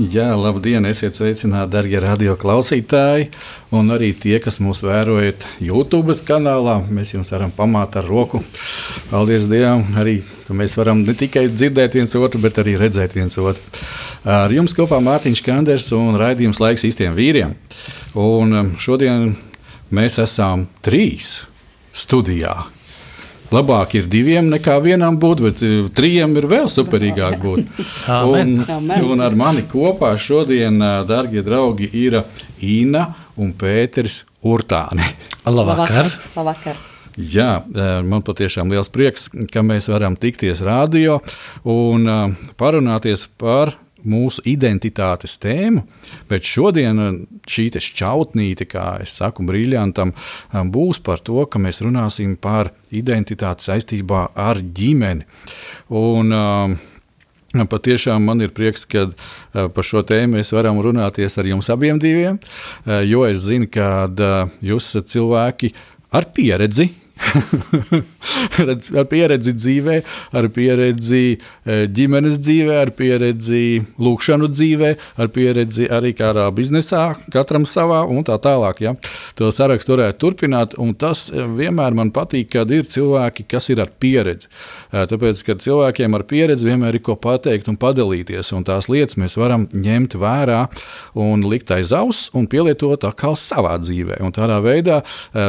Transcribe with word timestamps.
Jā, 0.00 0.30
labdien, 0.32 0.86
esiet 0.88 1.12
sveicināti, 1.12 1.68
darbie 1.74 1.98
radio 2.00 2.32
klausītāji, 2.40 3.26
un 3.76 3.92
arī 3.92 4.14
tie, 4.16 4.38
kas 4.40 4.56
mūs 4.64 4.80
vērojat 4.86 5.44
YouTube 5.60 6.14
kanālā. 6.24 6.78
Mēs 6.88 7.12
jums 7.12 7.28
varam 7.34 7.52
pamāt 7.52 7.98
ar 8.00 8.08
roku. 8.08 8.40
Paldies 9.10 9.44
Dievam, 9.50 9.84
arī 10.00 10.22
mēs 10.56 10.78
varam 10.80 11.02
ne 11.04 11.12
tikai 11.12 11.50
dzirdēt 11.52 11.98
viens 11.98 12.16
otru, 12.16 12.40
bet 12.40 12.62
arī 12.62 12.78
redzēt 12.80 13.18
viens 13.18 13.36
otru. 13.36 13.60
Ar 14.24 14.48
jums 14.56 14.72
kopā 14.78 15.02
Mārtiņš 15.04 15.44
Kanders 15.44 15.92
un 15.92 16.16
raidījums 16.16 16.62
laiks 16.64 16.86
īstiem 16.88 17.12
vīriem. 17.18 17.52
Un 18.16 18.56
um, 18.56 18.74
šodien 18.80 19.34
mēs 19.92 20.16
esam 20.22 20.64
trīs 20.80 21.42
studijā. 21.92 22.56
Labāk 23.50 23.96
ir 23.98 24.06
diviem 24.06 24.46
nekā 24.52 24.76
vienam 24.82 25.16
būt, 25.18 25.40
bet 25.42 25.62
uh, 25.66 25.88
trijiem 25.94 26.36
ir 26.38 26.46
vēl 26.50 26.68
superīgāk 26.70 27.40
būt. 27.42 27.80
un, 28.38 28.60
un 29.10 29.24
ar 29.24 29.34
mani 29.38 29.64
kopā 29.70 30.12
šodien, 30.14 30.78
uh, 30.78 31.00
darbie 31.08 31.42
draugi, 31.46 31.88
ir 31.98 32.20
Inna 32.62 33.08
un 33.40 33.50
Pēters 33.58 34.22
Urtāni. 34.46 35.02
Labvakar! 35.50 36.12
Labvakar. 36.38 36.78
Jā, 37.18 37.56
uh, 37.58 37.98
man 38.06 38.22
patiešām 38.22 38.70
liels 38.70 38.92
prieks, 38.92 39.26
ka 39.50 39.66
mēs 39.66 39.90
varam 39.90 40.14
tikties 40.14 40.62
radio 40.62 41.18
un 41.66 42.06
parunāties 42.60 43.26
par 43.40 43.74
mūsu 44.08 44.44
identitātes 44.48 45.36
tēmu, 45.42 45.84
bet 46.30 46.46
šodien 46.46 47.02
eh, 47.04 47.18
šī 47.50 47.68
šķautnīte, 47.80 48.68
kā 48.70 48.86
es 49.04 49.16
saku, 49.20 49.46
briljantam, 49.48 50.12
eh, 50.12 50.62
būs 50.64 51.02
par 51.04 51.22
to, 51.24 51.44
ka 51.46 51.62
mēs 51.62 51.82
runāsim 51.84 52.36
par 52.40 52.72
identitāti 52.90 53.68
saistībā 53.70 54.30
ar 54.34 54.62
ģimeni. 54.62 55.26
Un, 55.90 56.32
uh, 56.34 56.86
Patiešām 57.50 58.22
man 58.22 58.38
ir 58.44 58.52
prieks, 58.54 58.84
ka 58.86 59.08
par 59.50 59.82
šo 59.82 60.04
tēmu 60.06 60.38
mēs 60.38 60.52
varam 60.54 60.76
runāties 60.78 61.34
ar 61.34 61.48
jums 61.50 61.66
abiem, 61.74 61.98
diviem, 61.98 62.36
jo 63.10 63.24
es 63.26 63.42
zinu, 63.42 63.66
ka 63.66 64.06
jūs 64.62 64.86
esat 64.92 65.10
cilvēki 65.10 65.72
ar 66.14 66.28
pieredzi, 66.30 66.92
ar 69.00 69.06
pieredzi 69.10 69.52
dzīvē, 69.54 69.96
ar 70.36 70.48
pieredzi 70.54 71.24
e, 71.36 71.76
ģimenes 71.92 72.38
dzīvē, 72.40 72.78
ar 72.84 72.92
pieredzi 72.96 73.80
lūkšanu 74.00 74.48
dzīvē, 74.50 74.92
ar 75.20 75.30
pieredzi 75.34 75.88
arī 75.92 76.12
kādā 76.16 76.46
biznesā, 76.54 77.04
katram 77.32 77.66
savā 77.68 78.02
un 78.08 78.24
tā 78.26 78.36
tālāk. 78.42 78.82
Ja. 78.84 78.94
To 79.38 79.50
sarakstu 79.54 79.94
varētu 79.96 80.20
turpināt, 80.22 80.76
un 80.80 80.94
tas 80.98 81.28
e, 81.30 81.44
vienmēr 81.44 81.96
man 81.98 82.12
patīk, 82.14 82.50
kad 82.56 82.72
ir 82.74 82.88
cilvēki, 82.90 83.46
kas 83.50 83.70
ir 83.72 83.82
ar 83.84 83.92
pieredzi. 84.00 84.50
E, 84.90 85.04
tāpēc, 85.10 85.44
kad 85.46 85.64
cilvēkiem 85.64 86.18
ar 86.18 86.26
pieredzi 86.30 86.70
vienmēr 86.70 86.98
ir 86.98 87.04
ko 87.06 87.18
pateikt 87.20 87.70
un 87.70 87.78
padalīties, 87.80 88.52
un 88.56 88.66
tās 88.66 88.90
lietas 88.92 89.18
mēs 89.20 89.38
varam 89.40 89.68
ņemt 89.70 90.16
vērā 90.20 90.64
un 91.20 91.44
likt 91.50 91.72
aiz 91.76 91.94
auss 91.96 92.30
un 92.36 92.48
pielietot 92.50 93.04
atkal 93.08 93.36
savā 93.38 93.76
dzīvē, 93.82 94.20
un 94.24 94.34
tādā 94.34 94.58
veidā 94.64 95.00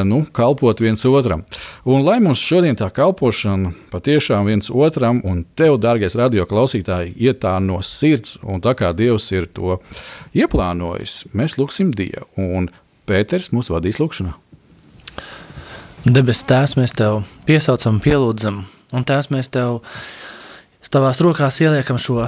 nu, 0.08 0.24
kalpot 0.36 0.82
viens 0.84 1.04
otram. 1.08 1.44
Un 1.86 2.06
lai 2.06 2.20
mums 2.24 2.42
šodien 2.44 2.78
tā 2.78 2.90
kalpošana 2.94 3.74
patiešām 3.94 4.48
viens 4.50 4.72
otram 4.74 5.22
un 5.28 5.44
tev, 5.58 5.80
dārgais 5.82 6.18
radio 6.20 6.46
klausītāji, 6.50 7.16
iet 7.18 7.42
tā 7.46 7.56
no 7.64 7.82
sirds, 7.86 8.38
un 8.44 8.62
tā 8.64 8.76
kā 8.78 8.94
Dievs 8.98 9.32
ir 9.34 9.50
to 9.50 9.80
ieplānojis, 10.38 11.26
mēs 11.34 11.58
lūgsim 11.62 11.94
Dievu. 11.96 12.28
Un 12.42 12.70
Pēters 13.10 13.50
mūs 13.52 13.72
vadīs 13.74 14.00
lūgšanā. 14.00 14.36
Debes 16.06 16.46
Tēvs, 16.50 16.78
mēs 16.80 16.96
Tev 16.98 17.24
piesaucam, 17.46 18.00
pielūdzam, 18.02 18.64
un 18.94 19.06
Tēvs, 19.06 19.30
mēs 19.34 19.52
Tev 19.54 19.82
tavās 20.92 21.22
rokās 21.24 21.60
ieliekam 21.64 22.00
šo 22.02 22.26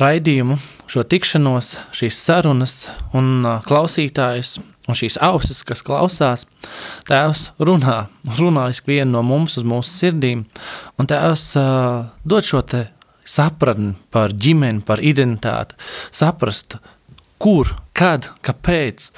raidījumu, 0.00 0.58
šo 0.90 1.04
tikšanos, 1.08 1.76
šīs 1.96 2.18
sarunas 2.18 2.74
un 3.16 3.46
klausītājus, 3.66 4.58
Un 4.90 4.98
šīs 4.98 5.18
ausis, 5.22 5.62
kas 5.66 5.84
klausās, 5.86 6.46
Tēvs 7.06 7.52
runā, 7.62 8.08
runā 8.38 8.66
ikvienu 8.72 9.12
no 9.14 9.22
mums 9.26 9.54
uz 9.60 9.66
mūsu 9.66 9.92
sirdīm, 9.92 10.42
un 10.98 11.10
Tēvs 11.10 11.44
uh, 11.60 12.08
dod 12.26 12.48
šo 12.48 12.64
te 12.66 12.82
sapratni 13.22 13.94
par 14.10 14.34
ģimeni, 14.34 14.82
par 14.86 15.02
identitāti, 15.04 15.78
saprast, 16.10 16.80
kur, 17.42 17.70
kad, 17.94 18.32
kāpēc, 18.42 19.12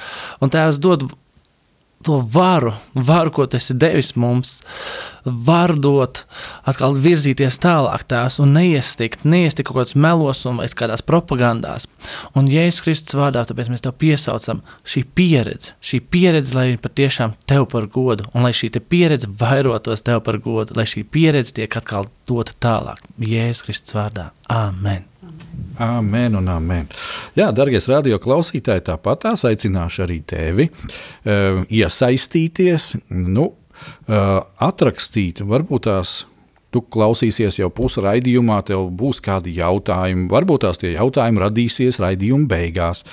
un 0.44 0.52
Tēvs 0.52 0.80
dod 0.84 1.08
to 2.04 2.18
varu, 2.34 2.72
varu, 2.94 3.32
ko 3.34 3.46
tu 3.46 3.58
esi 3.58 3.74
devis 3.78 4.12
mums, 4.20 4.58
varu 5.24 5.76
dot, 5.80 6.24
atkal 6.68 6.96
virzīties 7.00 7.56
tālāk 7.62 8.04
tās 8.10 8.36
un 8.42 8.52
neiestikt, 8.56 9.24
neiestikt 9.24 9.70
kaut 9.70 9.80
kādos 9.80 9.96
melos 9.96 10.44
un 10.48 10.60
kādās 10.76 11.04
propagandās. 11.06 11.88
Un 12.36 12.50
Jēzus 12.50 12.82
Kristus 12.84 13.18
vārdā, 13.18 13.46
tāpēc 13.48 13.72
mēs 13.72 13.84
tev 13.84 13.96
piesaucam 14.00 14.60
šī 14.84 15.04
pieredze, 15.16 15.72
šī 15.80 16.02
pieredze, 16.12 16.54
lai 16.56 16.66
patiešām 16.80 17.38
tev 17.48 17.68
par 17.72 17.88
godu, 17.88 18.28
un 18.34 18.44
lai 18.44 18.52
šī 18.56 18.74
pieredze 18.80 19.30
vairotos 19.40 20.04
tev 20.04 20.20
par 20.26 20.40
godu, 20.44 20.76
lai 20.76 20.86
šī 20.88 21.06
pieredze 21.08 21.56
tiek 21.56 21.80
atkal 21.80 22.10
dota 22.28 22.56
tālāk. 22.60 23.02
Jēzus 23.18 23.64
Kristus 23.68 23.96
vārdā. 23.96 24.30
Amen. 24.52 25.13
Amen 25.78 26.36
un 26.38 26.48
amen. 26.48 26.86
Jā, 27.34 27.48
darbie 27.50 27.80
radio 27.88 28.20
klausītāji, 28.22 28.84
tāpat 28.86 29.24
tās 29.24 29.42
aicināšu 29.48 30.04
arī 30.04 30.20
tevi 30.22 30.68
uh, 30.70 31.64
iesaistīties, 31.66 32.92
nu, 33.10 33.48
uh, 34.06 34.38
atrakstīt, 34.62 35.42
varbūt 35.42 35.90
tās. 35.90 36.22
Tu 36.74 36.80
klausīsies 36.90 37.60
jau 37.60 37.68
pusi 37.70 38.02
raidījumā, 38.02 38.56
tev 38.66 38.88
būs 38.98 39.20
kādi 39.22 39.52
jautājumi. 39.54 40.24
Varbūt 40.26 40.64
tās 40.64 40.80
tie 40.82 40.88
jautājumi 40.96 41.38
radīsies 41.44 42.00
raidījuma 42.02 42.48
beigās. 42.50 43.04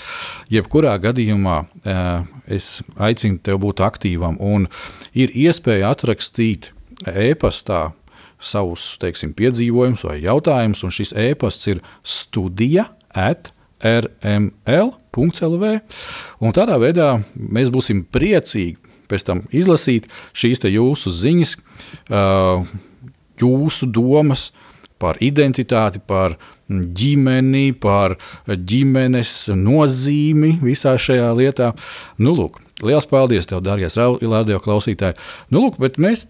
Jebkurā 0.49 0.95
gadījumā 1.03 1.59
uh, 1.61 2.23
es 2.49 2.79
aicinu 2.97 3.37
tevi 3.37 3.61
būt 3.61 3.83
aktīvam 3.85 4.39
un 4.41 4.65
ir 5.13 5.29
iespēja 5.37 5.93
atrakstīt 5.93 6.71
e-pastā 7.05 7.91
savus 8.41 8.95
teiksim, 9.01 9.35
piedzīvojumus 9.37 10.05
vai 10.07 10.19
jautājumus, 10.23 10.83
un 10.85 10.93
šis 10.93 11.13
e-pasts 11.29 11.69
ir 11.71 11.81
studija 12.03 12.89
at 13.13 13.51
rml.lv. 13.81 15.73
Tādā 16.57 16.77
veidā 16.81 17.11
mēs 17.35 17.71
būsim 17.73 18.05
priecīgi 18.13 18.77
pēc 19.11 19.27
tam 19.27 19.43
izlasīt 19.51 20.07
šīs 20.37 20.63
jūsu 20.71 21.11
ziņas, 21.11 21.55
jūsu 23.41 23.89
domas 23.91 24.49
par 25.01 25.17
identitāti, 25.23 25.99
par 26.05 26.37
ģimeni, 26.69 27.73
par 27.73 28.15
ģimenes 28.47 29.49
nozīmi 29.57 30.53
visā 30.61 30.93
šajā 31.01 31.31
lietā. 31.35 31.71
Nu, 32.21 32.35
lūk, 32.37 32.61
liels 32.85 33.09
paldies 33.09 33.49
tev, 33.49 33.63
dārgais 33.65 33.97
radio 33.97 34.61
klausītāji. 34.61 35.17
Nu, 35.49 35.65
lūk, 35.65 35.81
bet 35.81 35.97
mēs 36.01 36.27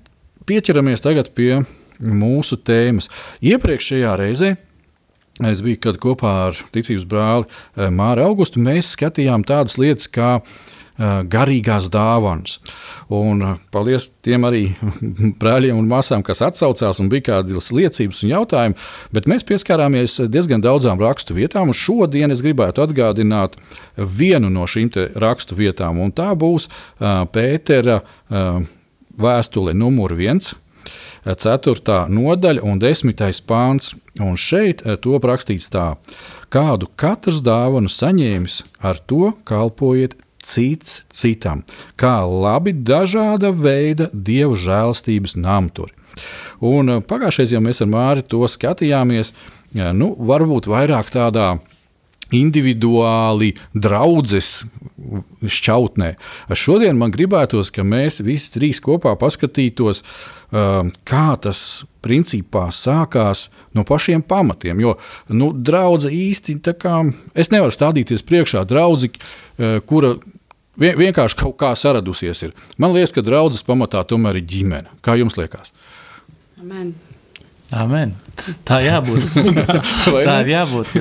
pieķeramies 0.50 1.04
tagad 1.04 1.34
pie 1.36 1.62
mūsu 2.02 2.60
tēmas. 2.66 3.10
Iepriekšējā 3.46 4.18
reizē 4.20 4.56
es 5.50 5.64
biju 5.64 5.96
kopā 6.02 6.34
ar 6.50 6.60
ticības 6.74 7.08
brāli 7.08 7.48
eh, 7.48 7.90
Māru 7.94 8.28
Augustu. 8.28 8.62
Mēs 8.62 8.94
skatījām 8.98 9.46
tādas 9.48 9.78
lietas 9.82 10.10
kā 10.12 10.32
eh, 10.38 11.22
garīgās 11.32 11.88
dāvanas. 11.94 12.60
Un 13.14 13.46
eh, 13.46 13.56
paldies 13.74 14.10
tiem 14.26 14.46
arī 14.50 14.64
brāļiem 15.42 15.80
un 15.80 15.90
māsām, 15.90 16.26
kas 16.26 16.44
atsaucās 16.46 17.02
un 17.02 17.10
bija 17.12 17.30
kādas 17.32 17.72
liecības 17.74 18.22
un 18.26 18.34
jautājumi. 18.36 18.80
Bet 19.16 19.30
mēs 19.32 19.48
pieskārāmies 19.48 20.20
diezgan 20.32 20.64
daudzām 20.64 21.02
rakstu 21.02 21.38
vietām. 21.38 21.74
Šodien 21.74 22.34
es 22.36 22.44
gribētu 22.46 22.86
atgādināt 22.86 23.58
vienu 23.98 24.52
no 24.54 24.68
šīm 24.70 24.92
rakstu 25.22 25.58
vietām, 25.58 26.02
un 26.04 26.12
tā 26.16 26.32
būs 26.36 26.68
Pētera 27.00 28.02
vēstule 29.22 29.74
numur 29.78 30.16
viens 30.18 30.52
4. 31.26 32.08
nodaļa 32.10 32.64
un 32.66 32.80
10. 32.82 33.22
pāns. 33.48 33.94
Un 34.22 34.36
šeit 34.36 34.84
to 35.04 35.20
rakstīts 35.24 35.70
tā, 35.72 35.96
kādu 36.52 36.90
katrs 37.00 37.40
dāvanu 37.46 37.90
saņēmis, 37.90 38.62
ar 38.84 39.00
to 39.00 39.32
kalpojiet 39.48 40.18
cits 40.44 41.04
citam, 41.14 41.64
kā 41.96 42.22
labi 42.26 42.74
dažāda 42.74 43.54
veida 43.54 44.10
dievu 44.12 44.58
žēlstības 44.60 45.38
namturi. 45.38 45.94
Un 46.62 47.00
pagājušajā 47.08 47.56
jau 47.56 47.64
mēs 47.64 47.82
ar 47.82 47.90
Māri 47.90 48.26
to 48.28 48.42
skatījāmies, 48.50 49.32
nu, 49.96 50.12
varbūt 50.20 50.68
vairāk 50.70 51.14
tādā 51.14 51.54
individuāli 52.36 53.54
draudzes 53.74 54.62
šķautnē. 55.42 56.14
Šodien 56.58 57.00
man 57.00 57.14
gribētos, 57.14 57.72
ka 57.74 57.86
mēs 57.88 58.22
visi 58.26 58.52
trīs 58.56 58.82
kopā 58.84 59.14
paskatītos, 59.20 60.04
um, 60.52 60.92
kā 61.08 61.30
tas 61.42 61.84
principā 62.06 62.68
sākās 62.74 63.50
no 63.78 63.86
pašiem 63.88 64.24
pamatiem. 64.26 64.82
Jo 64.82 64.96
nu, 65.30 65.52
draudzene 65.54 66.16
īsti 66.30 66.60
tā 66.66 66.76
kā 66.78 67.02
es 67.34 67.52
nevaru 67.54 67.74
stādīties 67.76 68.26
priekšā 68.28 68.64
draugi, 68.70 69.14
uh, 69.16 69.80
kura 69.86 70.16
vienkārši 70.82 71.38
kaut 71.44 71.58
kā 71.60 71.74
saradusies. 71.76 72.46
Ir. 72.48 72.54
Man 72.82 72.96
liekas, 72.96 73.14
ka 73.16 73.26
draudzes 73.26 73.66
pamatā 73.68 74.04
tomēr 74.08 74.40
ir 74.40 74.48
ģimene. 74.48 75.00
Kā 75.06 75.18
jums 75.20 75.38
liekas? 75.40 75.74
Amen. 76.62 76.94
Amen. 77.72 78.12
Tā 78.68 78.82
jābūt. 78.84 79.36
tā 80.28 80.36
ir 80.44 80.50
jābūt. 80.52 80.96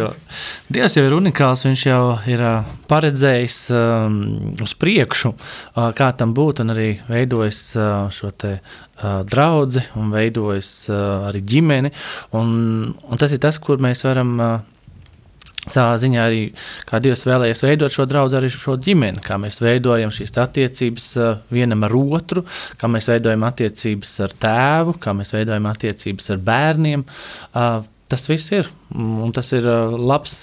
Dievs 0.71 0.97
jau 0.97 1.05
ir 1.07 1.17
unikāls. 1.17 1.65
Viņš 1.67 1.83
jau 1.89 2.03
ir 2.31 2.45
paredzējis 2.91 3.59
um, 3.75 4.21
uz 4.63 4.75
priekšu, 4.79 5.33
uh, 5.35 5.89
kā 5.97 6.13
tam 6.19 6.35
būtu, 6.37 6.63
un 6.63 6.75
arī 6.77 6.89
veidojis 7.11 7.63
uh, 7.79 8.07
šo 8.15 8.31
te, 8.31 8.57
uh, 8.61 9.23
draugu, 9.27 9.83
un 9.99 10.13
veidojis 10.15 10.73
uh, 10.93 11.31
arī 11.31 11.43
ģimeni. 11.55 11.91
Un, 12.39 12.53
un 12.95 13.21
tas 13.21 13.35
ir 13.35 13.43
tas, 13.43 13.59
kur 13.59 13.83
mēs 13.83 14.07
varam. 14.07 14.37
Uh, 14.39 14.59
Savā 15.69 15.97
ziņā 16.01 16.23
arī 16.25 16.41
Dievs 17.05 17.27
vēlējies 17.29 17.61
veidot 17.67 17.93
šo 17.93 18.07
draugu, 18.09 18.39
arī 18.39 18.49
šo 18.53 18.79
ģimeni, 18.81 19.21
kā 19.25 19.37
mēs 19.41 19.61
veidojam 19.61 20.13
šīs 20.15 20.33
attiecības 20.41 21.09
vienam 21.53 21.85
ar 21.85 21.97
otru, 22.01 22.47
kā 22.81 22.89
mēs 22.89 23.11
veidojam 23.11 23.45
attiecības 23.49 24.15
ar 24.25 24.37
tēvu, 24.47 24.97
kā 25.03 25.13
mēs 25.17 25.35
veidojam 25.37 25.69
attiecības 25.69 26.33
ar 26.33 26.43
bērniem. 26.49 27.05
Tas 28.11 28.27
viss 28.31 28.57
ir, 28.57 28.73
un 28.97 29.37
tas 29.37 29.53
ir 29.55 29.69
labs 30.01 30.41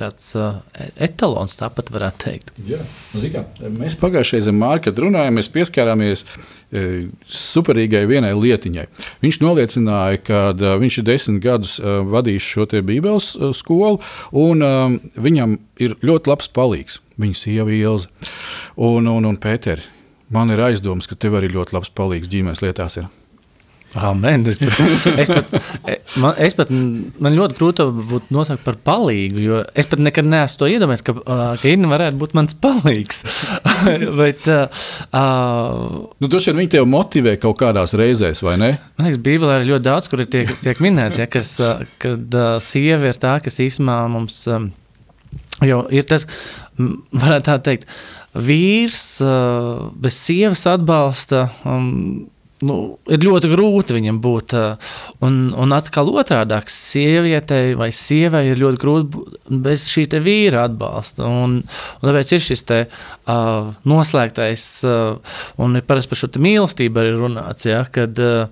tāds 0.00 0.30
uh, 0.38 0.56
etalons, 0.96 1.58
tāpat 1.58 1.90
varētu 1.92 2.22
teikt. 2.24 2.52
Jā, 2.64 2.80
nu, 3.12 3.20
Zikā, 3.20 3.42
mēs 3.76 3.96
pagājušajā 4.00 4.54
Mārķa, 4.56 4.86
kad 4.86 5.02
runājām, 5.04 5.36
mēs 5.36 5.50
pieskārāmies 5.52 6.24
e, 6.24 6.84
superīgai 7.28 8.02
vienai 8.08 8.32
lietiņai. 8.32 8.86
Viņš 9.20 9.40
noliecināja, 9.44 10.22
ka 10.24 10.40
uh, 10.54 10.72
viņš 10.80 10.98
ir 11.02 11.06
desmit 11.10 11.44
gadus 11.44 11.76
uh, 11.82 12.00
vadījis 12.08 12.48
šo 12.54 12.66
Bībeles 12.88 13.34
uh, 13.36 13.52
skolu, 13.56 14.00
un 14.32 14.64
uh, 14.64 14.96
viņam 15.20 15.58
ir 15.82 15.98
ļoti 16.00 16.32
labs 16.32 16.48
palīgs. 16.56 17.00
Viņa 17.20 17.36
sieva 17.36 17.76
Ilze 17.76 18.08
un, 18.80 19.10
un, 19.12 19.28
un 19.28 19.36
Pēteri. 19.36 19.84
Man 20.32 20.52
ir 20.54 20.62
aizdoms, 20.62 21.10
ka 21.10 21.18
tev 21.18 21.36
arī 21.36 21.50
ļoti 21.52 21.76
labs 21.76 21.92
palīgs 21.92 22.30
ģimenes 22.32 22.62
lietās. 22.64 22.96
Ir. 23.02 23.10
Amen. 23.98 24.44
Es 24.46 24.58
pat, 24.60 25.06
es 25.18 25.30
pat, 25.30 25.48
e, 25.82 25.96
man, 26.22 26.36
es 26.38 26.54
pat, 26.54 26.68
man 26.70 27.34
ļoti 27.34 27.56
grūti 27.58 27.86
būtu 28.10 28.34
nosaukt 28.34 28.62
par 28.62 28.76
palīgu, 28.86 29.40
jo 29.42 29.58
es 29.74 29.88
pat 29.90 30.02
nekad 30.02 30.28
neesmu 30.30 30.60
to 30.60 30.68
iedomājies, 30.70 31.02
ka, 31.08 31.14
ka 31.58 31.72
Inna 31.72 31.90
varētu 31.90 32.20
būt 32.20 32.36
mans 32.38 32.54
palīgs. 32.62 33.24
Bet, 34.20 34.46
uh, 34.46 34.86
nu, 36.20 36.30
Droši 36.30 36.52
vien 36.52 36.62
viņi 36.62 36.74
tev 36.76 36.86
motivē 36.90 37.34
kaut 37.42 37.58
kādās 37.64 37.96
reizēs, 37.98 38.44
vai 38.46 38.56
ne? 38.62 38.70
Man 38.98 39.08
liekas, 39.08 39.22
Bībelē 39.26 39.58
ir 39.58 39.68
ļoti 39.72 39.88
daudz, 39.88 40.10
kur 40.12 40.22
ir 40.22 40.30
tiek, 40.30 40.54
tiek 40.62 40.82
minēts, 40.84 41.18
ja, 41.18 41.26
kas, 41.30 41.56
kad 42.02 42.38
uh, 42.38 42.56
sieva 42.62 43.10
ir 43.10 43.18
tā, 43.18 43.38
kas 43.42 43.58
īstenībā 43.64 44.00
mums 44.12 44.42
um, 44.54 44.70
jau 45.66 45.82
ir 45.90 46.06
tas, 46.06 46.28
varētu 46.78 47.48
tā 47.50 47.62
teikt, 47.72 47.90
vīrs 48.38 49.06
uh, 49.26 49.88
bez 49.98 50.22
sievas 50.28 50.68
atbalsta. 50.70 51.48
Um, 51.66 52.28
nu, 52.66 52.76
ir 53.10 53.22
ļoti 53.24 53.50
grūti 53.52 53.96
viņam 53.96 54.20
būt. 54.22 54.54
Un, 55.24 55.38
un 55.56 55.74
atkal 55.76 56.10
otrādi- 56.12 56.58
sievietei 56.74 57.74
vai 57.78 57.90
sievai 57.94 58.44
ir 58.50 58.60
ļoti 58.60 58.80
grūti 58.82 59.60
bez 59.64 59.86
šī 59.90 60.06
vīra 60.20 60.66
atbalsta. 60.68 61.24
Un, 61.24 61.60
un 61.62 62.04
tāpēc 62.08 62.34
ir 62.36 62.44
šis 62.44 62.64
te, 62.68 62.80
uh, 62.86 63.72
noslēgtais, 63.84 64.66
uh, 64.84 65.18
un 65.58 65.76
ir 65.76 65.86
parasti 65.88 66.12
par 66.12 66.22
šo 66.22 66.30
mīlestību 66.36 67.02
arī 67.02 67.12
runāts, 67.16 67.66
ja, 67.68 67.84
kad 67.84 68.18
uh, 68.18 68.48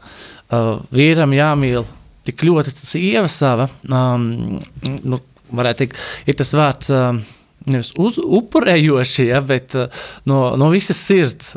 vīram 0.94 1.34
jāmīl 1.37 1.84
tik 2.25 2.44
ļoti 2.44 2.75
sieva 2.76 3.28
sava. 3.28 3.69
Um, 3.88 4.61
nu, 4.84 5.20
varētu 5.52 5.84
teikt, 5.84 6.00
ir 6.28 6.38
tas 6.38 6.54
vārds. 6.56 6.93
Uh, 6.93 7.38
nevis 7.73 7.93
uz, 8.00 8.19
upurējoši, 8.19 9.29
ja, 9.31 9.43
bet 9.44 9.76
uh, 9.79 10.05
no, 10.29 10.43
no 10.61 10.70
visas 10.73 11.00
sirds, 11.00 11.55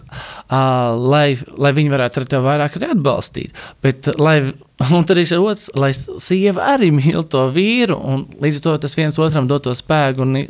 lai, 0.52 1.36
lai 1.58 1.74
viņi 1.76 1.94
varētu 1.94 2.22
ar 2.22 2.30
tevi 2.34 2.48
vairāk 2.48 2.78
arī 2.78 2.92
atbalstīt. 2.94 3.66
Bet, 3.84 4.12
lai, 4.22 4.38
un 4.96 5.08
tad 5.08 5.22
ir 5.22 5.36
otrs, 5.40 5.70
lai 5.78 5.92
sieva 5.96 6.72
arī 6.76 6.92
mīl 6.96 7.26
to 7.32 7.46
vīru, 7.54 7.98
un 7.98 8.26
līdz 8.42 8.62
ar 8.62 8.68
to 8.68 8.80
tas 8.88 8.98
viens 9.00 9.22
otram 9.22 9.50
dod 9.50 9.68
to 9.68 9.76
spēku 9.78 10.26
un, 10.26 10.42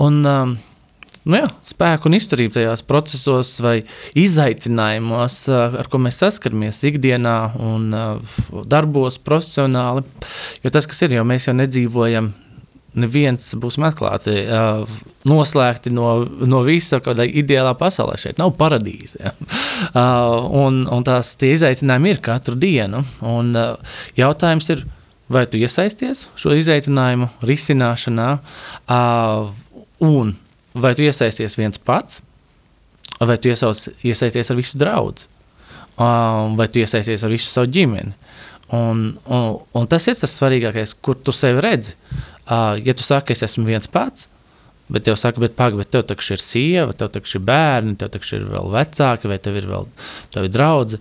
un 0.00 0.20
um, 0.26 0.58
nu 1.28 1.40
jā, 1.40 1.48
spēku 1.68 2.08
un 2.08 2.16
izturību 2.16 2.56
tajos 2.56 2.82
procesos 2.88 3.52
vai 3.64 3.76
izaicinājumos, 4.18 5.42
ar 5.52 5.88
ko 5.90 6.00
mēs 6.02 6.20
saskaramies 6.22 6.82
ikdienā 6.90 7.36
un 7.60 7.90
darbos 8.70 9.20
profesionāli. 9.22 10.04
Jo 10.64 10.72
tas, 10.74 10.88
kas 10.90 11.02
ir, 11.04 11.18
jo 11.18 11.26
mēs 11.28 11.48
jau 11.48 11.56
nedzīvojam 11.58 12.32
neviens 12.98 13.44
būsim 13.60 13.84
atklāti, 13.86 14.34
uh, 14.46 14.82
noslēgti 15.28 15.92
no, 15.94 16.24
no 16.48 16.62
visa 16.66 17.00
kādā 17.04 17.26
ideālā 17.26 17.74
pasaulē. 17.78 18.16
Šeit 18.20 18.40
nav 18.40 18.54
paradīze. 18.58 19.20
Ja? 19.22 19.34
Uh, 19.90 20.48
un, 20.64 20.82
un 20.90 21.06
tās 21.06 21.32
izaicinājumi 21.46 22.14
ir 22.14 22.22
katru 22.24 22.58
dienu. 22.58 23.04
Un, 23.26 23.52
uh, 23.58 23.98
jautājums 24.18 24.70
ir, 24.74 24.84
vai 25.30 25.46
tu 25.50 25.60
iesaisties 25.60 26.26
šo 26.40 26.54
izaicinājumu 26.58 27.30
risināšanā, 27.46 28.30
uh, 28.90 29.52
un 30.04 30.34
vai 30.74 30.94
tu 30.98 31.06
iesaisties 31.06 31.58
viens 31.58 31.78
pats, 31.78 32.22
vai 33.20 33.36
tu 33.38 33.50
iesauc, 33.52 33.86
iesaisties 34.06 34.50
ar 34.50 34.58
visu 34.58 34.80
draugu, 34.80 35.28
uh, 35.98 36.50
vai 36.58 36.66
tu 36.72 36.82
iesaisties 36.82 37.26
ar 37.26 37.32
visu 37.32 37.52
savu 37.52 37.70
ģimeni. 37.70 38.16
Un, 38.70 39.18
un, 39.26 39.46
un 39.74 39.88
tas 39.90 40.04
ir 40.06 40.14
tas 40.14 40.30
svarīgākais, 40.38 40.92
kur 41.02 41.16
tu 41.18 41.34
sevi 41.34 41.58
redzi. 41.64 41.96
Uh, 41.96 42.29
ja 42.50 42.94
tu 42.96 43.06
saki, 43.06 43.34
es 43.36 43.44
esmu 43.46 43.66
viens 43.68 43.90
pats, 43.90 44.28
bet 44.90 45.06
tev 45.06 45.18
saka, 45.20 45.42
bet 45.42 45.56
pagaidi, 45.58 45.84
bet 45.84 45.92
tev 45.94 46.06
taču 46.10 46.34
ir 46.34 46.42
sieva, 46.42 46.94
tev 46.96 47.12
taču 47.14 47.38
ir 47.38 47.44
bērni, 47.46 47.96
tev 48.00 48.10
taču 48.16 48.40
ir 48.40 48.48
vēl 48.50 48.72
vecāki, 48.74 49.30
vai 49.30 49.38
tev 49.42 49.60
ir 49.60 49.68
vēl 49.70 49.86
tavi 50.34 50.50
draugi. 50.52 50.98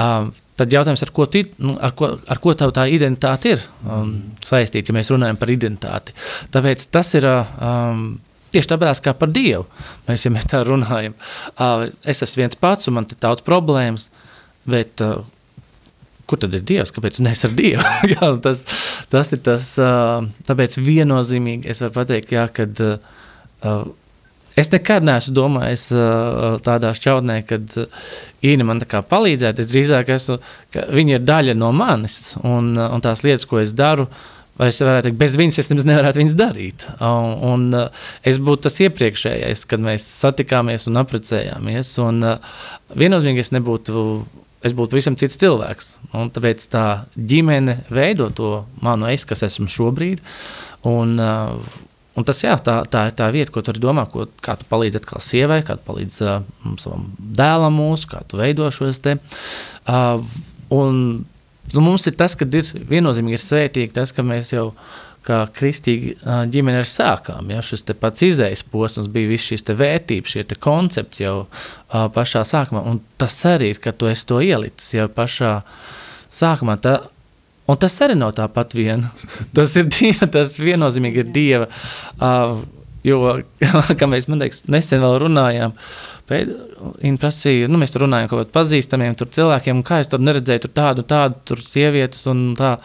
Um, 0.00 0.30
tad 0.56 0.72
jautājums, 0.72 1.02
ar 1.04 1.12
ko, 1.14 1.26
tu, 1.28 1.42
nu, 1.60 1.74
ar 1.82 1.92
ko, 1.98 2.14
ar 2.30 2.40
ko 2.40 2.54
tā 2.56 2.86
identitāte 2.92 3.54
ir 3.56 3.62
um, 3.84 4.14
saistīta, 4.46 4.92
ja 4.92 4.96
mēs 4.96 5.12
runājam 5.12 5.38
par 5.40 5.52
identitāti. 5.52 6.16
Tāpēc 6.54 6.90
tas 6.94 7.14
ir. 7.20 7.30
Um, 7.60 8.10
Tieši 8.50 8.66
tāpēc, 8.72 8.98
kā 9.04 9.12
par 9.14 9.30
Dievu, 9.30 9.60
mēs, 10.08 10.24
ja 10.24 10.30
mēs 10.34 10.48
tā 10.50 10.64
runājam, 10.66 11.12
uh, 11.14 11.84
es 12.02 12.18
esmu 12.26 12.40
viens 12.40 12.56
pats, 12.58 12.88
un 12.90 12.96
man 12.96 13.04
ir 13.06 13.20
daudz 13.22 13.44
problēmas, 13.46 14.08
bet 14.66 14.98
uh, 15.06 15.20
kur 16.30 16.40
tad 16.40 16.54
ir 16.56 16.64
Dievs? 16.66 16.92
Kāpēc 16.94 17.20
neesi 17.24 17.48
ar 17.48 17.56
Dievu? 17.58 17.86
jā, 18.14 18.32
tas, 18.44 18.64
tas 19.12 19.32
ir 19.34 19.42
tas, 19.46 19.72
tāpēc 20.48 20.78
viennozīmīgi 20.80 21.70
es 21.70 21.82
varu 21.84 21.96
pateikt, 21.98 22.34
jā, 22.36 22.46
kad 22.54 22.82
es 24.60 24.72
nekad 24.72 25.06
neesmu 25.06 25.36
domājis 25.36 25.86
tādā 26.66 26.94
šķautnē, 26.96 27.40
kad 27.48 27.78
Īna 28.46 28.66
man 28.68 28.82
tā 28.82 28.88
kā 28.88 29.02
palīdzēt, 29.04 29.60
es 29.60 29.70
drīzāk 29.72 30.12
esmu, 30.14 30.38
ka 30.72 30.86
viņa 30.94 31.18
ir 31.18 31.24
daļa 31.28 31.56
no 31.58 31.72
manis 31.76 32.36
un, 32.40 32.72
un 32.78 33.02
tās 33.04 33.24
lietas, 33.26 33.46
ko 33.48 33.60
es 33.60 33.74
daru, 33.76 34.08
vai 34.60 34.68
es 34.68 34.80
varētu 34.84 35.08
teikt, 35.08 35.20
bez 35.20 35.36
viņas 35.40 35.60
es 35.62 35.70
nevarētu 35.78 36.20
viņas 36.20 36.36
darīt. 36.36 36.84
Un, 37.04 37.30
un 37.48 37.66
es 38.26 38.40
būtu 38.40 38.66
tas 38.66 38.76
iepriekšējais, 38.84 39.64
kad 39.68 39.84
mēs 39.84 40.08
satikāmies 40.20 40.88
un 40.90 41.00
apprecējāmies, 41.00 41.94
un 42.04 42.24
viennozīmīgi 43.00 43.44
es 43.44 43.52
nebūtu 43.56 44.04
es 44.66 44.74
būtu 44.76 44.94
pavisam 44.94 45.16
cits 45.20 45.38
cilvēks. 45.40 45.92
Un 46.16 46.30
tāpēc 46.34 46.66
tā 46.72 46.84
ģimene 47.16 47.80
veido 47.92 48.28
to 48.36 48.50
manu 48.84 49.08
es, 49.10 49.24
kas 49.28 49.44
esmu 49.46 49.68
šobrīd. 49.72 50.20
Un, 50.88 51.16
uh, 51.20 51.80
un 52.16 52.28
tas 52.28 52.42
jā, 52.44 52.56
tā, 52.64 52.80
tā 52.90 53.06
ir 53.08 53.16
tā 53.18 53.30
vieta, 53.32 53.52
ko 53.54 53.64
tu 53.64 53.74
domā, 53.80 54.06
ko, 54.10 54.26
kā 54.44 54.58
tu 54.60 54.68
palīdzi 54.70 55.00
atkal 55.00 55.24
sievai, 55.24 55.60
kā 55.66 55.78
tu 55.80 55.86
palīdzi 55.88 56.24
uh, 56.26 56.40
savam 56.82 57.10
dēlam 57.18 57.76
mūsu, 57.80 58.10
kā 58.12 58.24
tu 58.28 58.40
veido 58.40 58.68
šos 58.74 59.02
te. 59.04 59.16
Uh, 59.88 60.20
un, 60.76 61.22
nu, 61.72 61.84
mums 61.84 62.08
ir 62.10 62.18
tas, 62.20 62.36
ka 62.36 62.48
ir 62.48 62.74
viennozīmīgi 62.90 63.40
ir 63.40 63.46
svētīgi 63.46 63.96
tas, 63.96 64.12
ka 64.16 64.26
mēs 64.26 64.52
jau 64.54 64.70
kā 65.26 65.40
kristīga 65.56 66.44
ģimene 66.50 66.80
ar 66.80 66.88
sākām. 66.88 67.52
Ja? 67.52 67.62
Šis 67.64 67.84
pats 68.00 68.24
izējas 68.26 68.64
posms 68.72 69.10
bija 69.12 69.30
viss 69.30 69.50
šīs 69.50 69.66
vērtības, 69.68 70.34
šie 70.34 70.58
koncepti 70.60 71.24
jau 71.24 71.36
uh, 71.44 72.08
pašā 72.14 72.44
sākumā. 72.48 72.84
Un 72.88 73.00
tas 73.20 73.36
arī 73.48 73.74
ir, 73.74 73.80
ka 73.82 73.92
tu 73.92 74.10
esi 74.10 74.26
to 74.28 74.40
ielicis 74.44 74.94
jau 74.96 75.08
pašā 75.12 75.54
sākumā. 76.32 76.78
Tā, 76.82 76.96
un 77.68 77.80
tas 77.80 78.00
arī 78.06 78.18
nav 78.18 78.34
tāpat 78.38 78.76
vien. 78.78 79.08
tas 79.56 79.76
ir 79.80 79.90
dieva, 79.92 80.30
tas 80.38 80.58
viennozīmīgi 80.60 81.24
ir 81.24 81.34
dieva. 81.34 81.70
Uh, 82.16 82.62
jo, 83.06 83.20
kā 83.98 84.08
mēs 84.10 84.30
liekas, 84.30 84.64
nesen 84.72 85.04
vēl 85.04 85.20
runājām, 85.26 85.76
Viņa 86.30 87.18
prasīja, 87.18 87.66
nu, 87.66 87.78
mēs 87.82 87.90
tur 87.90 88.04
runājam 88.04 88.28
par 88.28 88.36
kaut 88.36 88.44
kādiem 88.44 88.54
pazīstamiem 88.54 89.16
cilvēkiem, 89.18 89.80
kā 89.86 89.98
es 90.02 90.10
tur 90.12 90.22
neredzēju, 90.22 90.62
tur 90.62 90.72
tādu, 90.76 91.02
tādu, 91.02 91.40
tur 91.50 91.62
sievietes 91.64 92.22
un 92.30 92.52
tā. 92.58 92.76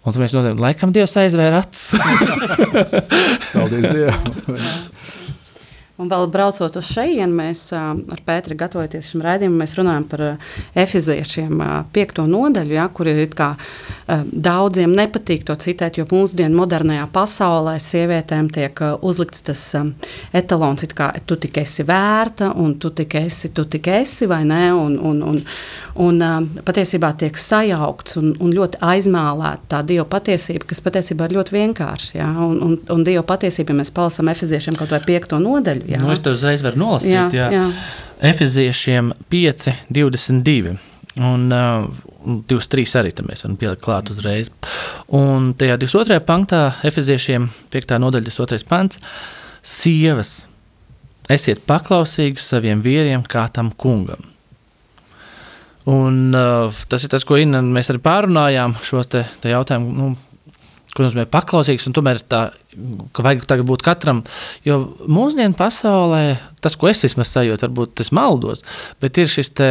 Un 0.00 0.16
mēs 0.16 0.32
domājam, 0.32 0.60
laikam 0.62 0.94
Dievs 0.96 1.12
aizvēra 1.20 1.60
acis. 1.60 1.92
Paldies 3.52 3.90
Dievam! 3.92 4.96
Un 6.00 6.08
vēl 6.08 6.30
braucot 6.32 6.76
uz 6.80 6.90
šejienu, 6.94 7.34
mēs 7.36 7.66
ar 7.76 8.22
Pēteru 8.24 8.56
gatavoties 8.62 9.10
šim 9.12 9.24
raidījumam, 9.24 9.58
mēs 9.60 9.74
runājam 9.76 10.06
par 10.08 10.22
efeziešiem 10.78 11.60
piekto 11.92 12.24
nodaļu, 12.30 12.76
ja, 12.78 12.86
kur 12.88 13.10
ir 13.10 13.20
kā 13.36 13.50
daudziem 14.08 14.94
nepatīk 14.96 15.44
to 15.48 15.58
citēt, 15.60 16.00
jo 16.00 16.06
mūsdienu 16.08 16.56
modernajā 16.56 17.04
pasaulē 17.12 17.76
sievietēm 17.84 18.48
tiek 18.54 18.80
uzlikts 19.04 19.44
tas 19.50 19.62
etalons, 20.32 20.88
kā 20.96 21.12
tu 21.28 21.36
tik 21.40 21.60
esi 21.60 21.84
vērta 21.84 22.54
un 22.56 22.78
tu 22.80 22.94
tik 22.96 23.18
esi, 23.20 23.52
tu 23.52 23.66
tik 23.68 23.92
esi 24.00 24.30
vai 24.30 24.40
ne, 24.48 24.64
un, 24.72 24.96
un, 25.12 25.22
un, 25.34 25.44
Un, 25.98 26.20
patiesībā 26.64 27.10
tiek 27.18 27.38
sajaukts 27.38 28.16
un, 28.20 28.30
un 28.42 28.52
ļoti 28.54 28.78
aizmēlēta 28.84 29.66
tā 29.72 29.80
dieva 29.86 30.04
patiesība, 30.08 30.68
kas 30.70 30.82
patiesībā 30.84 31.26
ir 31.26 31.34
ļoti 31.38 31.54
vienkārša. 31.56 32.12
Ja? 32.14 32.28
Un, 32.44 32.60
un, 32.64 32.76
un 32.94 33.02
dieva 33.06 33.24
patiesība, 33.26 33.74
ja 33.74 33.80
mēs 33.80 33.90
palasām 33.94 34.30
efeziešiem 34.30 34.78
kaut 34.78 34.94
vai 34.94 35.00
piekto 35.06 35.40
nodaļu. 35.42 35.89
Ja? 35.90 36.00
Nu, 36.02 36.12
es 36.14 36.22
to 36.24 36.34
uzreiz 36.36 36.62
varu 36.64 36.80
nolasīt. 36.80 37.12
Jā, 37.12 37.26
jā. 37.34 37.48
Jā. 37.56 37.66
Efeziešiem 38.30 39.12
5, 39.32 39.68
22. 39.90 40.76
Un 41.20 41.46
uh, 41.52 41.88
23 42.48 42.96
arī 43.00 43.12
tam 43.16 43.30
mēs 43.30 43.44
varam 43.44 43.58
pielikt 43.60 43.84
klāt 43.84 44.12
uzreiz. 44.12 44.52
Un 45.16 45.52
tajā 45.58 45.78
22. 45.80 46.20
pantā, 46.26 46.62
Efeziešiem 46.86 47.50
5. 47.74 47.96
nodaļa, 48.06 48.30
22. 48.30 48.68
pants, 48.70 49.00
sievas, 49.66 50.34
esiet 51.30 51.64
paklausīgi 51.66 52.40
saviem 52.40 52.84
vīriem 52.84 53.26
kā 53.26 53.48
tam 53.52 53.74
kungam 53.74 54.30
Un, 55.88 56.34
uh, 56.34 56.80
tas 56.88 57.04
ir 57.04 57.10
tas, 57.12 57.24
ko 57.24 57.38
Inna, 57.40 57.62
mēs 57.64 57.88
arī 57.90 58.02
pārunājām 58.04 58.76
šo 58.84 59.02
te, 59.08 59.24
te 59.40 59.52
jautājumu. 59.52 59.92
Nu, 59.96 60.10
Ko 60.90 61.04
nozīmē 61.04 61.22
paklausīgs, 61.30 61.84
un 61.86 61.94
tomēr 61.94 62.18
tā, 62.26 62.40
ka 63.14 63.22
vajag 63.22 63.44
tagad 63.46 63.66
būt 63.68 63.82
katram. 63.86 64.24
Jo 64.66 64.80
mūsdienu 65.06 65.54
pasaulē, 65.58 66.22
tas, 66.64 66.74
ko 66.78 66.88
es 66.90 67.04
vismaz 67.04 67.30
sajūtu, 67.30 67.68
varbūt 67.68 67.92
tas 68.00 68.10
maldos, 68.16 68.64
bet 69.02 69.20
ir 69.22 69.30
šis 69.30 69.52
te 69.54 69.68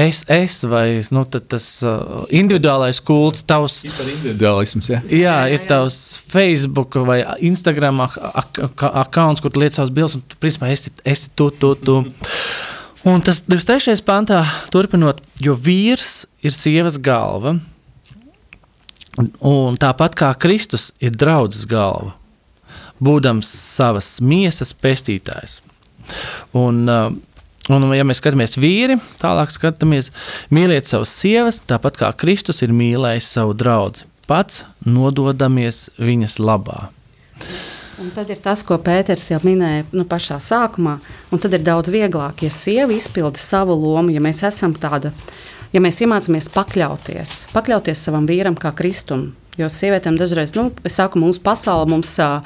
es, 0.00 0.22
es 0.32 0.62
vai 0.68 1.02
nu, 1.12 1.26
tas 1.28 1.66
uh, 1.84 2.24
individuālais 2.32 3.02
kults, 3.04 3.44
tavs. 3.48 3.82
Individuālisms, 3.90 4.88
jā. 4.94 5.02
Jā, 5.12 5.36
ir 5.52 5.66
tavs 5.68 5.98
Facebook 6.30 6.96
vai 7.04 7.20
Instagram 7.44 8.06
ak 8.06 8.16
ak 8.30 8.62
ak 8.68 8.86
akkaunts, 9.04 9.44
kur 9.44 9.52
tu 9.52 9.60
liec 9.60 9.76
savus 9.76 9.92
bildes, 9.92 10.16
un 10.16 10.24
tu, 10.24 10.40
principā, 10.40 10.72
esi, 10.72 10.94
esi 11.04 11.28
tu, 11.36 11.50
tu, 11.52 11.74
tu. 11.76 12.00
Un 13.04 13.20
tas 13.20 13.42
23. 13.44 14.00
pantā, 14.00 14.40
turpinot, 14.72 15.20
jo 15.44 15.52
vīrs 15.60 16.22
ir 16.40 16.56
sievas 16.56 16.96
galva, 16.96 17.58
un 19.18 19.78
tāpat 19.80 20.16
kā 20.18 20.30
Kristus 20.40 20.90
ir 21.02 21.14
draudzes 21.14 21.66
galva, 21.70 22.14
būdams 23.02 23.48
savas 23.48 24.16
miesas 24.20 24.74
pestītājs. 24.74 25.60
Un, 26.56 26.84
uh, 26.90 27.12
un, 27.72 27.86
ja 27.96 28.06
mēs 28.06 28.20
skatāmies 28.20 28.58
vīri, 28.60 28.98
tālāk 29.20 29.54
skatāmies, 29.54 30.10
mīliet 30.54 30.88
savas 30.90 31.14
sievas, 31.14 31.62
tāpat 31.64 32.00
kā 32.00 32.10
Kristus 32.18 32.62
ir 32.66 32.74
mīlējis 32.76 33.30
savu 33.38 33.54
draugu, 33.56 34.04
pats 34.28 34.64
nododamies 34.84 35.88
viņas 36.00 36.40
labā. 36.42 36.88
Un 38.02 38.10
tad 38.10 38.30
ir 38.32 38.40
tas, 38.42 38.64
ko 38.66 38.74
Pēters 38.82 39.28
jau 39.30 39.38
minēja 39.46 39.84
nu, 39.94 40.02
pašā 40.08 40.40
sākumā. 40.42 40.96
Tad 41.30 41.52
ir 41.54 41.62
daudz 41.62 41.92
vieglāk, 41.94 42.42
ja 42.42 42.50
sieva 42.50 42.90
izpilda 42.90 43.38
savu 43.38 43.76
lomu, 43.78 44.10
ja 44.10 44.22
mēs 44.24 44.42
esam 44.48 44.74
tāda, 44.74 45.12
ja 45.74 45.82
mēs 45.82 46.02
iemācāmies 46.04 46.50
pakļauties, 46.54 47.38
pakļauties 47.54 48.06
savam 48.08 48.28
vīram 48.30 48.58
kā 48.58 48.74
kristum. 48.76 49.32
Jo 49.54 49.68
sievietēm 49.70 50.16
dažreiz, 50.18 50.50
nu, 50.58 50.72
es 50.82 50.96
saku, 50.98 51.20
mūsu 51.22 51.38
pasaule 51.44 51.86
mums 51.86 52.10
uh, 52.18 52.42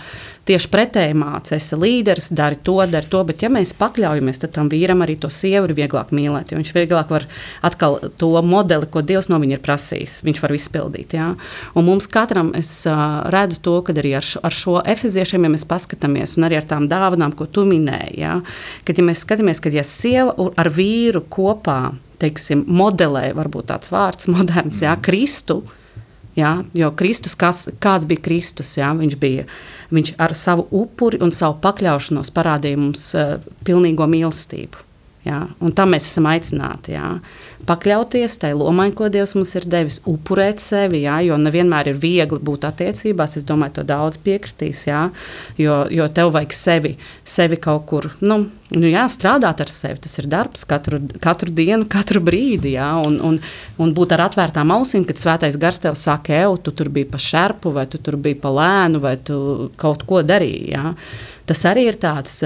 tieši 0.49 0.69
pretēji 0.69 1.15
māca, 1.17 1.55
esi 1.57 1.77
līderis, 1.81 2.27
dari 2.37 2.59
to, 2.65 2.75
dari 2.89 3.09
to, 3.09 3.23
bet 3.25 3.41
ja 3.45 3.49
mēs 3.53 3.73
pakļaujamies, 3.79 4.41
tad 4.43 4.53
tam 4.57 4.69
vīram 4.69 5.01
arī 5.05 5.17
to 5.21 5.31
sievu 5.33 5.71
ir 5.71 5.73
vieglāk 5.79 6.11
mīlēt, 6.13 6.53
viņš 6.53 6.73
vieglāk 6.77 7.09
var 7.13 7.25
atkal 7.65 7.97
to 8.21 8.29
modeli, 8.45 8.91
ko 8.93 9.01
Dievs 9.01 9.31
no 9.33 9.39
viņa 9.41 9.57
ir 9.57 9.63
prasījis, 9.65 10.19
viņš 10.27 10.43
var 10.45 10.55
izpildīt. 10.57 11.17
Ja? 11.17 11.31
Un 11.73 11.89
mums 11.89 12.09
katram 12.13 12.53
es 12.59 12.73
uh, 12.89 13.25
redzu 13.33 13.63
to, 13.65 13.79
ka 13.87 13.97
arī 13.97 14.13
ar 14.19 14.29
ar 14.45 14.59
šo 14.59 14.83
efeziešiem, 14.85 15.47
ja 15.49 15.53
mēs 15.55 15.65
paskatāmies, 15.69 16.37
un 16.37 16.45
arī 16.49 16.61
ar 16.61 16.69
tām 16.69 16.91
dāvanām, 16.93 17.33
ko 17.37 17.49
tu 17.49 17.65
minēji, 17.69 18.21
ja? 18.21 18.37
kad 18.85 19.01
ja 19.01 19.07
mēs 19.09 19.25
skatāmies, 19.25 19.65
ka 19.65 19.73
ja 19.73 19.87
sieva 19.87 20.37
ar 20.61 20.73
vīru 20.77 21.25
kopā, 21.25 21.81
teiksim, 22.23 22.65
modelē, 22.67 23.31
varbūt 23.37 23.71
tāds 23.73 23.93
vārds 23.95 24.31
moderns, 24.35 24.83
ja? 24.85 24.97
Kristu, 25.01 25.63
Ja? 26.39 26.63
Jo 26.71 26.93
Kristus, 26.95 27.35
kas, 27.35 27.65
kāds 27.83 28.07
bija 28.07 28.23
Kristus? 28.23 28.77
Ja? 28.79 28.93
Viņš 28.95 29.17
bija 29.19 29.49
viņš 29.91 30.13
ar 30.23 30.35
savu 30.39 30.69
upuri 30.71 31.19
un 31.25 31.33
savu 31.35 31.57
pakļaušanos 31.65 32.31
parādīja 32.31 32.79
mums 32.79 33.09
uh, 33.19 33.41
pilnīgo 33.67 34.07
mīlestību. 34.07 34.85
Ja? 35.27 35.43
Un 35.65 35.75
tam 35.77 35.93
mēs 35.95 36.07
esam 36.09 36.29
aicināti. 36.31 36.95
Ja? 36.95 37.19
Pakļauties 37.69 38.39
tai 38.41 38.53
lomai, 38.57 38.89
ko 38.97 39.09
Dievs 39.13 39.35
mums 39.37 39.55
ir 39.59 39.67
devis, 39.69 39.99
upurēt 40.09 40.63
sevi. 40.63 41.03
Ja? 41.07 41.19
Jo 41.25 41.39
nevienmēr 41.41 41.93
ir 41.93 41.99
viegli 42.01 42.39
būt 42.45 42.67
attiecībās. 42.69 43.39
Es 43.41 43.47
domāju, 43.49 43.79
to 43.79 43.87
daudz 43.89 44.21
piekritīs. 44.25 44.85
Ja? 44.89 45.09
Jo, 45.61 45.83
jo 45.93 46.07
tev 46.15 46.33
vajag 46.37 46.55
sevi, 46.57 46.95
sevi 47.27 47.59
kaut 47.63 47.87
kur 47.91 48.11
nu, 48.21 48.41
nu, 48.75 48.85
jā, 48.87 49.07
strādāt 49.11 49.63
ar 49.65 49.73
sevi. 49.73 49.99
Tas 50.05 50.19
ir 50.23 50.31
darbs 50.31 50.65
katru, 50.69 51.01
katru 51.25 51.53
dienu, 51.55 51.89
katru 51.91 52.23
brīdi. 52.25 52.77
Ja? 52.79 52.93
Un, 53.03 53.19
un, 53.25 53.41
un 53.83 53.97
būt 53.97 54.15
ar 54.17 54.29
atvērtām 54.29 54.71
ausīm, 54.77 55.07
kad 55.09 55.21
svētais 55.21 55.59
gars 55.61 55.83
tev 55.83 55.99
saka, 55.99 56.37
ej, 56.45 56.61
tu 56.63 56.75
tur 56.77 56.93
biji 56.95 57.11
pa 57.11 57.21
šerpu, 57.23 57.75
vai 57.75 57.89
tu 57.91 58.01
tur 58.03 58.17
biji 58.21 58.39
pa 58.43 58.55
lēnu, 58.55 59.03
vai 59.03 59.19
tu 59.19 59.41
kaut 59.81 60.07
ko 60.09 60.23
darīji. 60.27 60.71
Ja? 60.77 60.95
Tas 61.49 61.65
arī 61.69 61.87
ir 61.89 61.99
tāds 62.01 62.37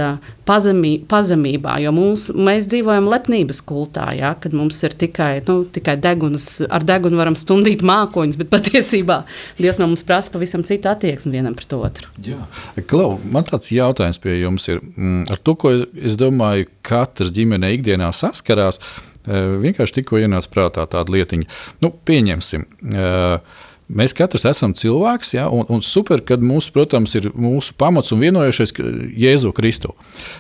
pazemī, 0.49 0.95
pazemībā, 1.11 1.77
jo 1.83 1.93
mums, 1.95 2.29
mēs 2.35 2.69
dzīvojam 2.71 3.09
lepnības 3.13 3.63
kultā, 3.69 4.09
ja, 4.19 4.33
kad 4.41 4.55
mums 4.57 4.81
ir 4.87 4.97
tikai, 4.99 5.31
nu, 5.49 5.61
tikai 5.67 5.97
deguns, 6.03 6.47
ar 6.71 6.87
degunu 6.87 7.21
varam 7.21 7.37
stundīt 7.39 7.85
mākoņus, 7.87 8.39
bet 8.41 8.53
patiesībā 8.53 9.23
Dievs 9.59 9.79
no 9.81 9.89
mums 9.91 10.05
prasa 10.07 10.33
pavisam 10.33 10.65
citu 10.67 10.91
attieksmi 10.91 11.35
vienam 11.35 11.57
pret 11.59 11.75
otru. 11.77 12.11
Jā. 12.25 12.41
Klau, 12.89 13.17
man 13.35 13.47
tāds 13.49 13.73
jautājums 13.75 14.21
pie 14.23 14.39
jums 14.41 14.69
ir, 14.73 14.83
mm, 14.83 15.27
ar 15.33 15.43
to, 15.43 15.57
ko 15.59 15.75
es 15.81 16.19
domāju, 16.21 16.71
katrs 16.87 17.33
ģimene 17.35 17.75
ikdienā 17.77 18.11
saskarās, 18.17 18.81
vienkārši 19.27 20.01
tikko 20.01 20.19
ienāca 20.19 20.51
prātā 20.51 20.87
tāda 20.91 21.15
lietiņa. 21.15 21.47
Nu, 21.85 21.93
pieņemsim. 22.07 22.67
Uh, 22.91 23.69
Mēs 23.93 24.15
katrs 24.17 24.47
esam 24.49 24.73
cilvēks, 24.79 25.35
ja, 25.35 25.49
un, 25.53 25.67
un 25.73 25.83
super, 25.85 26.23
ka 26.25 26.39
mums, 26.41 26.71
protams, 26.73 27.13
ir 27.19 27.29
mūsu 27.35 27.75
pamats 27.79 28.15
un 28.15 28.23
vienojušies 28.23 28.73
Jēzu 29.19 29.53
Kristu. 29.57 29.93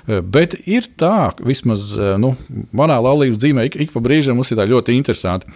Eh, 0.07 0.23
bet 0.23 0.55
ir 0.65 0.87
tā, 1.01 1.33
vismaz 1.43 1.91
eh, 1.99 2.15
nu, 2.23 2.33
manā 2.77 2.97
laulības 3.03 3.41
dzīvē, 3.43 3.67
ik, 3.69 3.79
ik 3.87 3.93
pa 3.93 4.03
brīžam 4.05 4.39
mums 4.39 4.55
ir 4.55 4.63
ļoti 4.73 4.97
interesanti, 4.97 5.51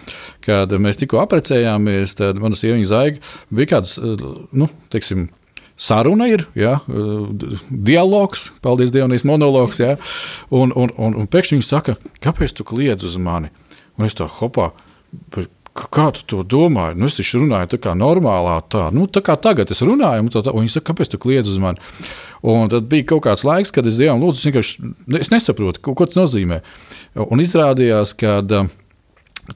kad 0.45 0.75
mēs 0.77 1.01
tikko 1.01 1.23
apprecējāmies, 1.23 2.17
tad 2.19 2.41
manas 2.43 2.61
sieviņa 2.61 2.89
zaiga 2.91 3.23
bija 3.49 3.73
kāds, 3.77 3.97
eh, 3.97 4.25
nu, 4.51 4.69
teiksim, 4.93 5.29
saruna 5.77 6.27
ir, 6.29 6.47
ja, 6.57 6.79
dialogs, 7.69 8.49
paldies 8.65 8.91
Dievam, 8.93 9.13
monologs. 9.29 9.77
Ja, 9.81 9.95
un, 10.49 10.73
un, 10.73 10.93
un, 10.97 11.13
un 11.21 11.29
pēkšņi 11.29 11.59
viņi 11.59 11.67
saka, 11.67 11.97
kāpēc 12.23 12.57
tu 12.57 12.65
kliedz 12.65 13.05
uz 13.05 13.17
mani? 13.21 13.53
Un 13.97 14.09
es 14.09 14.17
tā 14.17 14.25
hopā, 14.29 14.71
Kā 15.77 16.07
tu 16.15 16.23
to 16.25 16.41
domāji? 16.41 16.97
Nu, 16.97 17.09
es 17.09 17.17
taču 17.19 17.43
runāju 17.43 17.69
tā 17.75 17.79
kā 17.83 17.93
normālā, 17.97 18.55
tā, 18.71 18.87
nu, 18.95 19.05
tā 19.05 19.21
kā 19.25 19.35
tagad 19.37 19.69
es 19.73 19.83
runāju, 19.85 20.25
un, 20.25 20.31
tā, 20.33 20.41
tā, 20.45 20.53
un 20.55 20.65
viņi 20.65 20.73
saka, 20.73 20.87
kāpēc 20.91 21.13
tu 21.13 21.19
kliedz 21.21 21.51
uz 21.51 21.59
mani? 21.61 21.81
Un 22.47 22.71
tad 22.73 22.89
bija 22.89 23.05
kaut 23.13 23.25
kāds 23.27 23.45
laiks, 23.45 23.73
kad 23.75 23.85
es 23.89 23.99
Dievam 23.99 24.23
lūdzu, 24.23 24.41
es 24.41 24.47
vienkārši 24.49 25.21
es 25.21 25.31
nesaprotu, 25.33 25.83
ko, 25.85 25.93
ko 25.97 26.09
tas 26.09 26.17
nozīmē. 26.17 26.63
Un 27.27 27.43
izrādījās, 27.43 28.15
ka 28.17 28.39
uh, 28.41 28.71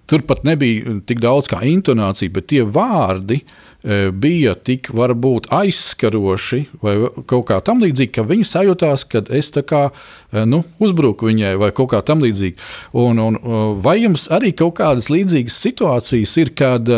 tur 0.07 0.24
pat 0.27 0.45
nebija 0.48 1.00
tik 1.05 1.19
daudz 1.24 1.50
kā 1.51 1.62
intonācija, 1.67 2.31
bet 2.33 2.50
tie 2.51 2.63
vārdi, 2.67 3.41
uh, 3.41 3.71
E, 3.81 4.12
bija 4.13 4.53
tik 4.53 4.91
varbūt 4.93 5.48
aizskaroši 5.57 6.60
vai 6.83 6.93
kaut 7.25 7.48
kā 7.50 7.57
tam 7.65 7.79
līdzīga, 7.81 8.13
ka 8.19 8.25
viņa 8.29 8.45
sajūtās, 8.45 9.05
ka 9.10 9.24
es 9.33 9.50
kā, 9.65 9.88
e, 10.29 10.43
nu, 10.45 10.60
uzbruku 10.77 11.31
viņai 11.31 11.55
vai 11.57 11.71
kaut 11.74 11.89
kā 11.95 12.03
tam 12.05 12.21
līdzīga. 12.21 12.62
Un, 13.01 13.17
un, 13.24 13.39
vai 13.81 13.98
jums 14.03 14.27
arī 14.29 14.53
kaut 14.53 14.75
kādas 14.77 15.10
līdzīgas 15.10 15.57
situācijas 15.65 16.38
ir, 16.43 16.53
kad 16.53 16.93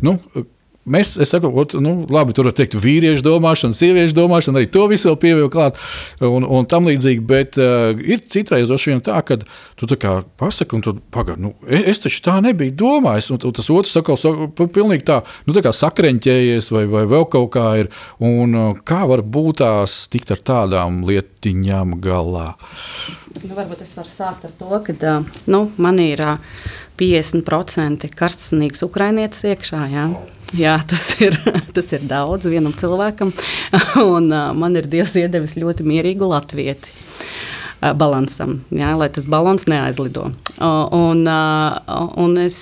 nu, 0.00 0.16
Mēs, 0.84 1.14
es 1.16 1.30
saku, 1.32 1.48
ot, 1.48 1.72
nu, 1.80 1.94
labi, 2.12 2.34
tur 2.36 2.50
var 2.50 2.54
teikt, 2.56 2.74
vīriešu 2.76 3.24
domāšana, 3.24 3.76
sieviešu 3.76 4.16
domāšana, 4.18 4.60
arī 4.60 4.68
to 4.68 4.84
visu 4.90 5.08
vēl 5.08 5.16
pievilkt 5.22 5.54
klāt, 5.54 5.78
un, 6.20 6.44
un 6.44 6.68
tam 6.68 6.90
līdzīgi. 6.90 7.22
Bet 7.24 7.56
uh, 7.56 7.96
ir 8.04 8.20
citreiz 8.28 8.68
vien 8.84 9.00
tā, 9.04 9.22
ka 9.24 9.38
tu 9.80 9.88
tā 9.88 9.96
kā 10.00 10.18
pasaki, 10.40 10.76
un 10.76 10.84
tu 10.84 10.94
pagaidi, 11.14 11.46
nu, 11.46 11.54
es, 11.64 11.86
es 11.94 12.04
taču 12.04 12.20
tā 12.26 12.36
nebiju 12.44 12.76
domājis, 12.84 13.30
un, 13.32 13.40
un 13.48 13.56
tas 13.56 13.72
otrs 13.72 13.96
saka, 13.96 14.18
saka 14.20 14.68
pilnīgi 14.76 15.08
tā, 15.08 15.22
nu, 15.48 15.56
tā 15.56 15.64
kā 15.64 15.72
sakreņķējies, 15.72 16.68
vai, 16.74 16.84
vai 16.90 17.06
vēl 17.08 17.28
kaut 17.32 17.54
kā 17.56 17.66
ir. 17.80 17.92
Un 18.20 18.52
uh, 18.52 18.84
kā 18.84 19.06
var 19.08 19.24
būt 19.24 19.62
tās 19.64 20.02
tikt 20.12 20.36
ar 20.36 20.44
tādām 20.44 21.00
lietiņām 21.08 21.96
galā? 22.04 22.50
Nu, 23.42 23.54
varbūt 23.56 23.82
es 23.82 23.94
varu 23.96 24.10
sākt 24.10 24.46
ar 24.46 24.52
to, 24.58 24.70
ka 24.86 25.14
nu, 25.50 25.64
man 25.76 25.98
ir 26.02 26.22
uh, 26.22 26.54
50% 27.00 28.08
karstasnīgs 28.14 28.84
ukrainietis 28.86 29.44
iekšā. 29.50 29.82
Jā. 29.92 30.06
Jā, 30.54 30.76
tas 30.86 31.08
ir, 31.24 31.34
tas 31.76 31.88
ir 31.96 32.04
daudz 32.06 32.46
vienam 32.46 32.76
cilvēkam. 32.78 33.34
Un, 34.14 34.30
uh, 34.30 34.52
man 34.54 34.78
ir 34.78 34.86
Dievs 34.90 35.16
iedevis 35.18 35.56
ļoti 35.58 35.86
mierīgu 35.88 36.30
latvieti 36.30 36.94
uh, 36.94 37.24
balansam, 37.92 38.58
jā, 38.72 38.94
lai 38.96 39.08
tas 39.12 39.26
balans 39.28 39.66
neaizlido. 39.68 40.30
Un, 40.60 41.24
un 42.24 42.36
es 42.40 42.56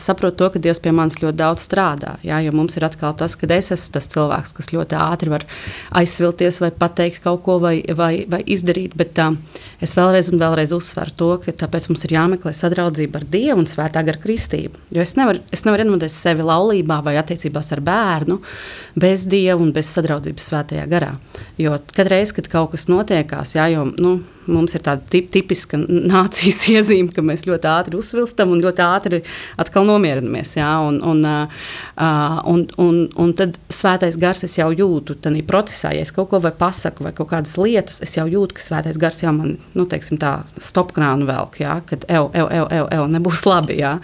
saprotu 0.00 0.40
to, 0.40 0.48
ka 0.54 0.62
Dievs 0.62 0.80
pie 0.82 0.92
manis 0.96 1.20
ļoti 1.22 1.38
daudz 1.38 1.66
strādā. 1.68 2.16
Jā, 2.26 2.40
jo 2.42 2.54
mums 2.56 2.74
ir 2.78 2.86
atkal 2.88 3.14
tas, 3.18 3.36
ka 3.38 3.46
es 3.54 3.70
esmu 3.74 3.92
tas 3.94 4.08
cilvēks, 4.10 4.54
kas 4.56 4.72
ļoti 4.74 4.98
ātri 4.98 5.32
var 5.32 5.44
aizsvilties 6.00 6.60
vai 6.64 6.72
pateikt 6.74 7.22
kaut 7.24 7.44
ko 7.46 7.58
vai, 7.62 7.76
vai, 7.94 8.24
vai 8.30 8.42
izdarīt. 8.42 8.96
Bet 8.98 9.20
es 9.84 9.94
vēlreiz 9.98 10.32
un 10.32 10.42
vēlreiz 10.42 10.74
uzsveru 10.74 11.14
to, 11.18 11.30
ka 11.44 11.54
tāpēc 11.64 11.90
mums 11.90 12.04
ir 12.08 12.16
jāmeklē 12.16 12.54
sadraudzība 12.56 13.20
ar 13.20 13.28
Dievu 13.30 13.60
un 13.62 13.70
svētā 13.70 14.02
gara 14.06 14.20
kristību. 14.20 14.88
Jo 14.94 15.04
es 15.04 15.14
nevaru, 15.18 15.42
es 15.54 15.64
nevaru 15.66 15.84
iedomāties 15.84 16.18
sevi 16.24 16.46
laulībā 16.46 17.00
vai 17.04 17.18
attiecībās 17.20 17.70
ar 17.76 17.84
bērnu 17.84 18.40
bez 18.98 19.26
Dieva 19.30 19.60
un 19.62 19.72
bez 19.76 19.90
sadraudzības 19.94 20.50
svētajā 20.50 20.86
garā. 20.90 21.14
Jo 21.60 21.76
katru 21.92 22.10
reizi, 22.14 22.36
kad 22.38 22.50
kaut 22.52 22.72
kas 22.74 22.88
notiekās, 22.90 23.54
jā, 23.58 23.68
jo, 23.74 23.86
nu, 24.00 24.16
mums 24.64 24.74
ir 24.76 24.82
tāda 24.84 25.04
tip, 25.10 25.30
tipiska 25.34 25.78
nācijas 25.78 26.62
iezīme, 26.74 27.12
ka 27.14 27.24
mēs 27.24 27.46
ļoti 27.48 27.70
ātri 27.70 27.98
uzsvilstam 28.00 28.54
un 28.54 28.62
ļoti 28.64 28.84
ātri 28.84 29.20
atkal 29.60 29.86
nomierinamies. 29.88 30.56
Jā, 30.58 30.70
un, 30.86 31.00
un, 31.04 31.22
uh, 31.28 31.68
un, 32.50 32.64
un, 32.80 33.00
un 33.20 33.34
tad 33.36 33.58
svētais 33.72 34.18
gars 34.20 34.44
es 34.46 34.56
jau 34.58 34.70
jūtu 34.74 35.18
tajā 35.24 35.44
procesā, 35.48 35.92
ja 35.94 36.04
es 36.04 36.12
kaut 36.14 36.30
ko 36.32 36.40
vai 36.42 36.54
pasaku, 36.56 37.06
vai 37.06 37.14
kaut 37.16 37.30
kādas 37.32 37.56
lietas, 37.60 38.00
es 38.04 38.16
jau 38.16 38.26
jūtu, 38.30 38.56
ka 38.56 38.64
svētais 38.64 38.98
gars 39.00 39.20
jau 39.22 39.34
man, 39.36 39.56
nu, 39.76 39.86
teiksim, 39.90 40.18
tā 40.22 40.36
stopkrānu 40.62 41.28
velk, 41.28 41.60
jā, 41.62 41.78
kad 41.88 42.06
ev, 42.08 42.30
ev, 42.32 42.50
ev, 42.50 42.68
ev, 42.72 42.90
ev 42.98 43.06
nebūs 43.12 43.44
labi. 43.48 43.78
Jā. 43.82 43.96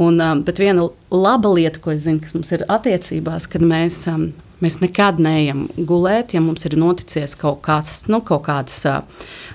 Un, 0.00 0.20
um, 0.20 0.44
bet 0.46 0.60
viena 0.60 0.88
laba 1.12 1.50
lieta, 1.54 1.82
ko 1.82 1.94
es 1.94 2.04
zinu, 2.06 2.22
kas 2.24 2.36
mums 2.36 2.52
ir 2.56 2.66
attiecībās, 2.68 3.50
kad 3.50 3.64
mēs. 3.66 4.04
Um, 4.10 4.30
Mēs 4.60 4.80
nekad 4.82 5.20
neejam 5.22 5.64
gulēt, 5.88 6.34
ja 6.36 6.42
mums 6.44 6.66
ir 6.68 6.76
noticies 6.80 7.36
kaut 7.40 7.62
kāds, 7.64 8.02
nu, 8.12 8.20
kaut 8.26 8.44
kāds 8.48 8.82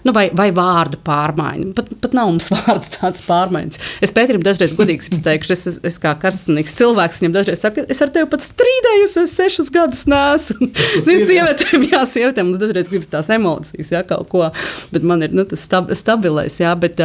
nu, 0.05 0.13
vai, 0.15 0.27
vai 0.37 0.47
vārdu 0.55 0.99
pārmaiņa. 1.05 1.71
Pat, 1.77 1.91
pat 2.01 2.15
nav 2.17 2.29
mums 2.31 2.49
vārdu 2.53 2.89
tādas 2.95 3.21
pārmaiņas. 3.25 3.81
Es 4.05 4.13
Pēterim 4.15 4.43
dažreiz 4.45 4.75
godīgi 4.77 5.21
teikšu, 5.25 5.53
es, 5.55 5.65
es, 5.71 5.79
es 5.91 5.99
kā 6.01 6.13
karstsnīgs 6.21 6.75
cilvēks 6.79 7.21
viņam 7.21 7.35
dažreiz 7.37 7.61
saku, 7.61 7.85
es 7.91 8.01
ar 8.01 8.13
tevi 8.13 8.29
pat 8.31 8.45
strīdējos, 8.45 9.17
es 9.23 9.35
sešus 9.37 9.71
gadus 9.73 10.05
nesu. 10.09 10.57
Sievietēm, 11.05 11.87
jā, 11.91 12.03
sievietēm 12.09 12.49
mums 12.49 12.61
dažreiz 12.61 12.89
gribas 12.91 13.11
tās 13.11 13.31
emocijas, 13.33 13.91
jā, 13.93 14.01
kaut 14.07 14.29
ko, 14.31 14.49
bet 14.93 15.05
man 15.05 15.25
ir 15.25 15.35
nu, 15.35 15.45
tas 15.49 15.65
stab, 15.65 15.91
stabilais, 15.97 16.57
jā, 16.61 16.73
bet, 16.79 17.01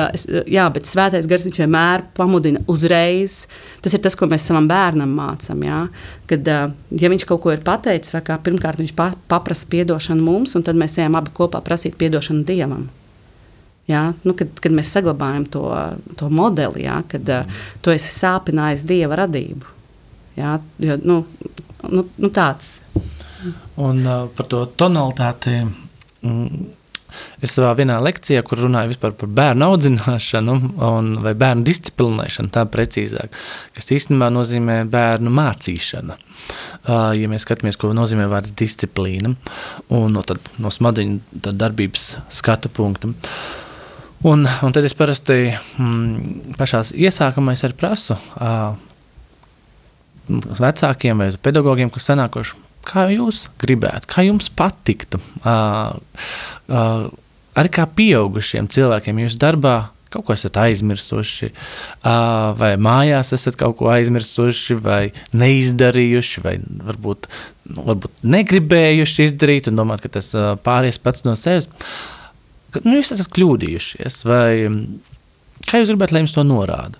jā, 0.48 0.68
bet 0.72 0.88
svētais 0.88 1.28
gars 1.30 1.46
viņš 1.48 1.62
vienmēr 1.64 2.06
pamudina 2.16 2.64
uzreiz. 2.70 3.42
Tas 3.80 3.96
ir 3.96 4.02
tas, 4.04 4.16
ko 4.18 4.28
mēs 4.28 4.44
savam 4.44 4.68
bērnam 4.68 5.12
mācām. 5.16 5.64
Ja? 5.64 5.80
Kad 6.30 6.48
ja 6.48 7.10
viņš 7.12 7.26
kaut 7.28 7.42
ko 7.44 7.54
ir 7.54 7.64
pateicis, 7.64 8.12
vai 8.12 8.22
kā 8.26 8.36
pirmkārt 8.44 8.80
viņš 8.82 8.94
pa, 8.96 9.10
paprasa 9.30 9.68
atdošanu 9.82 10.24
mums, 10.24 10.54
un 10.56 10.64
tad 10.66 10.76
mēs 10.76 10.98
ejam 11.00 11.16
abi 11.16 11.32
kopā 11.36 11.62
prasīt 11.64 11.96
atdošanu 11.96 12.44
Dievam. 12.48 12.88
Ja? 13.90 14.10
Nu, 14.22 14.34
kad, 14.38 14.52
kad 14.62 14.74
mēs 14.76 14.92
saglabājam 14.94 15.46
to, 15.50 15.64
to 16.20 16.28
modeli, 16.30 16.84
ja? 16.84 17.00
kad 17.08 17.28
uh, 17.32 17.62
tu 17.82 17.94
esi 17.94 18.12
sāpinājis 18.14 18.84
Dieva 18.86 19.22
radību. 19.24 19.76
Ja? 20.36 20.58
Jo, 20.78 20.98
nu, 21.02 21.22
nu, 21.88 22.04
nu 22.16 22.30
tāds. 22.34 22.78
Un 23.80 24.04
uh, 24.04 24.26
par 24.36 24.50
to 24.52 24.66
tonalitāti. 24.78 25.62
Mm, 26.20 26.68
Es 27.44 27.54
savā 27.56 27.72
vienā 27.78 27.98
lekcijā, 28.02 28.42
kur 28.46 28.62
runāju 28.64 28.98
par 29.00 29.14
bērnu 29.14 29.68
audzināšanu 29.70 30.56
un, 30.86 31.12
vai 31.24 31.34
bērnu 31.38 31.64
disciplinēšanu, 31.66 32.52
tā 32.54 32.66
precīzāk, 32.70 33.36
kas 33.76 33.90
īstenībā 33.96 34.30
nozīmē 34.34 34.82
bērnu 34.90 35.32
mācīšanu. 35.38 36.18
Uh, 36.80 37.10
ja 37.14 37.28
mēs 37.30 37.44
skatāmies, 37.46 37.78
ko 37.78 37.92
nozīmē 37.94 38.26
vārds 38.30 38.54
disciplīna, 38.56 39.34
un 39.94 40.14
no, 40.16 40.22
tad, 40.26 40.40
no 40.58 40.72
smadzeņu 40.72 41.50
darbības 41.50 42.06
skatu 42.32 42.72
punkta. 42.72 43.12
Un, 44.26 44.44
un 44.44 44.74
tad 44.76 44.84
es 44.84 44.96
parasti 44.96 45.36
mm, 45.52 46.56
pašā 46.58 46.82
iesākumā 46.92 47.54
prasu 47.78 48.16
uh, 48.16 48.74
vecākiem 50.30 51.22
vai 51.22 51.30
pedagogiem, 51.42 51.92
kas 51.92 52.10
sanākuši 52.10 52.69
kā 52.86 53.06
jūs 53.12 53.46
gribētu, 53.60 54.08
kā 54.10 54.24
jums 54.26 54.50
patiktu. 54.56 55.20
Uh, 55.44 55.96
uh, 56.70 57.08
arī 57.58 57.72
kā 57.74 57.86
pieaugušiem 57.86 58.70
cilvēkiem, 58.72 59.24
jūs 59.24 59.38
darbā 59.40 59.78
kaut 60.10 60.26
ko 60.26 60.34
esat 60.34 60.56
aizmirsuši, 60.58 61.52
uh, 61.52 62.50
vai 62.58 62.72
mājās 62.82 63.30
esat 63.36 63.54
kaut 63.58 63.76
ko 63.78 63.92
aizmirsuši, 63.94 64.76
vai 64.82 65.02
neizdarījuši, 65.38 66.42
vai 66.42 66.56
varbūt, 66.88 67.28
nu, 67.70 67.84
varbūt 67.86 68.24
negribējuši 68.26 69.28
izdarīt, 69.28 69.70
un 69.70 69.78
domāt, 69.78 70.02
ka 70.02 70.10
tas 70.18 70.32
uh, 70.34 70.56
pāries 70.58 70.98
pats 70.98 71.26
no 71.28 71.36
sevis. 71.38 71.70
Nu, 72.82 72.96
jūs 72.98 73.14
esat 73.14 73.30
kļūdījušies, 73.34 74.20
vai 74.26 74.50
kā 75.70 75.78
jūs 75.78 75.94
gribētu, 75.94 76.16
lai 76.16 76.24
jums 76.24 76.34
to 76.34 76.46
norāda? 76.46 76.98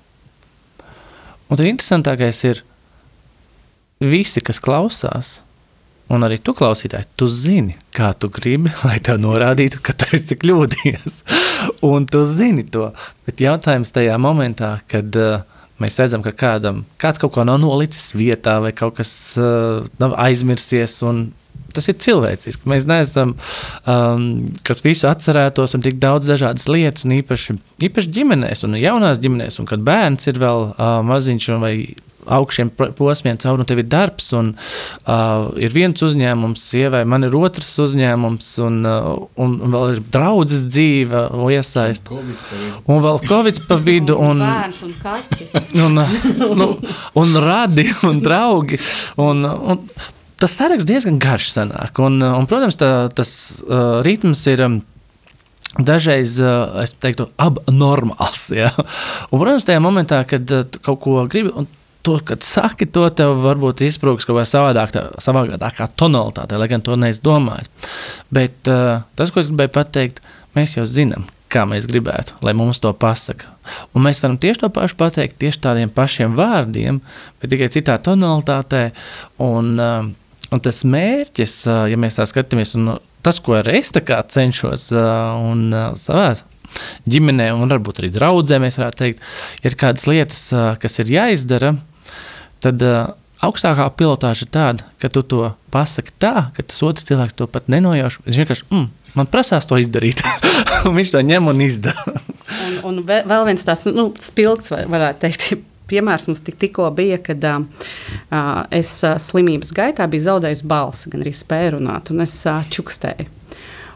Un 1.51 1.59
tad 1.59 1.67
interesantākais 1.67 2.45
ir 2.47 2.63
visi, 4.01 4.43
kas 4.43 4.63
klausās, 4.63 5.41
Un 6.11 6.27
arī 6.27 6.41
tu, 6.43 6.51
klausītāji, 6.59 7.07
tu 7.19 7.29
zini, 7.31 7.77
kā 7.95 8.11
tu 8.19 8.31
gribi, 8.35 8.73
lai 8.83 8.97
tev 9.05 9.21
norādītu, 9.23 9.79
ka 9.87 9.95
tu 9.95 10.09
esi 10.19 10.35
kļūdījies. 10.43 11.21
un 11.91 12.09
tu 12.11 12.25
zini 12.27 12.67
to. 12.67 12.89
Bet 13.29 13.43
jautājums 13.43 13.95
tajā 13.95 14.17
momentā, 14.19 14.73
kad 14.91 15.15
uh, 15.21 15.45
mēs 15.83 16.01
redzam, 16.01 16.25
ka 16.27 16.35
kādam 16.35 16.83
kāds 17.01 17.23
kaut 17.23 17.37
ko 17.37 17.47
nav 17.47 17.61
nolicis 17.63 18.11
vietā, 18.19 18.59
vai 18.65 18.75
kaut 18.75 18.99
kas 18.99 19.13
uh, 19.39 19.87
nav 20.03 20.19
aizmirsies, 20.27 20.99
un 21.07 21.29
tas 21.71 21.87
ir 21.87 21.99
cilvēciski. 22.03 22.67
Mēs 22.71 22.91
neesam, 22.91 23.37
um, 23.87 24.27
kas 24.67 24.83
visu 24.83 25.07
atcerētos, 25.11 25.77
un 25.77 25.87
tik 25.87 26.03
daudz 26.03 26.27
dažādas 26.27 26.67
lietas, 26.71 27.07
un 27.07 27.15
īpaši, 27.21 27.59
īpaši 27.87 28.15
ģimenēs, 28.19 28.67
un 28.67 28.75
jaunās 28.81 29.23
ģimenēs, 29.23 29.63
un 29.63 29.71
kad 29.71 29.87
bērns 29.87 30.27
ir 30.31 30.43
vēl 30.43 30.73
uh, 30.73 30.97
maziņš 31.07 31.53
vai 31.63 31.75
augšiem 32.27 32.71
posmiem 32.99 33.39
cauri, 33.41 33.63
un 33.63 33.69
tev 33.69 33.81
ir 33.83 33.89
darbs, 33.91 34.31
un 34.37 34.53
uh, 34.55 35.49
ir 35.61 35.73
viens 35.75 36.05
uzņēmums, 36.05 36.67
sievai, 36.73 37.03
man 37.09 37.27
ir 37.27 37.37
otrs 37.39 37.71
uzņēmums, 37.85 38.51
un, 38.67 38.79
uh, 38.89 39.11
un, 39.41 39.57
vēl 39.73 39.97
ir 39.97 40.03
draudzes 40.13 40.67
dzīve, 40.71 41.27
iesaist. 41.55 42.11
Un 42.11 43.03
vēl 43.05 43.21
Covid 43.27 43.63
pa 43.69 43.79
vidu. 43.81 44.19
Un, 44.21 44.41
un 44.41 44.47
bērns 44.47 44.85
un 44.87 44.95
kaķis. 45.01 45.57
Un, 45.91 45.97
nu, 46.57 46.67
un 47.19 47.37
radi 47.41 47.87
un 48.07 48.19
draugi. 48.23 48.79
Un, 49.21 49.45
un, 49.45 49.81
tas 50.41 50.55
saraksts 50.57 50.89
diezgan 50.89 51.19
garš 51.23 51.51
sanāk. 51.55 51.99
Un, 52.03 52.21
un, 52.21 52.47
protams, 52.51 52.79
tā, 52.81 53.09
tas 53.15 53.33
uh, 53.67 54.01
ritms 54.07 54.47
ir. 54.53 54.65
Um, 54.67 54.81
Dažreiz 55.79 56.41
es 56.83 56.91
teiktu, 56.99 57.29
abnormāls. 57.39 58.49
Ja? 58.51 58.73
Un, 59.31 59.37
protams, 59.39 59.63
tajā 59.69 59.79
momentā, 59.83 60.25
kad 60.27 60.51
kaut 60.83 60.99
ko 61.05 61.21
gribi, 61.31 61.53
un 61.55 61.69
to, 62.03 62.19
kad 62.25 62.45
saki 62.45 62.89
to, 62.89 63.07
tev 63.15 63.37
varbūt 63.45 63.83
izsprūgs 63.87 64.27
kaut 64.29 64.41
kā 64.41 64.47
savādāk, 64.49 64.95
tā, 64.95 65.05
savādākā 65.23 65.89
tonalitātē, 66.01 66.59
lai 66.61 66.69
gan 66.71 66.85
to 66.85 66.97
neesi 67.01 67.23
domājis. 67.25 67.71
Bet 68.33 68.71
uh, 68.71 69.03
tas, 69.19 69.33
ko 69.33 69.43
es 69.43 69.51
gribēju 69.51 69.75
pateikt, 69.75 70.23
mēs 70.57 70.77
jau 70.79 70.87
zinām, 70.89 71.27
kā 71.53 71.67
mēs 71.69 71.89
gribētu, 71.91 72.39
lai 72.47 72.55
mums 72.57 72.81
to 72.83 72.93
pasaka. 72.97 73.51
Un 73.95 74.07
mēs 74.07 74.23
varam 74.25 74.39
tieši 74.41 74.65
to 74.65 74.73
pašu 74.75 74.97
pateikt, 75.01 75.39
tieši 75.43 75.63
tādiem 75.67 75.93
pašiem 75.93 76.37
vārdiem, 76.39 77.03
bet 77.43 77.53
tikai 77.53 77.71
citā 77.73 77.99
tonalitātē. 78.03 78.89
Un, 79.45 79.75
uh, 79.77 80.09
un 80.51 80.65
tas 80.65 80.85
mērķis, 80.87 81.61
uh, 81.69 81.85
ja 81.91 82.01
mēs 82.01 82.21
tā 82.21 82.29
skatāmies, 82.29 82.77
un 82.79 82.95
tas, 83.27 83.43
ko 83.45 83.59
arī 83.61 83.83
es 83.83 83.93
cenšos 83.93 84.91
uh, 84.97 85.37
un 85.51 85.69
uh, 85.75 85.91
savā 85.99 86.33
ģimenē, 87.11 87.51
un 87.53 87.71
varbūt 87.71 88.01
arī 88.01 88.13
draudzē, 88.15 88.61
mēs 88.63 88.79
varētu 88.79 89.03
teikt, 89.03 89.23
ir 89.67 89.77
kādas 89.79 90.07
lietas, 90.07 90.43
uh, 90.55 90.73
kas 90.81 91.01
ir 91.03 91.11
jāizdara 91.17 91.75
tad 92.65 92.85
uh, 92.85 93.13
augstākā 93.45 93.87
pilotāža 93.97 94.47
ir 94.47 94.53
tāda, 94.53 94.89
ka 95.01 95.11
tu 95.13 95.23
to 95.25 95.51
pasaki 95.73 96.15
tā, 96.21 96.51
ka 96.57 96.65
tas 96.65 96.83
otrs 96.87 97.07
cilvēks 97.09 97.37
to 97.39 97.49
pat 97.51 97.71
nenojauš. 97.73 98.21
Viņš 98.27 98.41
vienkārši, 98.43 98.69
mm, 98.71 98.87
man 99.17 99.31
prasās 99.31 99.69
to 99.69 99.81
izdarīt, 99.81 100.23
viņš 100.99 101.15
to 101.15 101.25
ņem 101.25 101.51
un 101.53 101.65
izdara. 101.65 102.15
un, 102.85 103.01
un 103.01 103.03
vēl 103.09 103.49
viens 103.49 103.67
tāds 103.67 103.89
nu, 103.97 104.11
spilgts, 104.21 104.75
varētu 104.93 105.25
teikt, 105.27 105.67
piemērs 105.91 106.29
mums 106.31 106.45
tik, 106.47 106.59
tikko 106.61 106.87
bija, 106.95 107.19
kad 107.25 107.45
uh, 107.49 107.65
es 108.75 108.93
uh, 109.07 109.17
slimības 109.21 109.75
gaitā 109.77 110.07
biju 110.11 110.29
zaudējusi 110.29 110.71
balsi, 110.71 111.13
gan 111.13 111.25
arī 111.25 111.35
spēju 111.35 111.77
runāt, 111.79 112.13
un 112.15 112.27
es 112.27 112.37
uh, 112.47 112.63
čukstēju. 112.71 113.40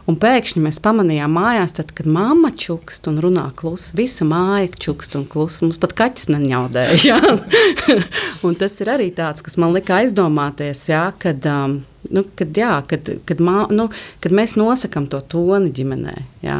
Un 0.05 0.17
pēkšņi 0.21 0.61
mēs 0.61 0.77
pamanījām 0.85 1.33
mājās, 1.33 1.73
tad, 1.79 1.89
kad 1.97 2.05
mamma 2.05 2.51
čukst 2.53 3.07
un 3.09 3.17
runā 3.23 3.47
klusi, 3.57 3.95
visa 3.97 4.27
māja 4.29 4.69
čukst 4.85 5.15
un 5.17 5.25
klusi. 5.29 5.63
Mums 5.65 5.79
pat 5.81 5.95
kaķis 5.97 6.29
neņaudēja. 6.29 7.17
tas 8.61 8.77
ir 8.85 8.91
arī 8.93 9.09
tāds, 9.17 9.41
kas 9.45 9.57
man 9.61 9.73
lika 9.73 9.97
aizdomāties, 10.03 10.83
jā, 10.91 11.07
kad, 11.21 11.41
um, 11.49 11.79
nu, 12.13 12.25
kad, 12.37 12.53
jā, 12.53 12.75
kad, 12.85 13.15
kad, 13.25 13.41
mā, 13.41 13.65
nu, 13.73 13.89
kad 14.21 14.35
mēs 14.37 14.53
nosakām 14.61 15.09
to 15.09 15.23
toni 15.33 15.73
ģimenē. 15.73 16.15
Jā. 16.45 16.59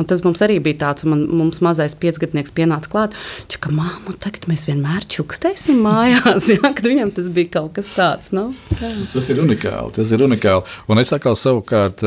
Un 0.00 0.08
tas 0.08 0.22
mums 0.24 0.40
arī 0.44 0.56
bija 0.64 0.78
tāds, 0.86 1.04
un 1.04 1.26
mums 1.28 1.60
mazais 1.64 1.94
piecgadnieks 2.00 2.54
pienāca 2.56 2.88
klāt, 2.88 3.16
ka 3.60 3.72
māmu 3.74 4.14
tagad 4.16 4.46
mēs 4.48 4.64
vienmēr 4.68 5.04
čukstēsim 5.12 5.82
mājās, 5.84 6.48
jā, 6.54 6.62
kad 6.64 6.86
viņam 6.86 7.12
tas 7.16 7.28
bija 7.32 7.52
kaut 7.58 7.74
kas 7.76 7.92
tāds. 7.92 8.32
Nu, 8.36 8.48
jā. 8.80 8.92
tas 9.12 9.28
ir 9.32 9.42
unikāli, 9.44 9.92
tas 9.98 10.14
ir 10.16 10.24
unikāli. 10.24 10.64
Un 10.88 11.02
es 11.02 11.12
atkal 11.12 11.36
savukārt, 11.38 12.04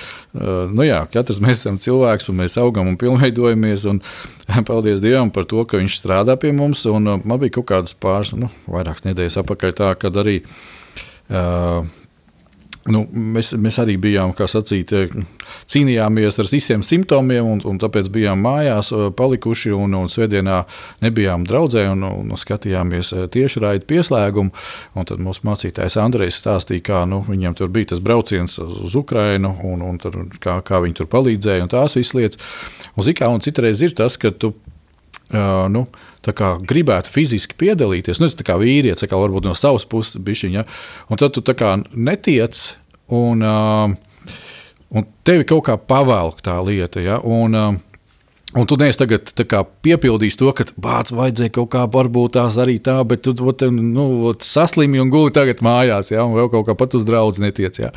nu 0.76 0.88
jā, 0.88 1.00
katrs 1.14 1.40
mēs 1.44 1.62
esam 1.62 1.78
cilvēks, 1.82 2.30
un 2.32 2.40
mēs 2.42 2.58
augam 2.62 2.90
un 2.90 2.98
pilnveidojamies, 2.98 3.86
un 3.92 4.02
paldies 4.68 5.02
Dievam 5.04 5.30
par 5.34 5.46
to, 5.48 5.62
ka 5.68 5.80
viņš 5.80 6.02
strādā 6.02 6.36
pie 6.40 6.50
mums, 6.56 6.84
un 6.90 7.14
man 7.22 7.42
bija 7.42 7.60
kaut 7.60 7.70
kādas 7.70 7.94
pāris, 7.94 8.34
nu, 8.38 8.50
vairākas 8.66 9.06
nedēļas 9.06 9.40
apakaļ 9.44 9.76
tā, 9.78 9.94
kad 10.02 10.18
arī 10.24 10.40
uh, 10.42 11.86
Nu, 12.90 13.04
mēs, 13.14 13.52
mēs 13.62 13.76
arī 13.78 13.94
bijām, 14.02 14.32
kā 14.34 14.48
sacīt, 14.50 14.90
eh, 14.96 15.12
cīnījāmies 15.70 16.40
ar 16.42 16.48
visiem 16.50 16.82
simptomiem, 16.82 17.46
un, 17.46 17.60
un 17.68 17.78
tāpēc 17.78 18.08
bijām 18.10 18.42
mājās 18.42 18.90
eh, 18.90 19.04
palikuši. 19.14 19.70
Un, 19.76 19.94
un 19.94 20.10
svētdienā 20.10 20.58
nebijām 21.04 21.46
draudzē, 21.46 21.84
un, 21.92 22.02
un 22.08 22.34
skatījāmies 22.38 23.12
eh, 23.14 23.28
tieši 23.30 23.62
raidījumu 23.62 23.90
pieslēgumu. 23.92 24.64
Tad 25.12 25.22
mūsu 25.22 25.46
mācītājs 25.46 25.98
Andrejs 26.02 26.40
stāstīja, 26.42 26.86
kā 26.90 27.04
nu, 27.06 27.22
viņiem 27.28 27.54
tur 27.58 27.70
bija 27.70 27.92
tas 27.92 28.02
brauciens 28.02 28.58
uz 28.58 28.98
Ukrajinu, 28.98 29.54
un, 29.68 29.86
un 29.86 30.02
tur, 30.02 30.18
kā, 30.42 30.58
kā 30.66 30.82
viņi 30.82 30.98
tur 31.02 31.10
palīdzēja, 31.14 31.68
un 31.68 31.70
tās 31.70 31.98
visas 31.98 32.16
lietas. 32.18 32.52
Un, 32.96 33.06
zikā, 33.06 33.30
un 33.30 33.46
citreiz 33.46 33.84
ir 33.86 33.94
tas, 33.98 34.18
ka 34.18 34.34
tu. 34.34 34.56
Uh, 35.32 35.64
nu, 35.72 35.86
gribētu 36.68 37.08
fiziski 37.14 37.56
piedalīties. 37.56 38.20
Nu, 38.20 38.28
tas 38.28 38.36
ir 38.36 38.58
vīrietis, 38.60 39.06
kā 39.08 39.16
varbūt 39.16 39.48
no 39.48 39.54
savas 39.56 39.86
puses 39.88 40.20
bišķiņa, 40.20 40.58
ja? 40.60 40.66
un 41.08 41.20
tad 41.20 41.32
tu 41.32 41.44
netiec, 41.96 42.58
un, 43.08 43.40
uh, 43.40 44.36
un 44.92 45.08
tevi 45.24 45.48
kaut 45.48 45.64
kā 45.70 45.78
pavelk 45.80 46.44
tā 46.44 46.58
lieta. 46.60 47.00
Ja? 47.00 47.16
Un, 47.24 47.56
uh, 47.56 47.80
Un 48.52 48.66
tu 48.68 48.76
neesi 48.76 49.00
tagad 49.00 49.30
piepildījis 49.80 50.34
to, 50.36 50.50
ka 50.52 50.66
bācis 50.76 51.14
vajadzēja 51.16 51.54
kaut 51.56 51.70
kā, 51.72 51.86
varbūt 51.88 52.34
tās 52.36 52.58
arī 52.60 52.74
tā, 52.84 52.98
bet 53.08 53.22
tu 53.24 53.32
ot, 53.48 53.64
nu, 53.72 54.04
ot, 54.28 54.44
saslimi 54.44 55.00
un 55.00 55.08
guli 55.12 55.32
tagad 55.32 55.62
mājās, 55.64 56.10
ja, 56.12 56.26
un 56.26 56.36
vēl 56.36 56.50
kaut 56.52 56.66
kā 56.68 56.74
pat 56.76 56.98
uz 56.98 57.06
draugu 57.08 57.40
netiec, 57.40 57.80
ja, 57.80 57.88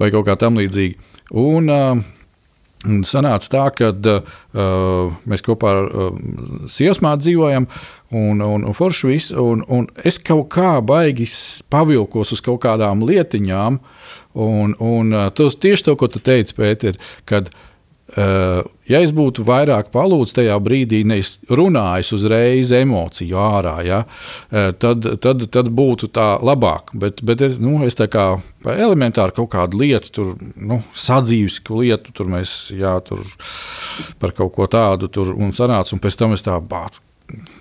vai 0.00 0.08
kaut 0.14 0.24
kā 0.30 0.38
tam 0.40 0.56
līdzīga. 0.56 0.96
Un, 1.36 1.68
uh, 1.68 2.00
sanāca 3.06 3.50
tā, 3.52 3.64
ka 3.78 3.90
uh, 3.94 5.16
mēs 5.28 5.44
kopā 5.46 5.72
ar 5.72 5.88
uh, 5.88 6.22
sievasmāti 6.70 7.28
dzīvojam, 7.28 7.68
un, 8.12 8.42
un, 8.44 8.64
un 8.68 8.76
forši 8.76 9.10
viss, 9.10 9.34
un, 9.38 9.64
un 9.72 9.88
es 10.04 10.18
kaut 10.18 10.48
kā 10.52 10.76
baigi 10.84 11.28
pavilkos 11.72 12.34
uz 12.34 12.42
kaut 12.44 12.62
kādām 12.64 13.04
lietiņām, 13.08 13.78
un, 14.34 14.74
un 14.78 15.12
uh, 15.14 15.28
tas 15.34 15.58
tieši 15.58 15.88
to, 15.88 15.98
ko 16.00 16.10
tu 16.10 16.22
teici, 16.22 16.56
Pēter, 16.58 16.98
kad 17.28 17.52
Uh, 17.52 17.68
ja 18.16 19.00
es 19.00 19.12
būtu 19.16 19.44
vairāk 19.48 19.88
palūdzis 19.94 20.36
tajā 20.36 20.58
brīdī, 20.60 21.02
nevis 21.08 21.38
runājis 21.48 22.12
uzreiz 22.16 22.72
emociju 22.76 23.38
ārā, 23.40 23.76
ja, 23.86 24.02
uh, 24.04 24.70
tad, 24.76 25.08
tad, 25.24 25.46
tad 25.54 25.70
būtu 25.72 26.10
tā 26.12 26.34
labāk. 26.44 26.92
Bet, 26.92 27.22
bet 27.24 27.44
es, 27.48 27.56
nu, 27.62 27.78
es 27.86 27.96
tā 27.98 28.08
kā 28.12 28.26
elementāri 28.68 29.36
kaut 29.36 29.52
kādu 29.54 29.80
lietu, 29.80 30.12
tur, 30.12 30.34
nu, 30.56 30.82
sadzīvisku 30.92 31.80
lietu, 31.80 32.12
tur 32.16 32.28
mēs 32.32 32.56
jā, 32.76 32.98
tur 33.06 33.24
par 34.20 34.36
kaut 34.36 34.54
ko 34.56 34.68
tādu 34.70 35.08
tur 35.12 35.32
un 35.32 35.54
sanāca, 35.56 35.96
un 35.96 36.02
pēc 36.02 36.20
tam 36.20 36.36
es 36.36 36.44
tā 36.44 36.58
bācu 36.60 37.00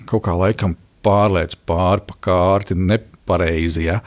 kaut 0.10 0.26
kā 0.26 0.36
laikam 0.36 0.76
pārlēc 1.06 1.58
pāri 1.70 2.04
pa 2.08 2.18
kārti 2.28 2.78
nepareizi. 2.78 3.88
Ja. 3.88 4.02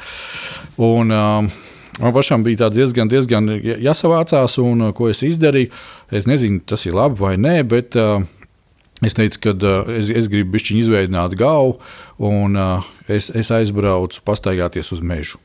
Un, 0.82 1.14
uh, 1.14 1.62
Man 2.00 2.14
pašam 2.14 2.42
bija 2.44 2.68
diezgan, 2.74 3.08
diezgan 3.08 3.48
jāsavācās, 3.62 4.58
un 4.62 4.88
ko 4.96 5.08
es 5.12 5.22
izdarīju. 5.22 5.70
Es 6.10 6.26
nezinu, 6.26 6.62
tas 6.66 6.86
ir 6.88 6.96
labi 6.96 7.20
vai 7.20 7.34
nē, 7.38 7.54
bet 7.70 7.94
uh, 8.00 8.18
es 9.04 9.14
teicu, 9.14 9.40
ka 9.46 9.54
uh, 9.54 9.92
es, 9.94 10.10
es 10.10 10.28
gribu 10.32 10.58
izveidot 10.58 11.36
galvu, 11.38 11.78
un 12.18 12.58
uh, 12.58 12.92
es, 13.06 13.30
es 13.30 13.52
aizbraucu 13.54 14.24
pastaigāties 14.26 14.90
uz 14.96 15.04
mežu. 15.04 15.38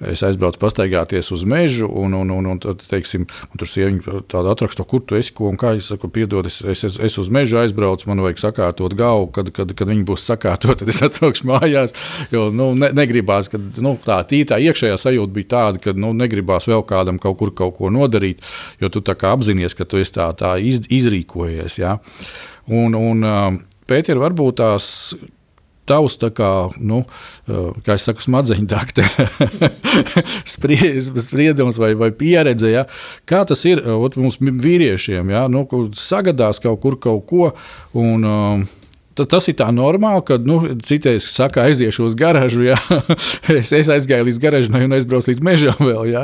Es 0.00 0.22
aizbraucu 0.24 0.56
pastaigāties 0.62 1.28
uz 1.34 1.42
mežu, 1.44 1.84
un, 2.00 2.14
un, 2.16 2.30
un, 2.32 2.46
un, 2.54 2.60
teiksim, 2.80 3.26
un 3.52 3.60
tur 3.60 3.68
sieviete 3.68 4.22
tādu 4.32 4.48
atrakstu, 4.48 4.86
kur 4.88 5.02
tu 5.04 5.18
esi, 5.18 5.34
ko 5.36 5.50
un 5.50 5.58
kā 5.60 5.74
es 5.76 5.90
saku, 5.92 6.08
piedod, 6.12 6.48
es, 6.48 6.60
es, 6.64 6.96
es 6.96 7.18
uz 7.20 7.28
mežu 7.32 7.58
aizbraucu, 7.60 8.08
man 8.08 8.22
vajag 8.24 8.40
sakārtot 8.40 8.96
galvu, 8.96 9.28
kad, 9.36 9.50
kad, 9.56 9.74
kad 9.76 9.90
viņi 9.92 10.06
būs 10.08 10.24
sakārtot, 10.30 10.80
tad 10.80 10.88
es 10.88 11.02
atbraukšu 11.06 11.50
mājās, 11.50 11.92
jo 12.32 12.48
nu, 12.54 12.70
ne, 12.80 12.88
negribās, 12.96 13.50
ka 13.52 13.60
nu, 13.84 13.96
tā 14.06 14.22
tītā 14.30 14.56
iekšējā 14.70 14.96
sajūta 15.00 15.36
bija 15.36 15.50
tāda, 15.52 15.82
ka 15.84 15.96
nu, 15.96 16.14
negribās 16.16 16.70
vēl 16.70 16.86
kādam 16.88 17.20
kaut 17.20 17.36
kur 17.42 17.52
kaut 17.56 17.76
ko 17.76 17.92
nodarīt, 17.92 18.40
jo 18.80 18.88
tu 18.88 19.04
tā 19.04 19.18
kā 19.20 19.34
apzinājies, 19.36 19.76
ka 19.76 19.84
tu 19.84 20.00
esi 20.00 20.16
tā, 20.16 20.30
tā 20.38 20.54
iz, 20.64 20.80
izrīkojies. 20.88 21.76
Ja? 21.82 21.98
Un, 22.72 22.96
un, 22.96 23.28
Pēter, 23.90 24.20
varbūt 24.22 24.60
tās 24.60 24.84
tavs, 25.90 26.16
kā, 26.36 26.50
nu, 26.78 27.02
kā 27.86 27.96
es 27.96 28.06
saku, 28.06 28.24
smadzeņu 28.24 28.66
dakte, 28.70 29.06
spriedums 31.26 31.80
vai, 31.82 31.92
vai 31.98 32.10
pieredze. 32.14 32.72
Ja? 32.72 32.86
Kā 33.28 33.44
tas 33.48 33.64
ir 33.68 33.82
ot, 33.96 34.18
mums 34.20 34.40
vīriešiem, 34.40 35.32
ja? 35.34 35.46
nu, 35.52 35.66
sagadās 35.98 36.62
kaut 36.62 36.82
kur 36.84 37.00
kaut 37.00 37.26
ko. 37.30 37.54
Un, 37.98 38.68
Tas 39.20 39.44
ir 39.50 39.56
tā 39.58 39.66
normāli, 39.74 40.22
ka 40.24 40.36
nu, 40.40 40.60
citreiz 40.86 41.26
saka, 41.28 41.66
aiziešu 41.68 42.06
uz 42.06 42.14
garažu. 42.16 42.62
Ja? 42.64 42.78
es, 43.58 43.72
es 43.76 43.90
aizgāju 43.92 44.24
līdz 44.28 44.38
garažai 44.40 44.84
un 44.86 44.96
aizbraucu 44.96 45.28
līdz 45.28 45.42
mežam 45.44 45.82
vēl. 45.82 46.06
Ja? 46.08 46.22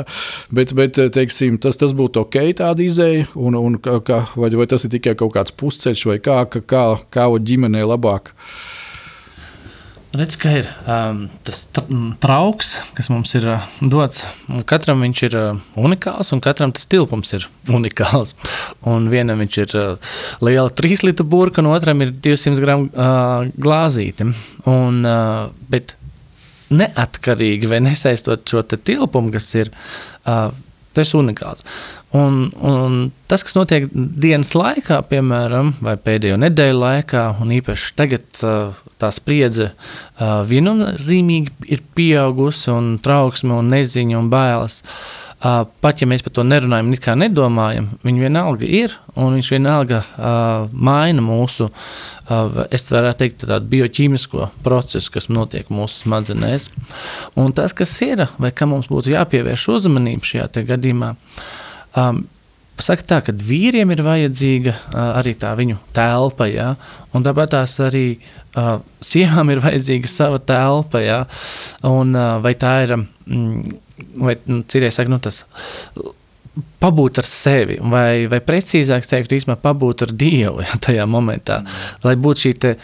Bet, 0.49 0.73
bet 0.77 0.97
teiksim, 1.13 1.59
tas, 1.61 1.77
tas 1.77 1.93
būtu 1.97 2.23
ok, 2.23 2.39
tāda 2.57 2.81
izēja. 2.81 3.27
Un, 3.37 3.59
un, 3.59 3.77
kā, 3.77 4.23
vai, 4.39 4.49
vai 4.49 4.69
tas 4.71 4.87
ir 4.87 4.95
tikai 4.95 5.13
kaut 5.19 5.35
kāds 5.35 5.53
pusceļš, 5.59 6.07
vai 6.09 6.17
kā, 6.23 6.39
kā, 6.49 6.63
kā, 6.65 6.87
kā 7.13 7.29
ģimenei 7.51 7.85
labāk? 7.85 8.33
Uh, 8.33 8.76
Redz, 10.17 10.33
ka 10.39 10.49
ir 10.49 10.69
um, 10.89 11.25
tas 11.45 11.59
trauks, 12.23 12.71
kas 12.97 13.09
mums 13.13 13.35
ir 13.37 13.43
uh, 13.51 13.65
dots. 13.91 14.23
Katram 14.65 15.03
viņš 15.05 15.19
ir 15.27 15.35
uh, 15.37 15.59
unikāls, 15.77 16.31
un 16.33 16.41
katram 16.41 16.71
tas 16.73 16.87
tilpums 16.89 17.35
ir 17.37 17.45
unikāls. 17.77 18.33
Un 18.89 19.11
vienam 19.13 19.43
viņš 19.43 19.57
ir 19.61 19.75
uh, 19.77 20.15
liela 20.41 20.73
3 20.73 21.05
litru 21.05 21.27
burka, 21.27 21.61
un 21.61 21.69
otram 21.69 22.01
ir 22.01 22.15
200 22.15 22.63
gramu 22.63 22.89
uh, 22.89 23.45
glāzīte. 23.61 24.31
Un, 24.65 25.03
uh, 25.05 25.51
bet 25.69 25.93
neatkarīgi 26.73 27.69
vai 27.69 27.83
nesaistot 27.85 28.47
šo 28.49 28.65
tilpumu, 28.73 29.29
kas 29.35 29.51
ir, 29.59 29.69
uh, 30.25 30.49
tas 30.97 31.13
ir 31.13 31.21
unikāls. 31.21 31.61
Un, 32.17 32.47
un 32.65 32.99
tas, 33.29 33.45
kas 33.45 33.53
notiek 33.59 33.85
dienas 33.93 34.55
laikā, 34.57 35.03
piemēram, 35.11 35.75
vai 35.83 35.97
pēdējo 36.01 36.41
nedēļu 36.41 36.83
laikā, 36.87 37.29
un 37.43 37.53
īpaši 37.61 37.97
tagad 37.99 38.45
tā 39.01 39.11
spriedze 39.13 39.71
viennozīmīgi 40.19 41.71
ir 41.73 41.85
pieaugusi, 41.97 42.69
un 42.73 42.97
trauksme, 43.03 43.53
un 43.57 43.71
neziņa 43.73 44.19
un 44.19 44.29
bailes. 44.33 44.81
Pat 45.37 46.01
ja 46.01 46.07
mēs 46.09 46.23
par 46.25 46.33
to 46.33 46.41
nerunājam, 46.41 46.89
nekā 46.89 47.13
nedomājam, 47.21 47.91
viņi 48.01 48.23
vienalga 48.23 48.65
ir, 48.65 48.95
un 49.13 49.35
viņš 49.37 49.51
vienalga 49.53 49.99
uh, 50.01 50.63
maina 50.73 51.21
mūsu, 51.21 51.67
uh, 51.69 52.57
es 52.73 52.89
varētu 52.89 53.21
teikt, 53.21 53.45
tādu 53.45 53.69
bioķīmisko 53.75 54.47
procesu, 54.65 55.11
kas 55.13 55.29
notiek 55.29 55.69
mūsu 55.69 56.07
smadzenēs. 56.07 56.71
Un 57.37 57.53
tas, 57.53 57.77
kas 57.77 57.93
ir, 58.01 58.25
vai 58.41 58.49
kam 58.49 58.73
mums 58.73 58.89
būtu 58.89 59.13
jāpievērš 59.13 59.67
uzmanība 59.75 60.25
šajā 60.31 60.65
gadījumā, 60.73 61.13
uh, 61.13 61.53
Um, 61.97 62.27
Saka 62.77 63.05
tā, 63.09 63.17
ka 63.25 63.33
vīriem 63.33 63.89
ir 63.93 64.03
vajadzīga 64.05 64.73
arī 65.17 65.33
tā 65.39 65.53
viņu 65.57 65.79
telpa, 65.97 66.45
ja? 66.49 66.75
un 67.17 67.25
tāpat 67.25 67.55
tās 67.55 67.73
arī 67.81 68.05
uh, 68.13 68.77
sievām 69.01 69.49
ir 69.49 69.63
vajadzīga 69.63 70.11
sava 70.11 70.37
telpa. 70.37 71.01
Ja? 71.01 71.23
Un, 71.89 72.13
uh, 72.13 72.37
vai 72.43 72.53
tā 72.59 72.75
ir, 72.85 72.93
mm, 72.99 73.73
vai 74.21 74.37
nu, 74.45 74.61
citreiz 74.69 74.99
saka, 74.99 75.09
nu, 75.09 75.17
tas 75.23 75.41
pabūt 76.81 77.21
ar 77.21 77.29
sevi, 77.29 77.79
vai, 77.81 78.27
vai 78.29 78.41
precīzāk 78.45 79.09
teikt, 79.09 79.33
īstenībā 79.39 79.57
pabūt 79.61 80.05
ar 80.05 80.13
Dievu 80.13 80.61
ja, 80.65 80.77
tajā 80.85 81.09
momentā, 81.09 81.63
mm. 81.63 82.05
lai 82.05 82.13
būtu 82.21 82.45
šī 82.45 82.75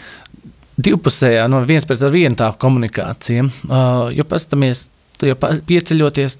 divpusējā, 0.84 1.46
no 1.46 1.62
viens 1.68 1.86
pret 1.86 2.02
vienu 2.10 2.34
tā 2.38 2.50
komunikācija. 2.58 3.46
Uh, 3.68 4.10
jo 4.10 4.26
pastamies 4.26 4.88
Tu 5.24 5.30
jau 5.30 5.38
pieceļoties, 5.64 6.34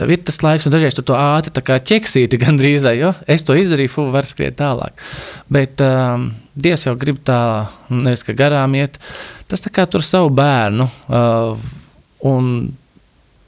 tev 0.00 0.12
ir 0.14 0.22
tas 0.24 0.40
laiks, 0.40 0.64
un 0.64 0.72
dažreiz 0.72 0.94
tu 0.96 1.04
to 1.04 1.16
ātri 1.18 1.52
ķeksīti 1.92 2.40
gandrīz, 2.44 2.86
jo 2.96 3.12
es 3.28 3.44
to 3.44 3.56
izdarīju, 3.58 3.92
fu, 3.92 4.06
var 4.14 4.28
skriet 4.28 4.56
tālāk. 4.62 4.96
Bet 5.52 5.84
um, 5.84 6.30
Dievs 6.56 6.86
jau 6.88 6.96
grib 6.98 7.20
tā, 7.24 7.68
nevis 7.92 8.24
ka 8.24 8.32
garām 8.36 8.72
iet, 8.80 8.96
tas 9.48 9.60
tā 9.60 9.72
kā 9.72 9.84
tur 9.84 10.04
savu 10.04 10.32
bērnu. 10.32 10.88
Uh, 11.12 11.60
un 12.30 12.52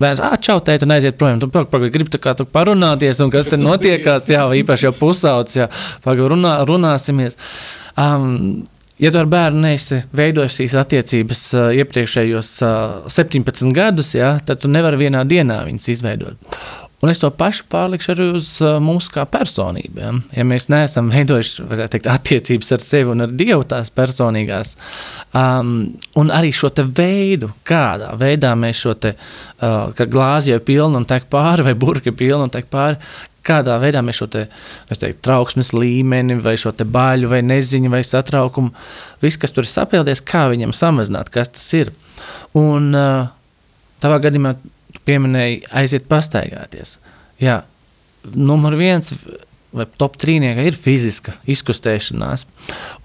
Bērns, 0.03 0.19
čau, 0.43 0.59
teikt, 0.65 0.83
un 0.83 0.93
aiziet 0.97 1.15
prom. 1.15 1.39
Tu 1.39 1.47
pagaidi, 1.53 1.93
gribi 1.95 2.11
tā 2.11 2.19
kā 2.19 2.33
tu 2.35 2.43
parunāties, 2.49 3.21
un 3.23 3.31
kas, 3.31 3.47
kas 3.47 3.55
tur 3.55 3.61
notiekās, 3.63 4.27
jā, 4.33 4.43
īpaši 4.59 4.89
jau 4.89 4.95
pusauts, 4.99 5.55
jā, 5.61 5.69
pagaidi, 6.03 6.27
runā, 6.33 6.57
runāsimies. 6.67 7.39
Um, 7.95 8.65
Ja 9.03 9.11
tu 9.11 9.19
ar 9.19 9.27
bērnu 9.27 9.65
neesi 9.65 9.99
veidojis 10.15 10.61
šīs 10.61 10.77
attiecības 10.79 11.41
uh, 11.57 11.65
iepriekšējos 11.75 12.51
uh, 12.63 13.11
17 13.11 13.75
gadus, 13.75 14.13
ja, 14.15 14.37
tad 14.47 14.63
tu 14.63 14.71
nevari 14.71 15.01
vienā 15.01 15.25
dienā 15.27 15.65
viņas 15.67 15.91
izveidot. 15.97 16.55
Un 17.03 17.11
es 17.11 17.19
to 17.19 17.27
pašu 17.35 17.65
pārlikšu 17.67 18.13
arī 18.13 18.27
uz 18.39 18.49
uh, 18.63 18.77
mūsu 18.79 19.11
kā 19.17 19.25
personībām. 19.27 20.21
Ja? 20.31 20.45
mēs 20.47 20.69
neesam 20.71 21.09
veidojuši 21.11 21.67
teikt, 21.91 22.07
attiecības 22.07 22.71
ar 22.77 22.85
sevi 22.85 23.11
un 23.11 23.27
ar 23.27 23.35
Dievu 23.35 23.67
tās 23.67 23.91
personīgās, 23.91 24.77
um, 25.35 25.73
un 26.23 26.31
arī 26.31 26.53
šo 26.55 26.71
veidu, 26.95 27.51
kādā 27.67 28.13
veidā 28.21 28.55
mēs 28.55 28.85
šo 28.85 28.95
te, 29.03 29.17
uh, 29.19 30.07
glāzi 30.15 30.55
jau 30.55 30.63
pilnu 30.63 31.03
un 31.03 31.09
tek 31.11 31.27
pāri, 31.33 31.67
vai 31.67 31.75
burka 31.75 32.15
pilnu 32.15 32.47
un 32.47 32.55
tek 32.55 32.71
pāri, 32.71 33.03
kādā 33.47 33.79
veidā 33.83 34.03
mēs 34.05 34.21
šo 34.21 34.29
te, 34.33 34.45
teiktu, 34.91 35.21
trauksmes 35.25 35.73
līmeni, 35.77 36.39
vai 36.43 36.55
šo 36.61 36.73
baļu, 36.73 37.31
vai 37.33 37.43
neziņu, 37.47 37.93
vai 37.93 38.03
satraukumu, 38.07 38.73
viss, 39.23 39.41
kas 39.41 39.55
tur 39.55 39.67
ir 39.67 39.73
sapildies, 39.73 40.25
kā 40.25 40.47
viņam 40.53 40.75
samazināt, 40.77 41.33
kas 41.35 41.53
tas 41.55 41.67
ir. 41.79 41.93
Un 42.59 42.93
tavā 44.03 44.21
gadījumā 44.27 44.57
pieminēja 45.07 45.73
aiziet 45.83 46.09
pastaigāties. 46.11 46.99
Jā, 47.43 47.63
numur 48.35 48.77
viens 48.79 49.15
vai 49.73 49.87
top 49.99 50.19
trīniekā 50.21 50.67
ir 50.69 50.77
fiziska 50.77 51.33
izkustēšanās. 51.51 52.45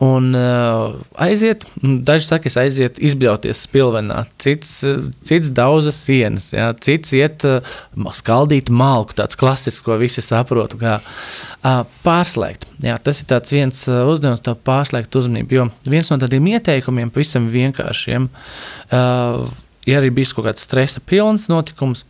Un 0.03 0.29
uh, 0.35 0.97
aiziet, 1.23 1.63
daži 1.81 2.27
saka, 2.27 2.49
es 2.49 2.57
aiziet 2.59 2.99
izbļauties 3.03 3.63
spilvenā, 3.67 4.23
cits, 4.41 4.71
cits 5.27 5.51
dauza 5.55 5.93
sienas, 5.95 6.49
jā, 6.55 6.67
cits 6.83 7.13
iet 7.17 7.45
uh, 7.47 7.77
skaldīt 8.15 8.71
malku, 8.73 9.15
tāds 9.17 9.39
klasisks, 9.39 9.83
ko 9.85 9.95
visi 10.01 10.23
saprotu, 10.25 10.79
kā 10.81 10.97
uh, 10.99 11.85
pārslēgt. 12.03 12.67
Jā, 12.83 12.97
tas 13.03 13.23
ir 13.23 13.31
tāds 13.31 13.55
viens 13.55 13.85
uh, 13.89 14.03
uzdevums, 14.11 14.43
to 14.45 14.57
pārslēgt 14.67 15.15
uzmanību, 15.17 15.61
jo 15.61 15.69
viens 15.87 16.11
no 16.11 16.19
tādiem 16.21 16.51
ieteikumiem 16.51 17.13
pavisam 17.15 17.47
vienkāršiem, 17.53 18.27
uh, 18.27 19.47
ja 19.87 20.01
arī 20.01 20.11
bijis 20.19 20.35
kaut 20.35 20.49
kāds 20.49 20.67
stresa 20.67 21.01
pilns 21.07 21.47
notikums, 21.51 22.03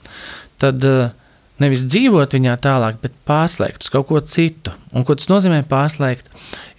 tad 0.62 0.82
uh, 0.88 1.14
nevis 1.62 1.86
dzīvot 1.90 2.36
viņā 2.38 2.58
tālāk, 2.64 3.00
bet 3.06 3.17
pārslēgt 3.28 3.86
uz 3.86 3.92
kaut 3.94 4.08
ko 4.10 4.22
citu. 4.24 4.74
Un, 4.94 5.06
ko 5.08 5.16
tas 5.20 5.30
nozīmē 5.32 5.62
pārslēgt? 5.70 6.32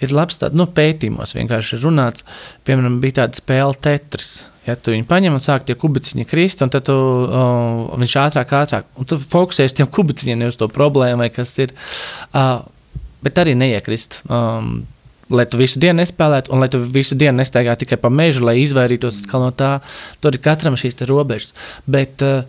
Ir 0.05 0.15
labs 0.17 0.41
tāds 0.41 0.57
nu, 0.59 0.67
pētījumos, 0.75 1.37
vienkārši 1.39 1.81
runāts, 1.85 2.27
piemēram, 2.69 3.01
bija 3.03 3.23
tāda 3.23 3.41
spēle 3.41 3.77
Tetris. 3.85 4.33
Ja 4.69 4.75
tu 4.77 4.93
viņu 4.93 5.07
paņem 5.09 5.37
un 5.37 5.41
sāk 5.41 5.65
tie 5.65 5.77
kubiciņi 5.79 6.27
krist, 6.29 6.61
un 6.65 6.73
tad 6.73 6.85
tu, 6.91 6.95
uh, 6.95 7.87
viņš 7.97 8.17
ātrāk, 8.27 8.53
ātrāk, 8.59 8.91
un 9.01 9.09
tu 9.09 9.17
fokusējies 9.21 9.79
tiem 9.79 9.89
kubiciņiem, 9.89 10.43
nevis 10.43 10.61
to 10.61 10.69
problēmu, 10.73 11.31
kas 11.33 11.55
ir. 11.63 11.73
Uh, 12.33 12.67
bet 13.25 13.41
arī 13.41 13.55
neiekrist. 13.59 14.21
Um, 14.29 14.83
lai 15.33 15.45
tu 15.49 15.61
visu 15.61 15.81
dienu 15.81 16.01
nespēlētu, 16.01 16.53
un 16.53 16.63
lai 16.63 16.69
tu 16.73 16.81
visu 16.81 17.17
dienu 17.19 17.41
nestaigā 17.41 17.75
tikai 17.81 17.99
pa 18.01 18.11
mežu, 18.13 18.45
lai 18.49 18.59
izvairītos 18.63 19.21
no 19.33 19.51
tā. 19.57 19.79
Tur 20.21 20.37
ir 20.37 20.45
katram 20.45 20.77
šīs 20.79 21.01
robežas. 21.09 21.53
Bet 21.87 22.25
uh, 22.25 22.45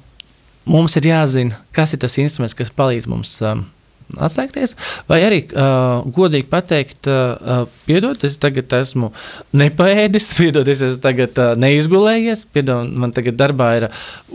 mums 0.69 0.95
ir 0.99 1.09
jāzina, 1.11 1.59
kas 1.75 1.95
ir 1.95 2.03
tas 2.03 2.19
instruments, 2.21 2.57
kas 2.57 2.71
palīdz 2.75 3.09
mums. 3.11 3.35
Um, 3.43 3.67
Atslēgties, 4.17 4.71
vai 5.05 5.19
arī 5.21 5.37
uh, 5.53 5.99
godīgi 6.09 6.47
pateikt, 6.49 7.05
uh, 7.05 7.67
piedod, 7.85 8.17
es 8.25 8.39
tagad 8.41 8.73
esmu 8.79 9.11
nepaēdis, 9.53 10.31
piedod, 10.39 10.65
es 10.71 10.81
esmu 10.87 11.03
tagad 11.03 11.37
uh, 11.37 11.51
neizgulējies, 11.61 12.47
piedod, 12.49 12.89
man 12.89 13.13
tagad 13.13 13.37
darbā 13.37 13.69
ir. 13.77 13.87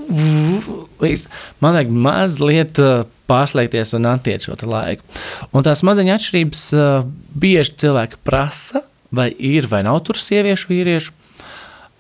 Man 0.05 1.75
vajag 1.75 1.91
mazliet 1.91 2.79
uh, 2.79 3.03
pārslēgties 3.27 3.97
un 3.99 4.07
attiekt 4.13 4.47
šo 4.47 4.55
laiku. 4.71 5.03
Un 5.51 5.67
tās 5.67 5.83
maziņas 5.87 6.23
atšķirības 6.23 6.65
uh, 6.79 7.11
bieži 7.35 7.75
cilvēki 7.83 8.23
prasa, 8.23 8.85
vai 9.15 9.33
ir 9.35 9.67
vai 9.71 9.83
nav 9.87 10.05
tur 10.07 10.23
sieviešu, 10.23 10.71
vīriešu. 10.71 11.19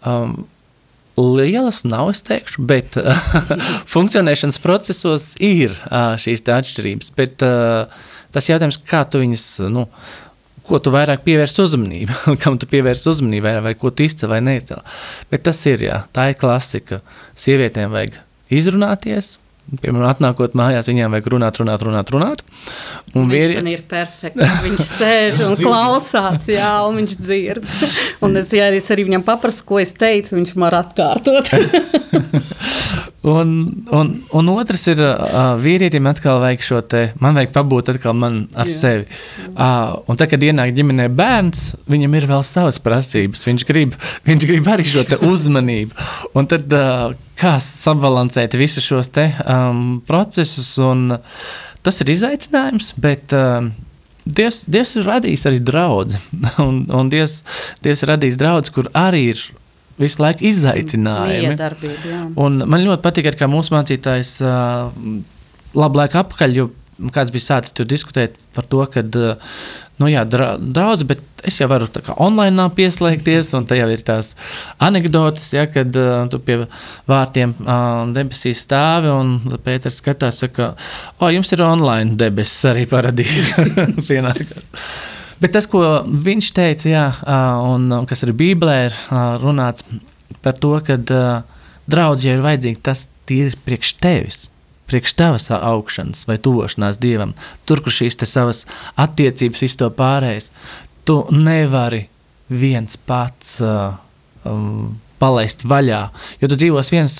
Um, 0.07 0.45
Lielas 1.21 1.85
nav, 1.87 2.11
es 2.11 2.25
teikšu, 2.27 2.65
bet 2.67 2.97
uh, 2.99 3.15
funkcionēšanas 3.95 4.59
procesos 4.63 5.33
ir 5.43 5.75
uh, 5.87 6.17
šīs 6.19 6.43
atšķirības. 6.43 7.13
Bet 7.15 7.45
uh, 7.47 7.87
tas 8.35 8.51
jautājums, 8.51 8.81
kā 8.91 9.05
tu 9.07 9.23
viņus, 9.23 9.47
nu, 9.71 9.87
ko 10.67 10.81
tu 10.83 10.91
vairāk 10.95 11.23
pievērsi 11.27 11.63
uzmanību, 11.65 12.19
kam 12.43 12.59
tu 12.59 12.69
pievērsi 12.71 13.11
uzmanību, 13.13 13.47
vai, 13.47 13.55
vai 13.69 13.75
ko 13.79 13.95
tu 13.95 14.07
izcēli 14.07 14.33
vai 14.33 14.43
neizcēli. 14.49 14.83
Bet 15.31 15.47
tas 15.47 15.63
ir, 15.71 15.87
jā, 15.87 16.03
tā 16.17 16.33
ir 16.33 16.39
klasika. 16.41 17.01
Sievietēm 17.39 17.95
vajag 17.95 18.19
izrunāties, 18.55 19.37
Piemēram, 19.65 20.11
atnākot 20.11 20.53
mājās, 20.59 20.91
viņām 20.91 21.15
vajag 21.17 21.31
runāt, 21.33 21.59
runāt, 21.61 21.85
runāt. 21.87 22.13
runāt. 22.13 22.43
Un 23.17 23.31
viņš 23.31 23.55
vieri... 23.55 23.73
ir 23.73 23.83
perfekts. 23.89 24.59
Viņš 24.67 24.85
sēž 24.91 25.41
un 25.47 25.57
klausās, 25.59 26.51
jā, 26.53 26.75
un 26.85 27.01
viņš 27.01 27.17
dzird. 27.23 27.73
Un 28.27 28.37
es, 28.43 28.53
ja 28.55 28.69
es 28.77 28.93
arī 28.93 29.09
viņam 29.09 29.25
paprasu, 29.27 29.65
ko 29.69 29.81
es 29.81 29.97
teicu, 29.97 30.37
viņš 30.37 30.55
man 30.61 30.79
atkārtot. 30.83 31.51
un, 33.25 33.51
un, 33.91 34.11
un 34.37 34.51
otrs 34.53 34.85
ir, 34.93 35.01
uh, 35.01 35.55
vīrietim 35.61 36.07
atkal 36.11 36.43
vajag 36.43 36.65
šo 36.67 36.81
te, 36.85 37.05
man 37.25 37.39
vajag 37.39 37.55
pabūt 37.55 37.93
atkal 37.95 38.17
man 38.19 38.43
ar 38.53 38.69
jā. 38.69 38.77
sevi. 38.77 39.07
Uh, 39.55 39.97
un 40.09 40.21
tad, 40.21 40.29
kad 40.33 40.45
ienāk 40.45 40.75
ģimenē 40.77 41.09
bērns, 41.17 41.65
viņam 41.91 42.19
ir 42.19 42.29
vēl 42.31 42.45
savas 42.47 42.81
prasības. 42.85 43.47
Viņš 43.49 43.67
grib, 43.69 43.97
viņš 44.29 44.49
grib 44.51 44.69
arī 44.71 44.87
šo 44.89 45.07
uzmanību. 45.31 45.97
Un 46.37 46.51
tad, 46.51 46.69
uh, 46.77 47.15
kā 47.41 47.57
sabalansēt 47.63 48.59
visus 48.61 48.85
šos 48.87 49.11
te, 49.15 49.31
um, 49.49 49.99
procesus. 50.07 50.77
Tas 51.85 52.01
ir 52.01 52.15
izaicinājums, 52.15 52.95
bet 53.01 53.35
um, 53.37 53.73
Dievs, 54.25 54.63
Dievs 54.73 54.95
ir 54.97 55.05
radījis 55.09 55.45
arī 55.51 55.61
draugu. 55.61 56.21
Un, 56.65 56.85
un 56.89 57.11
Dievs, 57.13 57.43
Dievs 57.85 58.05
ir 58.05 58.15
radījis 58.15 58.41
draugu, 58.41 58.73
kur 58.73 58.89
arī 58.97 59.27
ir 59.35 59.43
visu 60.01 60.23
laiku 60.23 60.47
izaicinājumi. 60.49 61.57
Un 62.41 62.65
man 62.67 62.87
ļoti 62.87 63.05
patīk, 63.05 63.31
ka 63.39 63.51
mūsu 63.51 63.77
mācītājs 63.77 64.37
uh, 64.45 64.89
labu 65.79 66.03
laiku 66.03 66.23
apakaļ, 66.23 66.59
jo 66.59 66.71
kāds 67.15 67.33
bija 67.35 67.43
sācis 67.43 67.75
tur 67.75 67.89
diskutēt 67.91 68.37
par 68.55 68.67
to, 68.71 68.83
ka, 68.91 69.03
nu, 69.99 70.09
jā, 70.11 70.23
draudz, 70.29 71.03
bet 71.09 71.23
es 71.47 71.59
jau 71.61 71.67
varu 71.71 71.89
kā, 71.91 72.15
online 72.23 72.69
pieslēgties, 72.77 73.51
un 73.59 73.67
jau 73.67 73.89
ir 73.91 74.05
tās 74.07 74.35
anekdotas, 74.83 75.51
ja, 75.57 75.67
kad 75.71 75.95
uh, 75.99 76.23
tu 76.31 76.41
pie 76.45 76.61
vārtiem 77.11 77.57
uh, 77.65 78.05
debesīs 78.15 78.63
stāvi, 78.67 79.11
un 79.11 79.59
Pēters 79.65 79.99
skatās, 80.03 80.45
ka, 80.55 80.73
o, 81.19 81.33
jums 81.35 81.51
ir 81.55 81.65
online 81.67 82.19
debesis 82.21 82.71
arī 82.71 82.87
paradīze 82.91 83.69
pienākās. 84.09 84.73
Bet 85.45 85.53
tas, 85.53 85.67
ko 85.69 85.83
viņš 86.09 86.47
teica, 86.57 86.89
jā, 86.89 87.05
un 87.69 87.91
kas 88.09 88.25
ir 88.25 88.33
Bībelē, 88.33 88.77
ir 88.89 88.95
runāts 89.43 89.85
par 90.41 90.57
to, 90.57 90.79
ka 90.87 90.97
draudz 91.85 92.25
jau 92.25 92.39
ir 92.39 92.45
vajadzīgi 92.47 92.81
tas 92.81 93.05
tīri 93.29 93.53
priekš 93.67 93.91
tevis 94.01 94.39
priekš 94.89 95.15
tavas 95.17 95.51
augšanas 95.51 96.27
vai 96.29 96.37
tuvošanās 96.39 96.99
dievam, 97.01 97.35
tur, 97.65 97.81
kur 97.85 97.93
šīs 97.95 98.19
savas 98.29 98.65
attiecības 99.01 99.65
izto 99.65 99.89
pārējais, 99.91 100.51
tu 101.09 101.23
nevari 101.33 102.05
viens 102.49 102.97
pats 102.97 103.57
uh, 103.65 103.97
um, 104.45 104.97
palaist 105.25 105.65
vaļā. 105.69 106.03
Jo 106.43 106.51
tu 106.51 106.59
dzīvos 106.61 106.93
viens, 106.93 107.17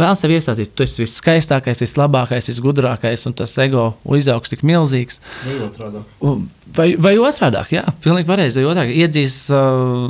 vēl 0.00 0.16
sev 0.18 0.32
iesaistīt, 0.32 0.72
tu 0.76 0.86
esi 0.86 1.04
viskaistākais, 1.04 1.84
vislabākais, 1.84 2.48
visgudrākais, 2.50 3.26
un 3.28 3.36
tas 3.36 3.52
ego 3.62 3.92
izaugs 4.16 4.52
tik 4.52 4.64
milzīgs. 4.66 5.20
Vai? 6.22 6.34
Vai, 6.72 6.86
vai 6.96 7.12
otrādi, 7.20 7.60
jā, 7.74 7.82
pilnīgi 8.04 8.28
pareizi. 8.28 8.62
Otrādi 8.64 8.94
iedzīs 9.02 9.34
uh, 9.52 10.06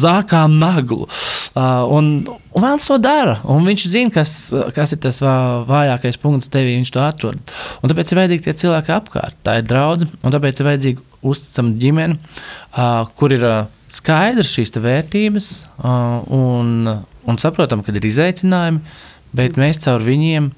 zārkā 0.00 0.46
naglu. 0.48 1.04
Uh, 1.04 1.82
un, 1.92 2.08
un 2.54 2.64
vēlams 2.64 2.88
to 2.88 2.96
dara. 3.02 3.36
Un 3.52 3.68
viņš 3.68 3.84
zina, 3.92 4.14
kas, 4.14 4.32
kas 4.72 4.94
ir 4.96 5.02
tas 5.04 5.20
vājākais 5.68 6.16
punkts 6.22 6.48
tevī, 6.52 6.78
viņš 6.78 6.94
to 6.94 7.04
atrod. 7.04 7.54
Un 7.82 7.92
tāpēc 7.92 8.14
ir 8.14 8.22
vajadzīgi 8.22 8.46
tie 8.46 8.56
cilvēki 8.64 8.96
apkārt. 8.96 9.36
Tā 9.44 9.58
ir 9.60 9.68
draudzība, 9.68 10.16
un 10.24 10.36
tāpēc 10.38 10.62
ir 10.62 10.70
vajadzīga 10.70 11.06
uzticama 11.34 11.76
ģimene, 11.84 12.18
uh, 12.72 13.12
kur 13.20 13.36
ir. 13.36 13.48
Uh, 13.52 13.78
skaidrs 13.92 14.52
šīs 14.56 14.72
vērtības 14.82 15.48
uh, 15.84 16.22
un, 16.32 16.88
un 17.28 17.40
saprotam, 17.40 17.84
ka 17.84 17.94
ir 17.94 18.08
izaicinājumi, 18.08 18.80
bet 19.36 19.58
mēs 19.60 19.82
caur 19.84 20.04
viņiem 20.04 20.50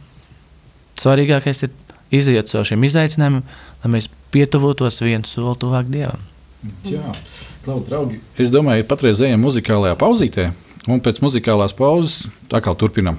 svarīgākais 1.00 1.66
ir 1.66 1.74
iziet 2.14 2.50
caur 2.52 2.68
šiem 2.68 2.86
izaicinājumiem, 2.86 3.42
lai 3.82 3.92
mēs 3.96 4.08
pietuvotos 4.34 5.02
viens 5.02 5.30
soli 5.30 5.56
tuvāk 5.62 5.90
Dievam. 5.90 6.22
Jā, 6.88 7.02
Klau, 7.64 7.82
draugi, 7.84 8.18
es 8.40 8.50
domāju, 8.52 8.86
patreiz 8.88 9.20
ejam 9.24 9.42
muzikālajā 9.44 9.96
pauzītē, 10.00 10.48
un 10.88 11.00
pēc 11.04 11.20
muzikālās 11.24 11.76
pauzes 11.76 12.26
tā 12.52 12.60
kā 12.64 12.72
turpinam. 12.78 13.18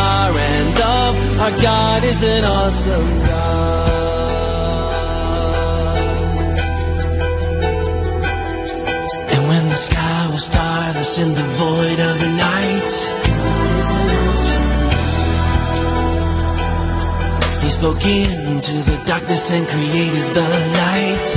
Our 1.41 1.49
God 1.57 2.03
is 2.03 2.21
an 2.21 2.43
awesome 2.43 3.19
God. 3.25 3.91
And 9.33 9.47
when 9.47 9.69
the 9.69 9.79
sky 9.87 10.29
was 10.31 10.45
starless 10.45 11.17
in 11.17 11.29
the 11.33 11.47
void 11.63 11.99
of 12.09 12.15
the 12.23 12.31
night, 12.37 12.93
He 17.63 17.69
spoke 17.71 18.05
into 18.05 18.73
the 18.91 19.01
darkness 19.07 19.49
and 19.49 19.65
created 19.65 20.27
the 20.37 20.49
light. 20.77 21.29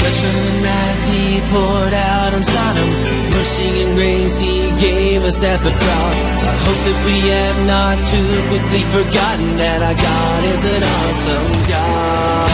Judgment 0.00 0.36
and 0.50 0.64
wrath 0.64 1.02
He 1.08 1.40
poured 1.52 1.94
out 1.94 2.34
on 2.34 2.42
Sodom. 2.42 3.21
And 3.42 3.96
grace 3.96 4.38
He 4.38 4.70
gave 4.78 5.24
us 5.24 5.42
at 5.42 5.58
the 5.66 5.74
cross. 5.74 6.20
I 6.22 6.54
hope 6.62 6.80
that 6.86 6.98
we 7.02 7.26
have 7.26 7.58
not 7.66 7.98
too 8.06 8.22
quickly 8.46 8.86
forgotten 8.94 9.58
that 9.58 9.82
our 9.82 9.98
God 9.98 10.40
is 10.46 10.62
an 10.62 10.78
awesome 10.78 11.50
God. 11.66 12.50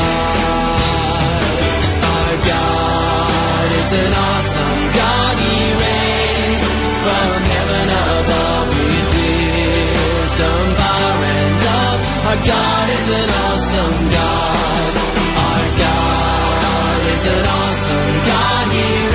Our 2.09 2.35
God 2.41 3.69
is 3.85 3.91
an 4.01 4.13
awesome 4.17 4.81
God. 4.97 5.35
He 5.45 5.61
reigns 5.77 6.63
from 7.05 7.37
heaven 7.53 7.87
above 7.93 8.69
with 8.73 9.09
wisdom, 9.13 10.65
power, 10.73 11.21
and 11.21 11.53
love. 11.69 12.01
Our 12.33 12.41
God 12.49 12.87
is 12.97 13.07
an 13.13 13.29
awesome 13.45 13.99
God. 14.09 14.93
Our 15.37 15.67
God 15.85 17.01
is 17.13 17.25
an 17.29 17.45
awesome 17.45 18.13
God. 18.25 18.67
He 18.73 19.08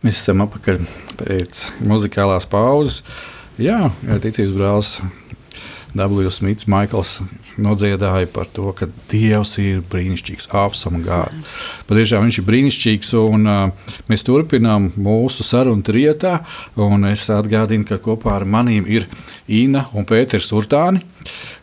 Mēs 0.00 0.22
esam 0.22 0.40
atpakaļ 0.46 0.78
pēc 1.20 1.66
muzikālās 1.84 2.46
pauzes. 2.48 3.02
Jā, 3.60 3.90
ticības 4.22 4.54
brālis 4.56 4.94
W. 5.92 6.30
Smits, 6.32 6.64
Maikls 6.70 7.18
nodziedāja 7.60 8.28
par 8.32 8.48
to, 8.48 8.70
ka 8.76 8.88
Dievs 9.10 9.56
ir 9.60 9.82
brīnišķīgs, 9.90 10.48
awesome 10.56 11.02
God. 11.04 11.34
Patiešām 11.90 12.24
viņš 12.24 12.40
ir 12.40 12.46
brīnišķīgs, 12.48 13.12
un 13.20 13.44
uh, 13.50 13.92
mēs 14.08 14.24
turpinām 14.24 14.90
mūsu 14.96 15.44
sarunu 15.44 15.84
trietā. 15.84 16.38
Es 17.10 17.28
atgādinu, 17.34 17.84
ka 17.84 18.00
kopā 18.00 18.38
ar 18.38 18.48
maniem 18.48 18.88
ir 18.88 19.08
Inna 19.50 19.88
un 19.92 20.08
Pēters 20.08 20.52
Urtāni, 20.56 21.02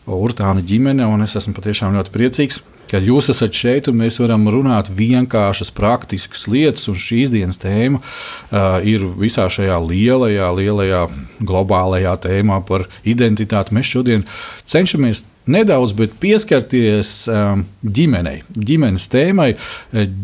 Urtāna 0.06 0.62
ģimene, 0.62 1.08
un 1.08 1.26
es 1.26 1.34
esmu 1.40 1.56
patiešām 1.58 1.96
ļoti 1.98 2.14
priecīgs 2.14 2.62
ka 2.90 3.00
jūs 3.02 3.30
esat 3.32 3.54
šeit 3.54 3.88
un 3.90 3.98
mēs 4.02 4.18
varam 4.22 4.48
runāt 4.52 4.90
vienkāršas, 4.94 5.72
praktiskas 5.76 6.46
lietas. 6.50 6.88
Šīs 6.88 7.32
dienas 7.32 7.60
tēma 7.62 8.00
uh, 8.00 8.78
ir 8.82 9.04
visā 9.20 9.46
šajā 9.52 9.78
lielajā, 9.84 10.48
lielajā 10.56 11.06
globālajā 11.44 12.14
tēmā 12.24 12.62
par 12.68 12.88
identitāti. 13.08 13.76
Mēs 13.76 13.92
šodien 13.92 14.24
cenšamies 14.68 15.24
nedaudz 15.52 15.94
pieskarties 16.20 17.12
um, 17.32 17.64
ģimenei, 17.82 18.42
ģimenes 18.52 19.08
tēmai, 19.12 19.48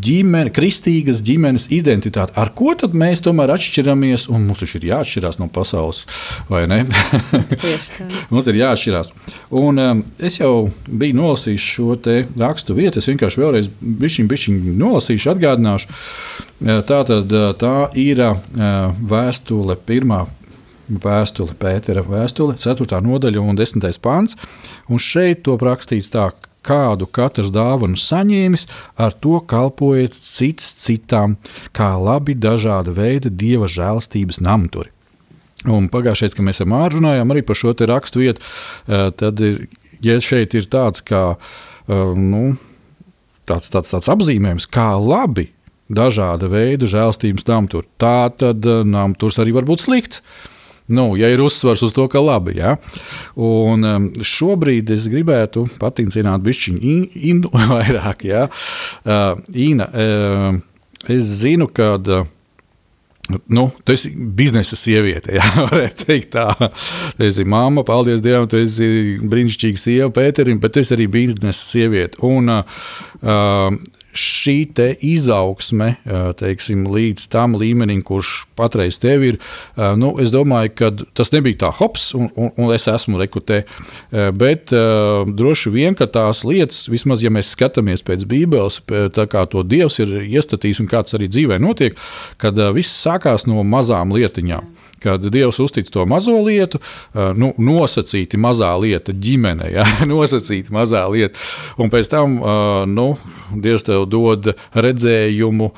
ģimene, 0.05 0.53
kristīgas 0.55 1.23
ģimenes 1.25 1.69
identitāte. 1.75 2.35
Ar 2.41 2.53
ko 2.57 2.75
tad 2.79 2.97
mēs 2.99 3.25
tomēr 3.25 3.55
atšķiramies? 3.57 4.29
Un 4.33 4.49
mums 4.49 4.63
taču 4.63 4.81
ir 4.81 4.89
jāatšķirās 4.93 5.41
no 5.41 5.49
pasaules, 5.53 6.05
vai 6.51 6.65
ne? 6.71 6.83
mums 8.33 8.51
ir 8.51 8.61
jāatšķirās. 8.61 9.13
Un, 9.55 9.81
um, 9.81 10.05
es 10.19 10.41
jau 10.41 10.69
biju 10.89 11.19
nolasījis 11.21 11.69
šo 11.75 11.99
rakstu 12.41 12.77
vietu, 12.77 13.01
es 13.01 13.11
vienkārši 13.11 13.43
vēlreiz 13.43 13.71
bišķiņ, 13.81 14.31
bišķiņ 14.31 14.63
nolasīšu, 14.81 15.35
atgādināšu. 15.35 15.99
Tā, 16.65 17.01
tad, 17.09 17.33
tā 17.61 17.75
ir 18.01 18.23
vēstule 19.11 19.77
pirmā 19.85 20.25
vēstule, 20.89 21.57
Pētera 21.59 22.05
vēstule, 22.07 22.57
4. 22.61 23.01
nodaļa 23.05 23.43
un 23.43 23.59
10. 23.59 23.87
pāns. 24.05 24.39
Un 24.89 25.01
šeit 25.01 25.45
to 25.47 25.57
rakstīts 25.61 26.13
tā, 26.13 26.31
kādu 26.65 27.07
katrs 27.11 27.53
dāvanu 27.55 27.99
saņēmis, 28.01 28.67
ar 28.97 29.15
to 29.21 29.39
kalpojiet 29.49 30.17
cits 30.17 30.73
citam, 30.85 31.39
kā 31.77 31.95
labi 32.01 32.37
dažāda 32.37 32.95
veida 32.97 33.33
dieva 33.33 33.69
žēlstības 33.71 34.41
namturi. 34.45 34.91
Un 35.71 35.89
pagājušajā, 35.93 36.37
kad 36.37 36.45
mēs 36.45 36.61
ar 36.61 36.69
Māru 36.69 37.01
runājām 37.01 37.33
arī 37.33 37.43
par 37.47 37.57
šo 37.57 37.73
rakstu 37.89 38.21
vietu, 38.21 38.45
tad 38.89 39.41
ir, 39.41 39.67
ja 40.05 40.19
šeit 40.21 40.57
ir 40.57 40.69
tāds, 40.69 41.01
kā, 41.05 41.37
nu, 41.89 42.45
tāds, 43.49 43.71
tāds, 43.73 43.93
tāds 43.93 44.11
apzīmējums, 44.13 44.69
kā 44.69 44.93
labi 45.01 45.49
dažāda 45.89 46.49
veida 46.53 46.89
žēlstības 46.89 47.49
namturi, 47.49 47.89
tā 48.01 48.29
tad 48.37 48.65
namturs 48.89 49.41
arī 49.41 49.57
var 49.57 49.69
būt 49.69 49.87
slikts. 49.87 50.21
Nu, 50.87 51.15
ja 51.17 51.31
ir 51.33 51.41
uzsvars 51.41 51.83
uz 51.83 51.95
to, 51.97 52.05
ka 52.13 52.21
labi. 52.21 52.59
Ja? 52.59 52.77
Un 53.41 53.89
um, 53.89 54.11
šobrīd 54.21 54.93
es 54.93 55.09
gribētu 55.13 55.65
patincināt 55.81 56.45
bišķiņu 56.45 56.95
Inu 57.33 57.53
vairāk. 57.73 58.27
Ja? 58.29 58.47
Uh, 59.05 59.41
Ina, 59.55 59.89
uh, 59.89 61.09
es 61.09 61.35
zinu, 61.45 61.71
ka. 61.73 61.97
Uh, 61.99 62.31
Nu, 63.49 63.71
tu 63.85 63.95
esi 63.95 64.11
biznesa 64.13 64.77
sieviete, 64.77 65.33
jā, 65.39 65.45
varētu 65.57 66.05
teikt 66.05 66.35
tā. 66.35 66.43
Tu 67.17 67.25
esi 67.25 67.47
mamma, 67.49 67.81
paldies 67.81 68.21
Dievam, 68.21 68.45
tu 68.53 68.59
esi 68.61 69.17
brīnišķīga 69.25 69.81
sieva 69.81 70.09
Pēterim, 70.13 70.59
bet 70.61 70.75
tu 70.75 70.83
esi 70.83 70.93
arī 70.93 71.07
biznesa 71.09 71.71
sieviete. 71.71 72.21
Un, 72.29 72.53
uh, 72.53 73.79
šī 74.19 74.57
izaugsme 75.05 75.95
teiksim, 76.39 76.87
līdz 76.91 77.27
tam 77.33 77.57
līmenim, 77.59 78.03
kurš 78.07 78.45
patreiz 78.59 78.99
tev 79.03 79.25
ir, 79.27 79.39
nu, 79.77 80.15
es 80.23 80.33
domāju, 80.35 80.73
ka 80.79 80.91
tas 81.17 81.33
nebija 81.35 81.65
tā 81.65 81.73
hops, 81.79 82.13
un, 82.17 82.31
un, 82.37 82.53
un 82.57 82.73
es 82.75 82.87
esmu 82.91 83.21
rekrutē. 83.21 83.63
Bet 84.39 84.73
droši 84.73 85.75
vien, 85.75 85.99
ka 85.99 86.09
tās 86.11 86.45
lietas, 86.47 86.85
vismaz 86.93 87.25
ja 87.25 87.33
mēs 87.35 87.53
skatāmies 87.57 88.05
pēc 88.07 88.27
Bībeles, 88.31 88.81
tā 89.15 89.29
kā 89.31 89.45
to 89.51 89.65
Dievs 89.67 90.01
ir 90.03 90.17
iestatījis 90.25 90.85
un 90.85 90.91
kāds 90.91 91.17
arī 91.19 91.29
dzīvē 91.31 91.61
notiek, 91.63 91.99
kad 92.41 92.59
viss 92.77 93.05
sākās 93.05 93.49
no 93.51 93.63
mazām 93.67 94.15
lietiņām 94.15 94.73
kad 95.05 95.25
Dievs 95.35 95.61
uztic 95.63 95.91
to 95.93 96.07
mazo 96.09 96.37
lietu, 96.45 96.81
nu, 97.13 97.53
nosacīti 97.61 98.41
mazā 98.41 98.73
lieta 98.81 99.15
ģimene, 99.15 99.71
ja? 99.75 99.87
nosacīti 100.11 100.73
mazā 100.75 101.05
lieta. 101.13 101.39
Un 101.81 101.93
pēc 101.93 102.11
tam 102.13 102.39
nu, 102.91 103.07
Dievs 103.55 103.87
tev 103.87 104.07
dod 104.11 104.53
redzējumu, 104.75 105.71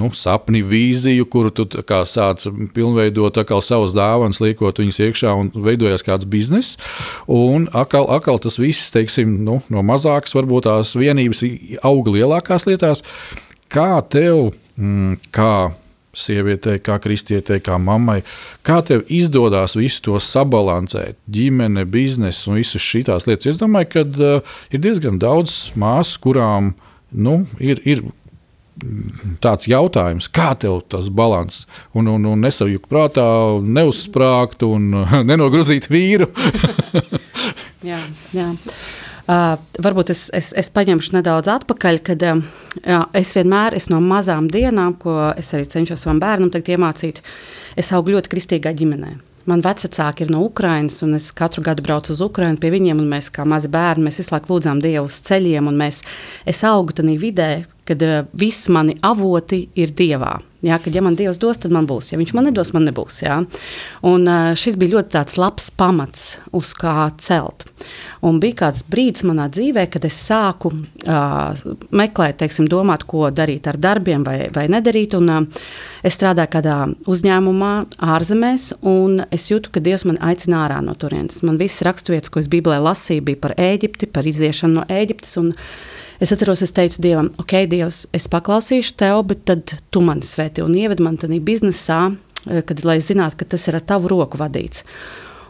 nu, 0.00 0.10
sapni, 0.16 0.62
vīziju, 0.66 1.26
kuru 1.30 1.52
tu 1.54 1.66
sāc 2.08 2.46
pilnveidot 2.74 3.42
savas 3.64 3.94
dāvanas, 3.96 4.42
liekot 4.42 4.80
viņas 4.80 5.02
iekšā 5.08 5.34
un 5.36 5.50
veidojas 5.54 6.06
kāds 6.06 6.28
bizness. 6.28 6.78
Un 7.26 7.68
atkal, 7.76 8.08
atkal 8.14 8.40
tas 8.42 8.58
viss, 8.60 8.92
teiksim, 8.94 9.38
nu, 9.44 9.60
no 9.72 9.84
mazākas, 9.86 10.36
varbūt 10.36 10.68
tās 10.68 10.94
vienības 10.98 11.44
auga 11.86 12.14
lielākās 12.18 12.68
lietās. 12.68 13.04
Kā 13.72 13.98
tev, 14.08 14.52
mm, 14.78 15.20
kā 15.34 15.70
sievietei, 16.16 16.78
kā 16.82 16.98
kristietei, 17.02 17.60
kā 17.64 17.78
mammai. 17.80 18.20
Kā 18.66 18.80
tev 18.86 19.04
izdodas 19.12 19.76
visu 19.78 20.04
to 20.08 20.20
sabalansēt, 20.22 21.18
ģimene, 21.30 21.84
biznesa 21.88 22.50
un 22.50 22.60
visas 22.60 22.84
šīs 22.84 23.28
lietas? 23.28 23.50
Es 23.52 23.60
domāju, 23.60 23.90
ka 23.94 24.06
uh, 24.06 24.54
ir 24.72 24.84
diezgan 24.84 25.20
daudz 25.22 25.74
māsu, 25.78 26.20
kurām 26.24 26.74
nu, 27.12 27.42
ir. 27.60 27.82
ir 27.88 28.06
Tāds 29.42 29.66
jautājums, 29.66 30.28
kā 30.30 30.52
tev 30.54 30.76
tas 30.86 31.08
līdzsvars, 31.10 31.64
un, 31.98 32.06
un, 32.12 32.28
un 32.30 32.44
nesajūgt 32.46 32.86
prātā, 32.86 33.24
neuzsprāgt 33.58 34.62
un 34.62 34.92
nenogrozīt 35.26 35.88
vīru. 35.90 36.28
jā, 37.90 37.98
jā. 38.30 38.52
Uh, 39.28 39.58
varbūt 39.84 40.08
es, 40.14 40.22
es, 40.32 40.54
es 40.56 40.70
paņemšu 40.72 41.18
nedaudz 41.18 41.50
atpakaļ, 41.52 41.98
kad 42.00 42.22
uh, 42.24 42.38
es 43.12 43.34
vienmēr 43.36 43.76
es 43.76 43.90
no 43.92 44.00
mazām 44.00 44.46
dienām, 44.48 44.94
ko 44.96 45.34
es 45.36 45.52
arī 45.52 45.66
cenšos 45.68 46.06
savam 46.06 46.22
bērnam 46.22 46.48
iemācīt, 46.48 47.20
es 47.76 47.92
augu 47.92 48.16
ļoti 48.16 48.32
kristīgā 48.32 48.72
ģimenē. 48.72 49.18
Man 49.48 49.62
vecāki 49.64 50.26
ir 50.26 50.32
no 50.32 50.42
Ukrainas, 50.44 50.98
un 51.04 51.14
es 51.16 51.30
katru 51.32 51.62
gadu 51.64 51.84
braucu 51.84 52.12
uz 52.12 52.20
Ukrajinu 52.24 52.60
pie 52.60 52.68
viņiem. 52.74 52.98
Mēs, 53.08 53.30
kā 53.32 53.46
mazi 53.48 53.70
bērni, 53.72 54.04
mēs 54.08 54.20
visu 54.20 54.34
laiku 54.34 54.52
lūdzām 54.52 54.82
Dievu 54.84 55.08
uz 55.08 55.22
ceļiem. 55.24 55.70
Mēs, 55.72 56.02
es 56.48 56.60
augu 56.68 56.96
tajā 56.96 57.14
vidē, 57.20 57.48
kad 57.88 58.04
uh, 58.04 58.20
visi 58.38 58.74
mani 58.74 58.98
avoti 59.08 59.64
ir 59.80 59.94
Dievā. 59.96 60.36
Jā, 60.58 60.74
kad 60.82 60.90
ja 60.90 60.98
man 61.06 61.14
Dievs 61.14 61.36
dos, 61.38 61.60
tad 61.62 61.70
man 61.70 61.86
būs. 61.86 62.08
Ja 62.10 62.16
viņš 62.18 62.32
man 62.34 62.48
nedos, 62.48 62.72
man 62.74 62.82
nebūs. 62.88 63.20
Jā. 63.22 63.36
Un, 64.06 64.24
uh, 64.26 64.56
šis 64.58 64.74
bija 64.80 64.96
ļoti 64.96 65.38
labs 65.38 65.68
pamats, 65.78 66.22
uz 66.50 66.72
kā 66.74 67.12
celt. 67.22 67.62
Un 68.26 68.40
bija 68.42 68.64
kāds 68.64 68.82
brīdis 68.90 69.22
manā 69.28 69.46
dzīvē, 69.54 69.84
kad 69.92 70.02
es 70.08 70.16
sāku 70.18 70.72
uh, 70.74 71.60
meklēt, 71.94 72.40
teiksim, 72.40 72.66
domāt, 72.66 73.04
ko 73.06 73.28
darīt 73.30 73.68
ar 73.70 73.78
darbiem 73.78 74.24
vai, 74.26 74.48
vai 74.54 74.66
nedarīt. 74.66 75.14
Un, 75.14 75.30
uh, 75.30 75.68
es 76.02 76.18
strādāju 76.18 76.52
kādā 76.56 76.78
uzņēmumā 77.06 77.70
ārzemēs, 78.16 78.72
un 78.82 79.22
es 79.30 79.46
jūtu, 79.52 79.70
ka 79.70 79.84
Dievs 79.84 80.08
man 80.10 80.18
aicina 80.26 80.64
ārā 80.64 80.80
no 80.82 80.96
turienes. 80.98 81.38
Man 81.46 81.62
viss 81.62 81.86
raksturvietas, 81.86 82.34
ko 82.34 82.42
es 82.42 82.50
Bībelē 82.50 82.80
lasīju, 82.82 83.28
bija 83.30 83.44
par 83.46 83.54
Ēģipti, 83.54 84.10
par 84.10 84.26
iziešanu 84.26 84.80
no 84.80 84.88
Ēģiptes. 84.90 85.38
Es 86.18 86.32
atceros, 86.34 86.64
es 86.66 86.74
teicu 86.74 86.98
Dievam, 87.04 87.28
ok, 87.38 87.52
Dievs, 87.70 88.02
es 88.16 88.26
paklausīšu 88.30 88.96
tev, 88.98 89.20
bet 89.30 89.44
tad 89.46 89.76
tu 89.94 90.02
mani 90.02 90.26
svētī 90.26 90.64
un 90.64 90.74
ieved 90.74 90.98
man 91.04 91.14
tādā 91.20 91.38
biznesā, 91.38 92.00
eh, 92.50 92.62
kad, 92.66 92.82
lai 92.84 92.98
zinātu, 92.98 93.38
ka 93.38 93.44
tas 93.54 93.68
ir 93.68 93.78
ar 93.78 93.86
tavu 93.86 94.10
roku 94.10 94.40
vadīts. 94.40 94.82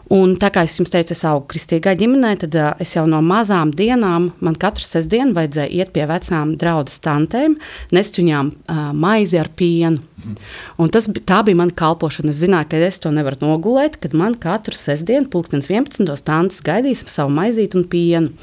Un 0.09 0.31
tā 0.41 0.49
kā 0.49 0.63
es 0.65 0.73
jums 0.79 0.89
teicu, 0.89 1.13
es 1.13 1.21
augu 1.29 1.45
kristīgā 1.51 1.93
ģimenē, 1.97 2.31
tad 2.41 2.55
uh, 2.57 2.71
es 2.81 2.95
jau 2.95 3.03
no 3.05 3.19
mazām 3.21 3.69
dienām, 3.77 4.31
man 4.41 4.55
katru 4.57 4.81
sestdienu 4.81 5.35
vajadzēja 5.37 5.69
iet 5.69 5.91
pie 5.93 6.07
vecām 6.09 6.55
draudzes 6.57 6.97
tantēm, 7.05 7.59
nest 7.93 8.17
viņām 8.17 8.49
uh, 8.49 8.79
maizi 8.97 9.37
ar 9.37 9.51
pienu. 9.53 10.01
Mhm. 10.17 10.39
Un 10.81 10.89
tas, 10.89 11.05
tā 11.29 11.43
bija 11.45 11.59
mana 11.61 11.77
kalpošana. 11.77 12.33
Es 12.33 12.41
zināju, 12.41 12.71
ka 12.71 12.81
es 12.89 12.97
to 13.03 13.13
nevaru 13.13 13.37
nogulēt, 13.43 13.99
kad 14.01 14.17
man 14.17 14.33
katru 14.33 14.73
sestdienu, 14.73 15.29
pulkstenis 15.29 15.69
11. 15.69 16.09
tantes 16.25 16.65
gaidīs 16.65 17.05
savu 17.05 17.29
maizīti 17.37 17.77
un 17.77 17.85
pienu. 17.85 18.33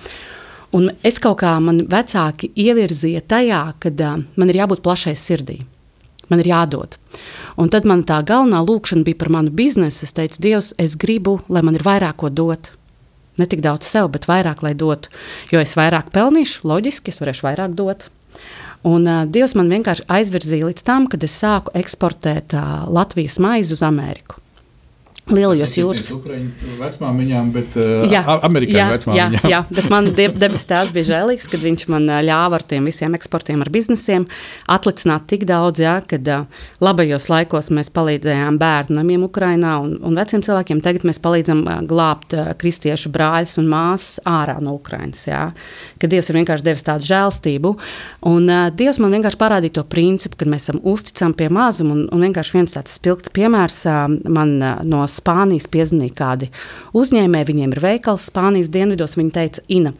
Un 0.74 0.90
es 1.06 1.20
kaut 1.22 1.38
kā 1.44 1.52
man 1.62 1.84
vecāki 1.90 2.50
ievirzīja 2.58 3.22
tajā, 3.28 3.62
ka 3.82 3.92
uh, 3.92 4.22
man 4.36 4.50
ir 4.50 4.62
jābūt 4.62 4.82
plašai 4.82 5.14
sirdī. 5.18 5.60
Man 6.26 6.42
ir 6.42 6.50
jādod. 6.50 6.96
Un 7.56 7.70
tad 7.70 7.86
man 7.86 8.02
tā 8.04 8.18
galvenā 8.26 8.58
lūkšana 8.66 9.06
bija 9.06 9.20
par 9.20 9.30
manu 9.30 9.52
biznesu. 9.54 10.04
Es 10.08 10.16
teicu, 10.16 10.40
Dievs, 10.42 10.72
es 10.82 10.96
gribu, 10.98 11.38
lai 11.48 11.62
man 11.62 11.78
ir 11.78 11.86
vairāk 11.86 12.18
ko 12.22 12.32
dot. 12.34 12.72
Ne 13.38 13.46
tik 13.46 13.62
daudz 13.62 13.86
sev, 13.86 14.08
bet 14.10 14.26
vairāk, 14.26 14.64
lai 14.64 14.74
dotu. 14.74 15.12
Jo 15.52 15.60
es 15.62 15.76
vairāk 15.78 16.10
pelnīšu, 16.14 16.64
loģiski, 16.66 17.12
es 17.12 17.20
varēšu 17.22 17.46
vairāk 17.46 17.76
dot. 17.78 18.08
Un 18.86 19.06
uh, 19.06 19.22
Dievs 19.30 19.54
man 19.58 19.70
vienkārši 19.72 20.06
aizvirzīja 20.18 20.70
līdz 20.70 20.86
tam, 20.86 21.06
kad 21.10 21.22
es 21.26 21.36
sāku 21.38 21.72
eksportēt 21.78 22.56
uh, 22.56 22.84
Latvijas 22.90 23.38
maizi 23.42 23.76
uz 23.76 23.84
Ameriku. 23.86 24.40
Lielajos 25.26 25.72
jūras 25.74 26.04
vecmāmiņām, 26.78 27.48
bet 27.50 27.74
uh, 27.80 28.04
jā, 28.06 28.20
amerikāņu 28.46 28.92
vecmāmiņām. 28.94 29.32
Jā, 29.34 29.48
jā, 29.50 29.58
bet 29.74 29.88
man 29.90 30.12
debes 30.14 30.62
tēvs 30.70 30.92
bija 30.94 31.08
žēlīgs, 31.08 31.48
kad 31.50 31.64
viņš 31.64 31.82
man 31.90 32.06
ļāva 32.22 32.60
ar 32.60 32.64
tiem 32.70 32.86
visiem 32.86 33.16
eksportiem, 33.18 33.64
ar 33.64 33.70
biznesiem 33.74 34.28
atlicināt 34.70 35.26
tik 35.26 35.42
daudz, 35.48 35.82
jā, 35.82 35.96
kad 36.06 36.30
uh, 36.30 36.44
labajos 36.78 37.26
laikos 37.32 37.72
mēs 37.74 37.90
palīdzējām 37.96 38.58
bērnu 38.60 39.00
namiem 39.00 39.24
Ukrainā 39.26 39.72
un, 39.82 39.96
un 40.06 40.14
veciem 40.14 40.44
cilvēkiem. 40.46 40.84
Tagad 40.84 41.08
mēs 41.10 41.18
palīdzam 41.24 41.64
uh, 41.64 41.80
glābt 41.90 42.38
uh, 42.38 42.52
kristiešu 42.62 43.10
brāļus 43.10 43.56
un 43.64 43.66
māsas 43.74 44.22
ārā 44.30 44.60
no 44.62 44.76
Ukrainas. 44.78 45.24
Jā, 45.26 45.48
kad 45.98 46.14
Dievs 46.14 46.30
ir 46.30 46.38
vienkārši 46.38 46.68
devis 46.70 46.86
tādu 46.86 47.10
žēlstību. 47.10 47.74
Un 48.30 48.46
uh, 48.46 48.68
Dievs 48.70 49.02
man 49.02 49.18
vienkārši 49.18 49.42
parādīja 49.42 49.80
to 49.80 49.86
principu, 49.90 50.38
kad 50.44 50.54
mēs 50.54 50.68
esam 50.68 50.78
uzticami 50.86 51.34
pie 51.42 51.50
mazuma 51.50 51.98
un, 51.98 52.06
un 52.14 52.26
vienkārši 52.28 52.58
viens 52.60 52.78
tāds 52.78 52.94
spilgts 52.94 53.34
piemērs 53.34 53.82
uh, 53.90 54.06
man 54.30 54.56
uh, 54.62 54.78
no 54.86 55.02
Spānijas 55.16 55.68
piezvanīja 55.72 56.14
kādi 56.16 56.50
uzņēmēji, 56.96 57.48
viņiem 57.50 57.76
ir 57.76 57.82
veikals 57.84 58.28
Spānijas 58.30 58.70
dienvidos. 58.72 59.16
Viņi 59.18 59.34
teica, 59.34 59.64
Ina, 59.72 59.94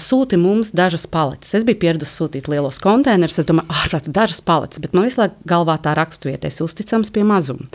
sūti 0.00 0.38
mums 0.40 0.72
dažas 0.76 1.08
paletes. 1.10 1.54
Es 1.56 1.66
biju 1.66 1.80
pieradusi 1.84 2.20
sūtīt 2.20 2.50
lielos 2.52 2.80
konteinerus, 2.82 3.40
es 3.42 3.48
domāju, 3.48 3.70
ārprāts, 3.72 4.12
dažas 4.12 4.44
paletes, 4.44 4.82
bet 4.82 4.94
man 4.96 5.08
visu 5.08 5.22
laiku 5.22 5.36
galvā 5.48 5.78
tā 5.82 5.96
raksturvieta, 5.98 6.50
es 6.50 6.62
uzticams 6.64 7.12
pie 7.14 7.26
mazuma. 7.26 7.68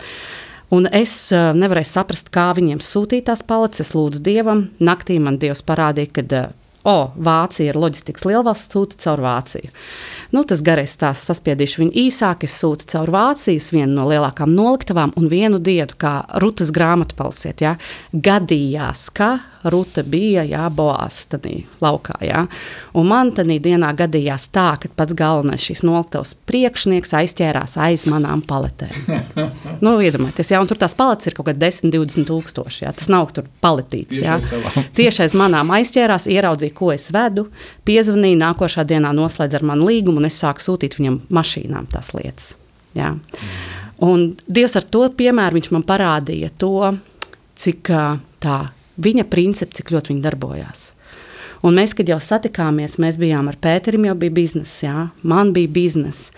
Un 0.72 0.86
es 0.88 1.12
nevarēju 1.32 1.90
saprast, 1.90 2.30
kā 2.32 2.48
viņiem 2.56 2.80
sūtīt 2.80 3.26
tās 3.28 3.42
paletes. 3.44 3.82
Es 3.84 3.92
lūdzu 3.92 4.22
Dievam, 4.24 4.70
naktī 4.80 5.18
man 5.20 5.36
Dievs 5.36 5.60
parādīja, 5.68 6.08
ka 6.16 6.24
uh, 6.24 6.61
O, 6.88 7.12
Vācija 7.14 7.70
ir 7.70 7.78
loģistikas 7.78 8.24
lielvalsts, 8.26 8.72
sūta 8.74 8.98
caur 9.04 9.22
Vāciju. 9.22 9.70
Nu, 10.34 10.42
tas 10.48 10.64
garais 10.66 10.94
stāsts 10.96 11.30
saspiedīšu 11.30 11.84
viņu 11.84 11.94
īsāk. 12.08 12.46
Es 12.48 12.56
sūtu 12.58 12.88
caur 12.90 13.12
Vācijas 13.14 13.70
vienu 13.74 13.92
no 13.94 14.08
lielākām 14.10 14.50
noliktavām 14.56 15.14
un 15.20 15.30
vienu 15.30 15.62
dienu, 15.62 15.94
kā 15.94 16.20
Rutas 16.42 16.74
grāmatu 16.74 17.18
palsiet. 17.18 17.62
Ja, 17.62 17.76
gadījās, 18.12 19.06
ka 19.14 19.36
Ruta 19.64 20.02
bija 20.02 20.42
jāboās 20.46 21.20
tādā 21.30 21.52
laukā. 21.82 22.16
Jā. 22.26 22.44
Un 22.98 23.06
man 23.10 23.30
tādā 23.34 23.58
dienā 23.62 23.92
gadījās 23.98 24.48
tā, 24.54 24.72
ka 24.82 24.90
pats 24.96 25.14
galvenais 25.18 25.62
šīs 25.62 25.84
noliktavas 25.86 26.34
priekšnieks 26.50 27.14
aizķērās 27.20 27.76
aiz 27.82 28.06
manām 28.10 28.42
paletēm. 28.46 28.94
nu, 29.84 29.94
iedomājieties, 30.02 30.50
jā, 30.54 30.62
un 30.62 30.70
tur 30.70 30.80
tās 30.80 30.96
paletes 30.98 31.30
ir 31.30 31.36
kaut 31.38 31.50
kādi 31.50 31.62
10, 31.62 31.92
20 31.94 32.28
tūkstoši. 32.30 32.82
Jā. 32.86 32.94
Tas 32.98 33.10
nav 33.12 33.30
tur 33.36 33.46
paletīts. 33.62 34.22
Tieši 34.98 35.26
aiz 35.26 35.36
manām 35.38 35.70
aizķērās, 35.78 36.26
ieraudzīja, 36.32 36.74
ko 36.76 36.90
es 36.94 37.10
vedu, 37.14 37.46
piezvanīja, 37.88 38.40
nākošā 38.46 38.86
dienā 38.88 39.14
noslēdz 39.16 39.60
ar 39.60 39.68
mani 39.72 39.88
līgumu, 39.92 40.22
un 40.22 40.30
es 40.30 40.40
sāku 40.42 40.64
sūtīt 40.64 40.98
viņam 40.98 41.22
mašīnām 41.32 41.88
tās 41.92 42.12
lietas. 42.16 42.52
Jā. 42.98 43.14
Un 44.02 44.32
Dievs 44.50 44.74
ar 44.76 44.86
to 44.90 45.06
piemēru 45.16 45.62
man 45.70 45.84
parādīja 45.86 46.50
to, 46.58 46.90
cik 47.54 47.90
tā 48.42 48.58
viņa 49.00 49.28
principi, 49.30 49.78
cik 49.78 49.94
ļoti 49.94 50.12
viņi 50.12 50.26
darbojās. 50.26 50.90
Un 51.62 51.76
mēs, 51.78 51.92
kad 51.94 52.08
jau 52.10 52.18
satikāmies, 52.18 52.98
mēs 52.98 53.20
bijām 53.22 53.46
ar 53.46 53.56
Pēterim, 53.62 54.08
jau 54.08 54.16
bija 54.18 54.34
biznesa, 54.34 54.78
jā, 54.82 55.02
man 55.22 55.52
bija 55.54 55.70
biznesa. 55.70 56.32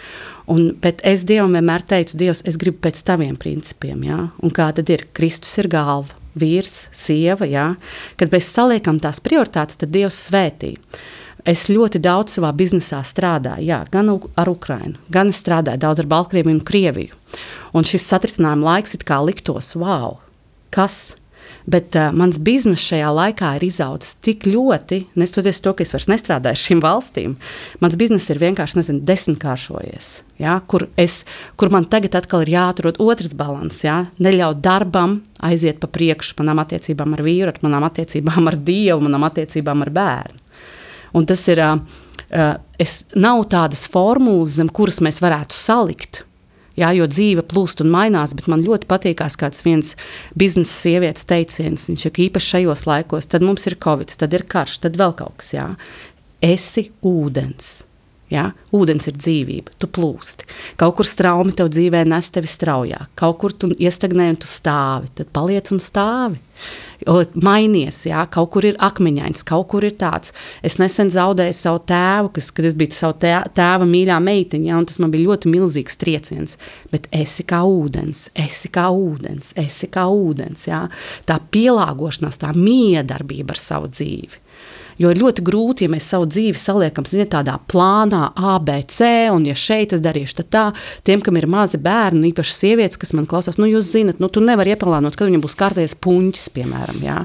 Un, 0.53 0.75
bet 0.85 1.01
es 1.09 1.25
Dievam 1.25 1.57
vienmēr 1.57 1.87
teicu, 1.89 2.19
Dievs, 2.21 2.43
es 2.45 2.59
gribu 2.61 2.83
pēc 2.85 3.01
taviem 3.09 3.39
principiem. 3.41 4.03
Jā? 4.05 4.19
Un 4.45 4.53
kā 4.53 4.69
tad 4.77 4.93
ir? 4.93 5.07
Kristus 5.17 5.55
ir 5.63 5.71
galva, 5.73 6.13
vīrs, 6.37 6.91
sieva. 6.93 7.49
Jā? 7.49 7.71
Kad 8.21 8.35
mēs 8.35 8.51
saliekam 8.53 9.01
tās 9.01 9.23
prioritātes, 9.25 9.81
tad 9.81 9.95
Dievs 9.95 10.27
svētī. 10.29 10.75
Es 11.49 11.67
ļoti 11.73 12.01
daudz 12.05 12.37
savā 12.37 12.53
biznesā 12.57 13.03
strādāju, 13.05 13.67
jā, 13.69 13.83
gan 13.93 14.09
ar 14.09 14.49
Ukrajinu, 14.49 14.97
gan 15.13 15.29
es 15.29 15.43
strādāju 15.43 15.83
daudz 15.83 16.01
ar 16.01 16.09
Baltkrieviju 16.09 16.57
un 16.57 16.63
Krieviju. 16.65 17.19
Un 17.77 17.85
šis 17.85 18.07
satricinājuma 18.09 18.71
laiks 18.71 18.97
it 18.97 19.05
kā 19.05 19.19
liktos, 19.21 19.75
wow, 19.77 20.23
kas 20.73 21.19
Bet 21.65 21.97
uh, 21.97 22.11
mans 22.13 22.37
bizness 22.45 22.85
šajā 22.85 23.09
laikā 23.17 23.55
ir 23.57 23.65
izaudzis 23.65 24.19
tik 24.25 24.45
ļoti, 24.49 25.07
neskatoties 25.17 25.63
to, 25.65 25.73
ka 25.73 25.85
es 25.87 25.95
vairs 25.95 26.11
nestrādāju 26.13 26.61
šīm 26.61 26.83
valstīm. 26.85 27.39
Mans 27.81 27.97
bizness 28.01 28.29
ir 28.33 28.43
vienkārši 28.43 28.81
nezinu, 28.81 29.01
desmitkāršojies. 29.09 30.11
Ja, 30.43 30.59
kur, 30.69 30.89
es, 31.01 31.23
kur 31.57 31.71
man 31.73 31.87
tagad 31.89 32.17
atkal 32.19 32.43
ir 32.45 32.53
jāatrod 32.57 32.99
otrs 33.01 33.33
līdzsvars, 33.33 33.81
ja, 33.85 33.97
neļaut 34.19 34.61
darbam 34.61 35.23
aiziet 35.41 35.81
pa 35.81 35.89
priekšu 35.89 36.37
manām 36.41 36.61
attiecībām 36.63 37.15
ar 37.17 37.23
vīru, 37.25 37.55
manām 37.65 37.87
attiecībām 37.89 38.51
ar 38.51 38.57
Dievu, 38.57 39.01
manām 39.05 39.25
attiecībām 39.25 39.83
ar 39.87 39.91
bērnu. 39.95 40.41
Un 41.15 41.27
tas 41.27 41.49
ir, 41.49 41.63
uh, 41.63 41.79
uh, 42.29 42.55
es, 42.79 43.05
nav 43.15 43.45
tādas 43.49 43.87
formulas, 43.89 44.57
zem 44.59 44.69
kuras 44.69 45.01
mēs 45.01 45.23
varētu 45.23 45.55
salikt 45.55 46.25
Jā, 46.75 46.91
jo 46.97 47.07
dzīve 47.07 47.45
plūst 47.47 47.85
un 47.85 47.93
mainās, 47.95 48.35
bet 48.35 48.49
man 48.51 48.65
ļoti 48.67 48.89
patīkās 48.91 49.39
kāds 49.39 49.63
viens 49.63 49.93
biznesa 50.39 50.75
sievietes 50.75 51.29
teiciens. 51.31 51.87
Viņš 51.91 52.07
ir 52.11 52.23
īpaši 52.27 52.53
šajos 52.57 52.87
laikos, 52.91 53.31
tad 53.31 53.47
mums 53.47 53.69
ir 53.71 53.79
covid, 53.85 54.11
tad 54.19 54.35
ir 54.35 54.47
karš, 54.51 54.81
tad 54.87 54.99
vēl 54.99 55.15
kaut 55.21 55.39
kas. 55.43 55.53
Jā. 55.55 55.69
Esi 56.43 56.89
ūdens. 57.07 57.85
Ja? 58.33 58.49
Ūdens 58.75 59.09
ir 59.11 59.19
dzīvība, 59.19 59.75
tu 59.79 59.89
plūsti. 59.93 60.49
Kaut 60.81 60.97
kur 60.99 61.09
straumi 61.09 61.53
tev 61.57 61.69
dzīvē 61.75 62.05
nes 62.09 62.31
tevi 62.33 62.49
straujāk, 62.51 63.13
kaut 63.21 63.39
kur 63.43 63.53
tu 63.53 63.71
iestagnē 63.75 64.31
un 64.33 64.41
tu 64.41 64.49
stāvi, 64.49 65.13
tad 65.19 65.31
paliec 65.35 65.71
un 65.75 65.83
stāvi. 65.83 66.41
Mainies, 67.05 67.99
ja? 68.09 68.23
kaut 68.33 68.49
kur 68.55 68.65
ir 68.65 68.79
akmeņains, 68.81 69.45
kaut 69.45 69.67
kur 69.75 69.85
ir 69.85 69.97
tāds. 70.01 70.33
Es 70.65 70.79
nesen 70.81 71.11
zaudēju 71.13 71.57
savu 71.59 71.83
tēvu, 71.91 72.31
kas, 72.39 72.49
kad 72.55 72.69
es 72.71 72.77
biju 72.81 72.97
savu 72.97 73.19
tēva 73.21 73.89
mīļā 73.89 74.17
meitiņa, 74.25 74.71
ja? 74.71 74.79
un 74.81 74.89
tas 74.89 74.97
man 75.03 75.13
bija 75.13 75.29
ļoti 75.29 75.53
milzīgs 75.53 76.01
trieciens. 76.01 76.57
Bet 76.95 77.11
esi 77.13 77.45
kā 77.45 77.61
ūdens, 77.69 78.31
esi 78.47 78.73
kā 78.73 78.87
ūdens, 78.95 79.53
esi 79.61 79.91
kā 79.93 80.07
ūdens. 80.09 80.65
Ja? 80.71 80.87
Tā 81.29 81.37
pielāgošanās, 81.53 82.41
tā 82.41 82.55
miedarbība 82.57 83.53
ar 83.53 83.61
savu 83.61 83.93
dzīvi. 83.93 84.44
Jo 85.01 85.11
ir 85.11 85.21
ļoti 85.21 85.43
grūti, 85.45 85.87
ja 85.87 85.93
mēs 85.93 86.07
savu 86.11 86.29
dzīvi 86.31 86.59
saliekam 86.59 87.07
ziniet, 87.09 87.33
tādā 87.35 87.57
plānā, 87.71 88.29
ABC, 88.35 89.01
un 89.35 89.47
ja 89.49 89.57
šeit 89.59 89.95
es 89.97 90.03
darīšu, 90.05 90.39
tad 90.41 90.51
tā, 90.55 90.65
tiem, 91.07 91.23
kam 91.25 91.39
ir 91.41 91.49
mazi 91.51 91.81
bērni, 91.83 92.31
īpaši 92.31 92.55
sievietes, 92.55 93.01
kas 93.01 93.15
man 93.17 93.29
klausās, 93.31 93.59
nu, 93.61 93.69
jūs 93.71 93.91
zinat, 93.95 94.21
nu, 94.23 94.31
tu 94.33 94.43
nevari 94.45 94.75
ieplānot, 94.75 95.19
kad 95.19 95.29
viņam 95.29 95.45
būs 95.45 95.59
kārtējais 95.61 95.97
puņķis, 96.05 96.47
piemēram. 96.55 97.03
Jā. 97.05 97.19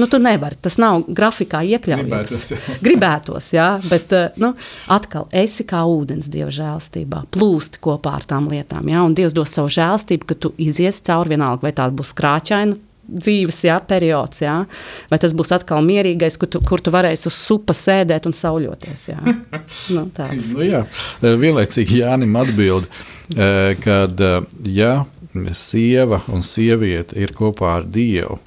Nu, 0.00 0.08
tu 0.10 0.20
nevari, 0.22 0.58
tas 0.62 0.78
nav 0.82 1.06
grafikā 1.08 1.62
iekļauts. 1.66 2.06
Gribētos, 2.06 2.50
jā. 2.54 2.60
Gribētos, 2.86 3.50
jā, 3.56 3.68
bet 3.90 4.16
eh, 4.16 4.40
nu, 4.42 4.52
atkal 4.92 5.28
esi 5.34 5.66
kā 5.68 5.82
ūdens 5.90 6.30
dieva 6.32 6.52
žēlstībā, 6.54 7.26
plūsti 7.34 7.82
kopā 7.82 8.16
ar 8.20 8.26
tām 8.28 8.50
lietām. 8.52 8.86
Jā, 8.92 9.02
un 9.06 9.16
Dievs 9.16 9.34
dos 9.36 9.54
savu 9.56 9.72
žēlstību, 9.72 10.28
ka 10.28 10.38
tu 10.38 10.52
izies 10.62 11.02
cauri 11.06 11.34
vienalga, 11.34 11.66
vai 11.66 11.74
tā 11.76 11.88
būs 11.90 12.14
krāčaina 12.16 12.76
dzīves 13.08 13.62
jā, 13.68 13.78
periods. 13.88 14.42
Jā. 14.44 14.56
Vai 15.10 15.18
tas 15.22 15.34
būs 15.36 15.52
atkal 15.56 15.84
mierīgais, 15.86 16.38
kur 16.40 16.50
tu, 16.50 16.60
kur 16.66 16.82
tu 16.84 16.94
varēsi 16.94 17.28
uz 17.30 17.38
supa 17.38 17.76
sēdēt 17.76 18.28
un 18.28 18.36
sauļoties? 18.36 19.08
Jā. 19.12 19.20
nu, 19.96 20.06
nu, 20.08 20.64
jā. 20.64 20.84
Vienlaicīgi 21.22 22.02
Jānis 22.02 22.40
atbild, 22.42 22.88
eh, 23.36 23.74
kad 23.82 24.20
eh, 24.20 24.40
ja 24.72 24.94
sieva 25.52 26.22
un 26.32 26.42
sieviete 26.44 27.18
ir 27.20 27.34
kopā 27.36 27.76
ar 27.80 27.86
Dievu, 27.92 28.38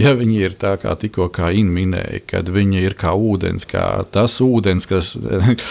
ja 0.00 0.12
viņi 0.16 0.38
ir 0.40 0.54
tā 0.60 0.74
kā 0.80 0.94
tikko 0.98 1.28
kā 1.34 1.50
Inna 1.56 1.74
minēja, 1.74 2.20
kad 2.32 2.48
viņi 2.52 2.84
ir 2.86 2.96
kā 3.00 3.12
ūdens, 3.12 3.66
kā 3.68 3.84
tas 4.12 4.38
ūdens, 4.44 4.86
kas 4.88 5.12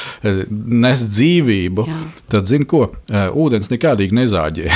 nes 0.85 1.05
dzīvību, 1.09 1.85
Jā. 1.89 1.99
tad 2.29 2.51
zini 2.51 2.67
ko? 2.69 2.85
Uh, 3.09 3.29
ūdens 3.45 3.71
nekādīgi 3.71 4.17
nezāģē. 4.19 4.69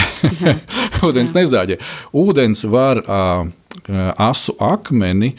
ūdens 1.07 1.33
Jā. 1.33 1.39
nezāģē. 1.41 1.79
Ūdens 2.23 2.65
var 2.71 3.03
uh, 3.03 3.45
asu 4.17 4.55
akmeni 4.63 5.33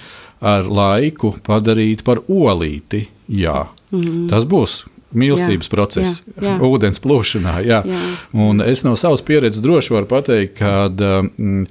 ar 0.45 0.69
laiku 0.69 1.35
padarīt 1.47 2.05
par 2.07 2.23
olīti. 2.29 3.07
Jā. 3.29 3.67
Mm 3.91 4.01
-hmm. 4.01 4.29
Tas 4.29 4.45
būs 4.45 4.85
mīlestības 5.15 5.69
jā, 5.69 5.73
process, 5.73 6.23
jā, 6.35 6.43
jā. 6.49 6.59
ūdens 6.59 7.01
plūšanā. 7.03 7.59
Jā. 7.65 7.83
Jā. 7.87 8.03
Un 8.33 8.63
es 8.65 8.85
no 8.85 8.97
savas 8.97 9.23
pieredzes 9.23 9.63
droši 9.63 9.95
varu 9.95 10.07
pateikt, 10.11 10.59
ka 10.59 10.89
mm, 10.91 11.67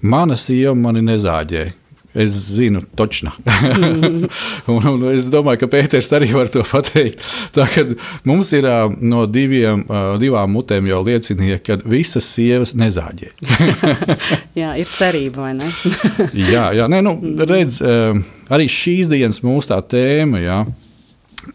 Mana 0.00 0.36
sieva 0.38 0.74
mani 0.78 1.02
nezāģēja. 1.02 1.74
Es 2.18 2.30
zinu, 2.30 2.80
točna. 2.96 3.34
un, 4.72 4.86
un 4.88 5.02
es 5.12 5.28
domāju, 5.30 5.60
ka 5.60 5.68
Pēters 5.70 6.08
arī 6.16 6.30
var 6.32 6.48
to 6.50 6.64
pateikt. 6.66 7.20
Tā, 7.54 7.66
mums 8.26 8.48
ir 8.56 8.66
no 9.04 9.26
diviem, 9.28 9.84
divām 10.18 10.54
mutēm 10.56 10.88
jau 10.88 11.02
liecinieki, 11.04 11.60
ka 11.66 11.76
visas 11.84 12.26
sievas 12.32 12.72
nezāģē. 12.80 13.28
jā, 14.62 14.72
ir 14.80 14.88
cerība, 14.88 15.44
vai 15.44 15.52
ne? 15.60 15.68
jā, 16.54 16.64
jā 16.80 16.88
nē, 16.90 17.02
nu, 17.04 17.14
redz, 17.44 17.82
arī 18.48 18.70
šīs 18.72 19.12
dienas 19.12 19.44
mūsu 19.46 19.74
tā 19.74 19.82
tēma. 19.94 20.42
Jā, 20.42 20.62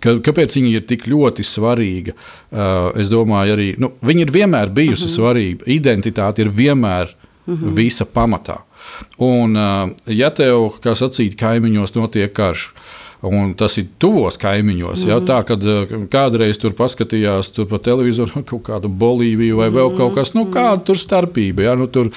Ka, 0.01 0.15
kāpēc 0.25 0.55
viņa 0.57 0.69
ir 0.71 0.85
tik 0.89 1.03
ļoti 1.11 1.43
svarīga? 1.45 2.15
Uh, 2.15 2.87
es 2.97 3.11
domāju, 3.11 3.53
arī 3.53 3.65
nu, 3.77 3.91
viņa 4.01 4.23
ir 4.23 4.31
vienmēr 4.33 4.71
bijusi 4.73 5.03
uh 5.03 5.05
mhm. 5.05 5.11
-huh. 5.11 5.17
svarīga. 5.19 5.67
Identitāte 5.75 6.41
ir 6.41 6.49
vienmēr 6.49 7.11
mm 7.11 7.22
-hmm. 7.47 7.75
visa 7.75 8.05
pamatā. 8.05 8.61
Un, 9.17 9.55
ja 10.05 10.29
tev, 10.29 10.79
kā 10.83 10.95
sacīt, 10.95 11.37
kaimiņos 11.39 11.95
notiek 11.95 12.33
karš, 12.33 12.73
Un 13.23 13.53
tas 13.55 13.77
ir 13.79 13.85
tuvos 14.03 14.35
kaimiņos. 14.35 15.05
Mm. 15.05 15.07
Ja, 15.07 15.17
tā, 15.23 15.37
kad 15.47 15.63
kādreiz 16.11 16.57
tur 16.59 16.73
paskatījās 16.75 17.53
tur 17.55 17.69
pa 17.71 17.79
televizoru 17.79 18.43
kaut 18.49 18.65
kādu 18.67 18.91
Bolīviju 18.91 19.61
vai 19.61 19.69
vēl 19.71 19.93
kaut 19.95 20.17
kas, 20.17 20.33
nu, 20.35 20.43
kāda 20.51 20.83
tur 20.89 20.99
starpība. 20.99 21.63
Ja, 21.69 21.77
nu, 21.79 21.87
tur, 21.87 22.11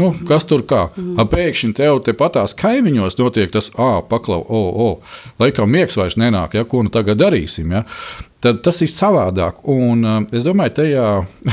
nu, 0.00 0.10
kas 0.26 0.48
tur 0.50 0.66
kā? 0.66 0.88
Mm. 0.98 1.22
Pēkšņi 1.30 1.76
tev 1.78 2.02
te 2.02 2.14
patās 2.18 2.56
kaimiņos 2.58 3.20
notiek 3.20 3.54
tas, 3.54 3.70
ah, 3.78 4.00
paklau, 4.02 4.40
o, 4.42 4.62
oh, 4.64 4.68
o, 4.68 4.88
oh, 4.88 5.20
laikam 5.38 5.70
miegs 5.70 5.94
vairs 5.98 6.18
nenāk, 6.18 6.58
ja, 6.58 6.66
ko 6.66 6.82
nu 6.82 6.90
tagad 6.90 7.22
darīsim. 7.22 7.78
Ja. 7.78 7.84
Tad 8.42 8.58
tas 8.66 8.82
ir 8.82 8.90
savādāk. 8.90 9.62
Un 9.70 10.26
es 10.34 10.42
domāju, 10.46 10.74
tajā 10.82 11.06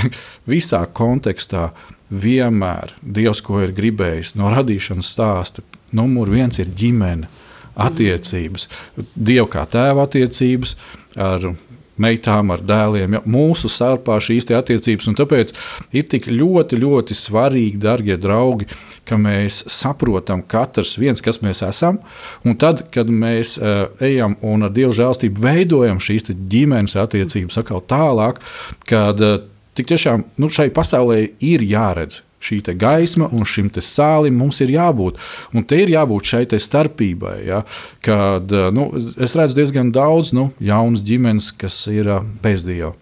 visā 0.51 0.81
kontekstā 0.97 1.69
vienmēr 2.09 2.93
Dievs, 3.01 3.41
ko 3.45 3.63
ir 3.63 3.73
gribējis 3.75 4.35
no 4.39 4.51
radīšanas 4.53 5.11
stāsta, 5.15 5.65
numur 5.95 6.29
viens 6.33 6.59
ir 6.61 6.71
ģimene, 6.75 7.29
attiecības. 7.75 8.69
Dieva 9.15 9.47
kā 9.51 9.65
tēva 9.67 10.05
attiecības 10.07 10.75
ar 11.19 11.53
meitām, 12.01 12.51
ar 12.51 12.63
dēliem. 12.65 13.15
Ja, 13.15 13.21
mūsu 13.29 13.69
starpā 13.71 14.17
šīs 14.23 14.49
attiecības, 14.51 15.07
un 15.07 15.15
tāpēc 15.15 15.53
ir 15.95 16.07
tik 16.11 16.27
ļoti, 16.31 16.79
ļoti 16.81 17.15
svarīgi, 17.15 17.79
darbie 17.81 18.17
draugi, 18.19 18.67
ka 19.07 19.19
mēs 19.19 19.61
saprotam, 19.71 20.43
katrs 20.43 20.95
viens, 20.99 21.23
kas 21.23 21.39
mēs 21.45 21.63
esam. 21.67 22.01
Un 22.43 22.59
tad, 22.59 22.85
kad 22.91 23.11
mēs 23.11 23.55
uh, 23.59 23.87
ejam 24.03 24.35
un 24.43 24.67
ar 24.67 24.75
Dieva 24.75 24.91
žēlstību 24.95 25.43
veidojam 25.45 26.01
šīs 26.03 26.31
ģimenes 26.31 26.97
attiecības, 26.99 27.61
atkal 27.61 27.83
tālāk, 27.87 28.43
kad 28.89 29.23
uh, 29.23 29.37
Tik 29.75 29.91
tiešām 29.91 30.23
nu, 30.39 30.49
šai 30.51 30.69
pasaulē 30.73 31.19
ir 31.43 31.65
jāredz 31.65 32.21
šī 32.45 32.59
gaisma, 32.77 33.29
un 33.33 33.45
šim 33.47 33.71
sālim 33.81 34.37
mums 34.37 34.61
ir 34.61 34.69
jābūt. 34.75 35.17
Un 35.53 35.63
te 35.63 35.79
ir 35.81 35.89
jābūt 35.89 36.29
šai 36.29 36.43
starpībai. 36.59 37.37
Ja, 37.47 37.63
kad 38.05 38.51
nu, 38.75 38.91
es 39.17 39.35
redzu 39.35 39.57
diezgan 39.57 39.91
daudz 39.91 40.33
nu, 40.35 40.51
jaunas 40.59 41.01
ģimenes, 41.01 41.51
kas 41.57 41.87
ir 41.91 42.11
bez 42.43 42.67
dieva. 42.67 42.93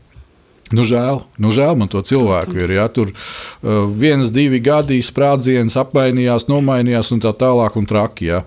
Nu, 0.74 0.82
žēl, 0.88 1.20
nu, 1.38 1.52
žēl 1.54 1.76
man 1.78 1.90
to 1.92 2.02
cilvēku 2.02 2.56
ir. 2.64 2.72
Ja, 2.80 2.88
tur 2.90 3.12
uh, 3.12 3.84
viens, 4.00 4.32
divi 4.34 4.58
gadi 4.64 4.98
sprādziens 5.06 5.76
apmainījās, 5.78 6.48
nomainījās 6.50 7.12
un 7.14 7.22
tā 7.22 7.34
tālāk 7.38 7.76
un 7.78 7.86
traki. 7.90 8.32
Ja. 8.32 8.42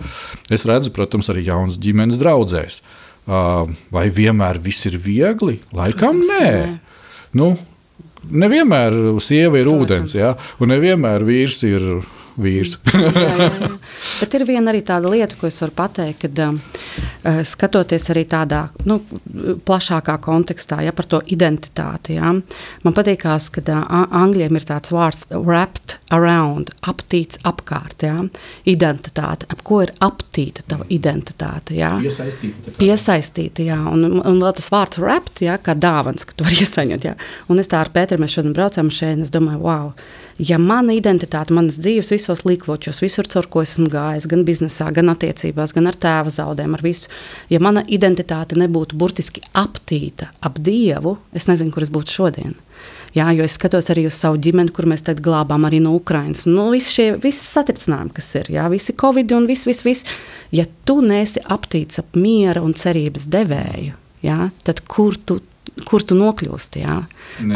Es 0.50 0.66
redzu, 0.66 0.90
protams, 0.96 1.30
arī 1.30 1.44
jaunas 1.46 1.78
ģimenes 1.78 2.18
draudzēs. 2.18 2.80
Uh, 3.26 3.70
vai 3.94 4.08
vienmēr 4.10 4.58
viss 4.62 4.88
ir 4.90 4.98
viegli? 5.02 5.60
Laikam 5.76 6.18
nē. 6.26 6.50
Nu, 7.36 7.52
nevienmēr 8.30 9.18
sieva 9.22 9.60
ir 9.60 9.70
ūdens, 9.70 10.16
ja? 10.16 10.34
un 10.60 10.72
nevienmēr 10.74 11.24
vīrs 11.26 11.62
ir 11.68 11.86
vīrs. 12.40 12.76
jā, 12.94 13.10
jā, 13.12 13.48
jā. 13.60 13.70
Bet 14.20 14.36
ir 14.36 14.44
viena 14.48 14.72
arī 14.72 14.82
tāda 14.86 15.10
lieta, 15.12 15.36
ko 15.38 15.48
es 15.48 15.58
varu 15.62 15.74
pateikt, 15.76 16.26
kad 16.26 16.40
eh, 16.44 17.40
skatoties 17.46 18.10
arī 18.12 18.26
tādā 18.30 18.66
nu, 18.88 18.98
plašākā 19.66 20.16
kontekstā, 20.24 20.80
ja 20.84 20.94
par 20.96 21.08
to 21.10 21.20
identitāti. 21.32 22.16
Ja. 22.18 22.32
Man 22.84 22.96
patīkās, 22.96 23.48
ka 23.54 23.62
uh, 23.72 24.06
angļiem 24.22 24.58
ir 24.58 24.66
tāds 24.68 24.92
vārds 24.94 25.26
wrapped 25.32 25.96
around, 26.14 26.72
aptīts 26.86 27.40
apkārt. 27.46 28.06
Ja. 28.06 28.20
Identitāte, 28.68 29.48
ap 29.52 29.64
ko 29.66 29.82
ir 29.86 29.94
aptīta 30.04 30.64
tava 30.68 30.86
identitāte. 30.92 31.76
Ja. 31.78 31.94
Piesaistīta. 32.02 32.76
Piesaistīta, 32.80 33.66
jā, 33.66 33.80
un, 33.92 34.20
un 34.20 34.42
vēl 34.42 34.56
tas 34.58 34.70
vārds 34.72 35.00
wrapped, 35.02 35.42
ja, 35.46 35.58
kā 35.58 35.76
dāvans, 35.78 36.26
ka 36.28 36.36
tu 36.36 36.46
vari 36.46 36.60
iesaņot. 36.64 37.08
Ja. 37.10 37.16
Un 37.52 37.62
es 37.62 37.70
tā 37.72 37.82
ar 37.82 37.92
Pēteru 37.94 38.24
mēs 38.24 38.36
šodien 38.36 38.56
braucām 38.56 38.92
šeit, 38.92 39.18
un 39.18 39.26
es 39.26 39.34
domāju, 39.34 39.62
wow! 39.64 39.92
Ja 40.38 40.58
mana 40.60 40.94
identitāte, 40.96 41.54
manas 41.56 41.78
dzīves 41.80 42.12
visos 42.12 42.44
līkločos, 42.48 43.00
visur, 43.04 43.28
caur 43.30 43.48
ko 43.50 43.62
esmu 43.64 43.88
gājis, 43.92 44.28
gan 44.30 44.44
biznesā, 44.48 44.90
gan 44.94 45.12
attiecībās, 45.12 45.74
gan 45.76 45.88
ar 45.90 45.96
tēva 46.00 46.32
zaudējumu, 46.32 46.78
ar 46.78 46.84
visu, 46.84 47.10
ja 47.52 47.60
mana 47.62 47.84
identitāte 47.86 48.58
nebūtu 48.58 48.98
burtiski 48.98 49.44
aptīta 49.56 50.30
ap 50.44 50.60
Dievu, 50.62 51.16
es 51.36 51.48
nezinu, 51.50 51.72
kur 51.74 51.86
es 51.86 51.92
būtu 51.92 52.18
šodien. 52.18 52.56
Jā, 53.16 53.30
jo 53.32 53.46
es 53.46 53.54
skatos 53.56 53.88
arī 53.92 54.04
uz 54.10 54.16
savu 54.18 54.36
ģimeni, 54.44 54.72
kur 54.76 54.84
mēs 54.90 55.06
tagad 55.06 55.22
glābām 55.24 55.64
arī 55.64 55.78
no 55.80 55.94
Ukrainas. 55.96 56.44
Nu, 56.44 56.66
visi 56.74 56.98
šie 56.98 57.06
visi 57.22 57.46
satricinājumi, 57.48 58.12
kas 58.18 58.28
ir, 58.36 58.50
jā, 58.58 58.66
visi 58.68 58.92
covid 58.98 59.32
un 59.32 59.46
viss, 59.48 59.64
viss, 59.68 59.86
viss. 59.86 60.18
Ja 60.52 60.66
tu 60.84 60.98
nesi 61.00 61.40
aptīts 61.40 62.02
ap 62.02 62.18
miera 62.18 62.60
un 62.64 62.76
cerības 62.76 63.24
devēju, 63.32 63.96
jā, 64.26 64.36
tad 64.68 64.84
kur 64.84 65.16
tu, 65.16 65.38
kur 65.88 66.04
tu 66.04 66.18
nokļūsti? 66.18 66.84
Jā? 66.84 66.98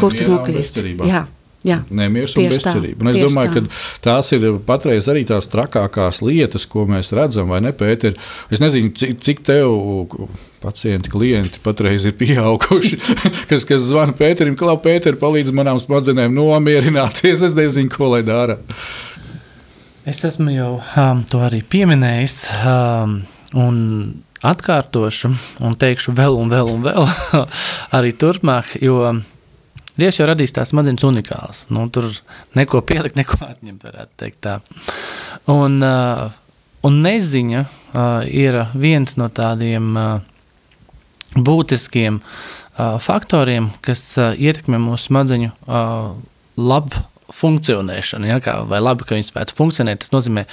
Kur 0.01 0.16
tu 0.16 0.31
nokļūsti? 0.31 0.95
Jā. 1.11 1.26
Nemieris 1.64 2.36
un 2.40 2.46
bezcerība. 2.48 3.04
Un 3.04 3.11
es 3.11 3.18
domāju, 3.20 3.50
tā. 3.52 3.62
ka 3.66 4.04
tās 4.06 4.32
ir 4.32 4.46
patreiz 4.64 5.08
arī 5.12 5.26
tās 5.28 5.50
trakākās 5.52 6.22
lietas, 6.24 6.64
ko 6.70 6.86
mēs 6.88 7.12
redzam, 7.16 7.50
vai 7.52 7.61
ne, 7.64 7.74
Pēter? 7.76 8.16
Es 8.52 8.62
nezinu, 8.62 8.94
cik, 8.96 9.18
cik 9.20 9.42
tev 9.44 10.16
pacienti, 10.62 11.12
klienti 11.12 11.61
patreiz 11.64 12.06
ir 12.08 12.16
pieauguši, 12.20 13.00
kas, 13.50 13.66
kas 13.68 13.84
zvana 13.90 14.16
Pēterim, 14.16 14.56
ka 14.56 14.70
labi, 14.70 14.86
Pēter, 14.88 15.20
palīdz 15.20 15.52
manām 15.56 15.80
smadzenēm 15.82 16.32
nomierināties. 16.36 17.44
Es 17.50 17.58
nezinu, 17.58 17.92
ko 17.92 18.14
lai 18.14 18.22
dara. 18.24 18.56
Es 20.08 20.24
esmu 20.24 20.54
jau 20.54 20.72
um, 20.80 21.20
to 21.28 21.42
arī 21.44 21.61
pieminējis. 21.61 22.40
Um, 22.64 23.20
un 23.58 23.76
atkārtošu, 24.46 25.30
un 25.61 25.76
teikšu 25.76 26.14
vēl 26.16 26.38
un 26.40 26.48
vēl 26.52 26.70
un 26.72 26.84
vēl 26.86 27.08
arī 27.98 28.14
turpmāk, 28.16 28.78
jo 28.80 29.02
Dievs 29.99 30.20
jau 30.20 30.26
radīs 30.28 30.55
tās 30.55 30.70
smadzenes 30.70 31.05
unikālas. 31.07 31.64
Nu, 31.74 31.88
tur 31.93 32.09
neko 32.59 32.82
pielikt, 32.86 33.18
neko 33.20 33.41
atņemt, 33.47 33.84
varētu 33.86 34.16
teikt 34.20 34.43
tā. 34.47 34.57
Un, 35.51 35.80
uh, 35.84 36.30
un 36.86 36.99
neziņa 37.05 37.64
uh, 37.64 38.26
ir 38.26 38.62
viens 38.74 39.16
no 39.20 39.30
tādiem 39.34 39.93
uh, 39.99 40.11
būtiskiem 41.36 42.20
uh, 42.20 42.99
faktoriem, 43.03 43.70
kas 43.86 44.05
uh, 44.18 44.32
ietekmē 44.34 44.80
mūsu 44.82 45.11
smadzeņu 45.11 45.53
uh, 45.53 46.12
labu 46.61 47.07
funkcionēšanu. 47.30 48.30
Ja, 48.30 48.41
kā, 48.43 48.61
vai 48.66 48.80
labi, 48.82 49.07
ka 49.07 49.16
viņi 49.16 49.28
spētu 49.28 49.55
funkcionēt, 49.59 50.03
tas 50.03 50.14
nozīmē 50.14 50.47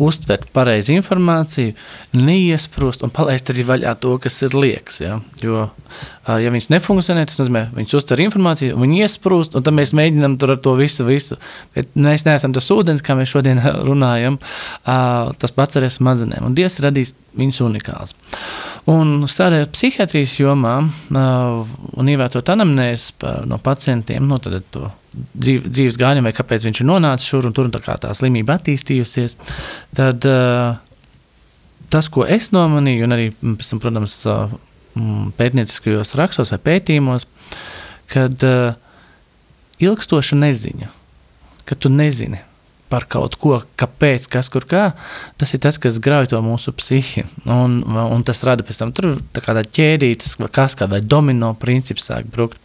uztvert 0.00 0.48
pareizi 0.54 0.94
informāciju, 0.96 1.74
neiesprūst 2.16 3.04
un 3.04 3.12
palaist 3.14 3.50
arī 3.52 3.64
vaļā 3.68 3.94
to, 4.00 4.14
kas 4.22 4.38
ir 4.46 4.56
liekas. 4.56 5.00
Ja? 5.02 5.18
Jo, 5.42 5.66
ja 6.26 6.52
viņas 6.52 6.70
nefunkcionē, 6.72 7.24
tas 7.28 7.40
nozīmē, 7.40 7.66
viņas 7.76 7.96
uztver 8.00 8.22
informāciju, 8.24 8.78
viņi 8.80 9.02
iesprūst, 9.04 9.58
un 9.58 9.66
tad 9.66 9.76
mēs 9.76 9.94
mēģinām 9.98 10.38
tur 10.40 10.54
ar 10.56 10.62
to 10.64 10.74
visu, 10.78 11.06
visu. 11.08 11.38
Bet 11.76 11.92
mēs 11.98 12.26
neesam 12.28 12.54
tas 12.56 12.70
ūdens, 12.72 13.04
kā 13.04 13.16
mēs 13.18 13.32
šodien 13.34 13.60
runājam, 13.88 14.40
tas 14.82 15.56
pats 15.56 15.80
ar 15.80 15.88
smadzenēm. 15.92 16.48
Un 16.48 16.56
Dievs 16.58 16.80
radīs 16.82 17.14
viņus 17.38 17.62
unikāls. 17.66 18.16
Un 18.90 19.28
strādājot 19.30 19.76
psihiatrijas 19.76 20.38
jomā 20.40 20.78
un 21.12 22.10
ievērtot 22.14 22.50
anamnēs 22.54 23.12
no 23.48 23.60
pacientiem, 23.62 24.26
no 24.26 24.40
nu, 24.42 24.60
to 24.72 24.88
dzīv, 25.12 25.66
dzīves 25.68 25.98
gājumu, 26.00 26.26
vai 26.28 26.34
kāpēc 26.36 26.66
viņš 26.68 26.82
ir 26.82 26.88
nonācis 26.88 27.28
šur 27.32 27.48
un 27.48 27.56
tur, 27.56 27.68
un 27.68 27.74
tā 27.74 27.82
kā 27.84 27.96
tā 28.00 28.12
slimība 28.16 28.56
attīstījusies, 28.58 29.36
tad 29.96 30.28
uh, 30.28 30.78
tas, 31.92 32.08
ko 32.12 32.26
es 32.28 32.50
nomanīju, 32.54 33.06
un 33.06 33.16
arī, 33.16 33.26
tam, 33.40 33.82
protams, 33.82 34.20
uh, 34.28 34.54
pētnieciskajos 35.38 36.16
rakstos 36.20 36.52
vai 36.54 36.60
pētījumos, 36.70 37.28
kad 38.12 38.46
uh, 38.46 38.72
ilgstoša 39.82 40.38
neziņa, 40.40 40.88
ka 41.68 41.78
tu 41.78 41.92
nezini 41.92 42.42
par 42.92 43.06
kaut 43.08 43.38
ko, 43.40 43.56
kāpēc, 43.80 44.26
kas 44.28 44.50
kur 44.52 44.66
kā, 44.68 44.82
tas 45.40 45.54
ir 45.56 45.62
tas, 45.64 45.78
kas 45.80 45.96
grauj 46.02 46.28
to 46.34 46.40
mūsu 46.44 46.74
psihi. 46.76 47.24
Un, 47.48 47.78
un 47.88 48.24
tas 48.26 48.42
rada 48.44 48.66
pēc 48.68 48.82
tam 48.82 48.92
tur 48.92 49.14
tā 49.32 49.40
kā 49.44 49.54
tā 49.56 49.62
ķēdītas, 49.64 50.36
kas 50.52 50.76
kā 50.76 50.88
vai 50.92 51.00
domino 51.00 51.54
princips 51.56 52.10
sāk 52.10 52.28
brukt. 52.28 52.60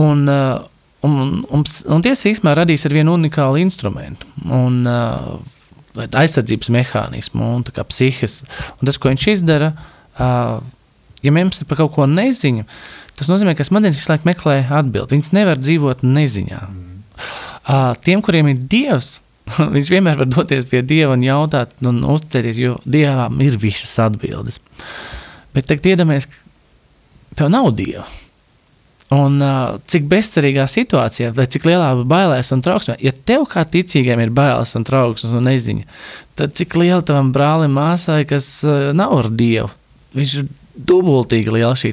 Un, 0.00 0.24
uh, 0.24 0.64
Un, 1.04 1.42
un, 1.52 1.64
un 1.64 2.04
tiesa 2.04 2.30
īstenībā 2.30 2.54
radīs 2.56 2.86
ar 2.88 2.94
vienu 2.96 3.16
unikālu 3.18 3.60
instrumentu. 3.60 4.28
Un, 4.44 4.82
uh, 4.88 5.34
aizsardzības 5.94 6.70
mehānismu, 6.74 7.50
un 7.58 7.64
psihes. 7.64 8.42
Un 8.78 8.88
tas, 8.88 8.98
ko 8.98 9.12
viņš 9.12 9.26
izdara, 9.34 9.72
uh, 10.18 10.62
ja 11.24 11.34
mums 11.34 11.60
ir 11.60 11.68
par 11.70 11.82
kaut 11.82 11.94
ko 11.96 12.08
neziņu, 12.10 12.66
tas 13.18 13.30
nozīmē, 13.30 13.54
ka 13.56 13.66
smadzenes 13.66 13.98
visu 14.00 14.10
laiku 14.10 14.28
meklē 14.28 14.56
atbildi. 14.80 15.16
Viņas 15.16 15.34
nevar 15.36 15.60
dzīvot 15.60 16.02
neziņā. 16.06 16.62
Mm. 16.70 16.96
Uh, 17.64 17.92
tiem, 18.04 18.24
kuriem 18.24 18.50
ir 18.52 18.64
dievs, 18.70 19.18
viņš 19.76 19.92
vienmēr 19.92 20.18
var 20.22 20.30
doties 20.30 20.66
pie 20.68 20.82
dieva 20.86 21.14
un 21.16 21.24
jautāt, 21.24 21.76
un 21.84 22.02
uzticēties, 22.16 22.60
jo 22.64 22.78
dievam 22.84 23.38
ir 23.44 23.60
visas 23.60 23.94
atbildes. 24.02 24.60
Bet 25.54 25.70
tagad 25.70 25.92
iedomājieties, 25.92 26.30
ka 26.32 27.38
tev 27.38 27.52
nav 27.54 27.70
dieva. 27.78 28.08
Un 29.12 29.36
uh, 29.44 29.76
cik 29.90 30.06
bezcerīgā 30.08 30.64
situācijā, 30.70 31.28
vai 31.36 31.44
cik 31.50 31.66
lielā 31.68 31.90
bailēs 32.08 32.54
un 32.56 32.62
trauksmē, 32.64 32.96
ja 33.04 33.12
tev 33.28 33.44
kā 33.52 33.66
ticīgiem 33.68 34.22
ir 34.24 34.32
bailes 34.34 34.72
un 34.78 34.86
trauksmes 34.88 35.34
un 35.36 35.44
neziņa, 35.44 35.84
tad 36.40 36.54
cik 36.56 36.78
liela 36.80 37.02
tavam 37.04 37.28
brālim, 37.34 37.74
māsai, 37.76 38.22
kas 38.28 38.48
uh, 38.64 38.94
nav 38.96 39.12
ar 39.18 39.28
dievu, 39.28 39.68
viņš 40.16 40.36
ir 40.40 40.48
dubultīgi 40.74 41.52
liela 41.52 41.74
šī 41.76 41.92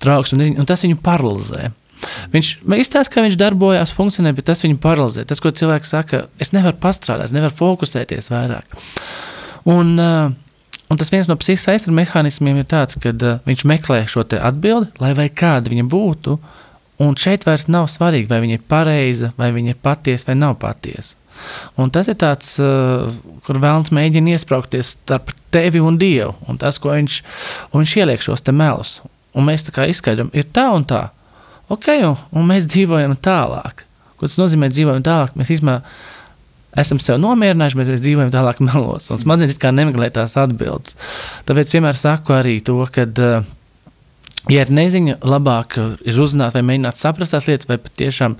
trauksme 0.00 0.38
un 0.38 0.44
neziņa, 0.44 0.60
un 0.62 0.70
tas 0.70 0.86
viņu 0.86 1.00
paralizē. 1.02 1.72
Viņš 2.30 2.52
izstāsta, 2.78 3.10
ka 3.12 3.24
viņš 3.24 3.36
darbojās, 3.40 3.92
funkcionē, 3.96 4.34
bet 4.36 4.46
tas 4.50 4.62
viņu 4.64 4.78
paralizē. 4.82 5.24
Tas, 5.28 5.40
ko 5.42 5.50
cilvēks 5.54 5.92
saka, 5.94 6.26
es 6.42 6.52
nevaru 6.54 6.76
pastrādāt, 6.80 7.30
es 7.30 7.36
nevaru 7.36 7.54
fokusēties 7.56 8.30
vairāk. 8.32 8.78
Un, 9.72 9.94
uh, 9.98 10.34
Un 10.92 11.00
tas 11.00 11.10
viens 11.12 11.28
no 11.30 11.36
psihiskās 11.40 11.78
aizsardzības 11.78 11.96
mehānismiem 11.96 12.60
ir 12.60 12.68
tāds, 12.68 12.98
ka 13.00 13.14
uh, 13.14 13.38
viņš 13.48 13.64
meklē 13.68 14.02
šo 14.10 14.24
atbildi, 14.24 14.92
lai 15.00 15.28
kāda 15.32 15.72
viņa 15.72 15.86
būtu. 15.90 16.38
Un 17.02 17.16
šeit 17.18 17.42
vairs 17.48 17.66
nav 17.72 17.88
svarīgi, 17.90 18.28
vai 18.30 18.38
viņa 18.44 18.58
ir 18.58 18.66
pareiza, 18.70 19.32
vai 19.40 19.50
viņa 19.54 19.72
ir 19.72 19.80
patiesa 19.82 20.28
vai 20.28 20.36
nav 20.38 20.58
patiesa. 20.62 21.16
Un 21.80 21.90
tas 21.90 22.06
ir 22.06 22.18
tāds, 22.20 22.52
uh, 22.62 23.08
kur 23.46 23.58
vēlams 23.58 23.90
mēģina 23.94 24.36
iesprāgties 24.36 24.94
starp 24.94 25.32
tevi 25.54 25.82
un 25.82 25.98
Dievu. 25.98 26.36
Un 26.46 26.60
tas, 26.60 26.78
ko 26.78 26.92
viņš, 26.94 27.18
viņš 27.74 27.96
ieliek 27.98 28.22
šos 28.22 28.44
melus. 28.52 29.00
Un 29.34 29.48
mēs 29.48 29.66
tā 29.66 29.74
kā 29.74 29.88
izskaidrojam, 29.90 30.30
ir 30.36 30.46
tā 30.54 30.68
un 30.70 30.86
tā. 30.86 31.08
Ok, 31.72 31.88
un, 32.06 32.14
un 32.36 32.46
mēs 32.46 32.68
dzīvojam 32.70 33.16
tālāk. 33.24 33.86
Ko 34.14 34.28
tas 34.28 34.38
nozīmē 34.38 34.68
dzīvojam 34.70 35.02
tālāk? 35.04 35.34
Mēs 35.34 35.50
īstenībā 35.56 35.80
esam 36.80 37.00
sev 37.02 37.20
nomierinājuši, 37.22 37.78
bet 37.78 37.90
mēs 37.92 38.02
dzīvojam 38.04 38.32
tālāk 38.34 38.60
melos. 38.64 39.10
Un 39.12 39.20
smadzenes 39.20 39.60
kā 39.62 39.72
nemeklē 39.74 40.10
tās 40.14 40.36
atbildes. 40.40 40.98
Tāpēc 41.48 41.76
vienmēr 41.76 41.98
saku 41.98 42.36
arī 42.36 42.58
to, 42.64 42.80
ka, 42.92 43.06
eh, 43.06 43.48
ja 44.52 44.66
ir 44.66 44.74
neziņa, 44.74 45.20
labāk 45.22 45.78
ir 46.04 46.20
uzzināt 46.20 46.56
vai 46.56 46.64
mēģināt 46.66 47.00
saprast 47.00 47.36
tās 47.36 47.48
lietas, 47.50 47.70
vai 47.70 47.78
patiešām 47.78 48.36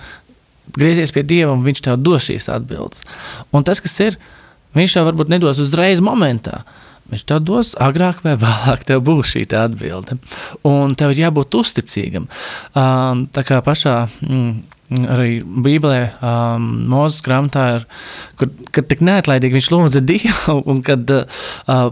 griezies 0.74 1.12
pie 1.12 1.22
Dieva 1.22 1.52
un 1.52 1.64
Viņš 1.64 1.84
tev 1.84 2.00
dos 2.00 2.24
šīs 2.28 2.48
atbildes. 2.52 3.04
Un 3.52 3.64
tas, 3.64 3.80
kas 3.80 4.00
ir, 4.00 4.18
Viņš 4.74 4.96
tev 4.96 5.06
varbūt 5.06 5.30
nedos 5.30 5.60
uzreiz 5.62 6.00
momentā. 6.02 6.64
Viņš 7.12 7.24
tev 7.28 7.42
dos 7.44 7.74
agrāk 7.78 8.24
vai 8.24 8.34
vēlāk, 8.40 8.86
tev 8.88 9.04
būs 9.06 9.34
šī 9.34 9.44
atbilde. 9.54 10.16
Un 10.66 10.96
tev 10.98 11.12
ir 11.12 11.26
jābūt 11.28 11.54
uzticīgam. 11.60 12.26
Um, 12.74 13.26
tā 13.30 13.44
kā 13.46 13.60
pašā 13.62 14.08
mm, 14.24 14.54
Arī 15.14 15.38
Bībelē, 15.42 16.00
um, 16.20 16.68
Mozus 16.90 17.24
grāmatā, 17.24 17.64
ir, 17.78 17.86
kur, 18.40 18.50
kad 18.74 18.88
tik 18.90 19.02
neatlaidīgi 19.04 19.58
viņš 19.58 19.70
lūdza 19.74 20.02
Dievu, 20.04 20.56
un 20.70 20.82
kad 20.86 21.10
uh, 21.10 21.26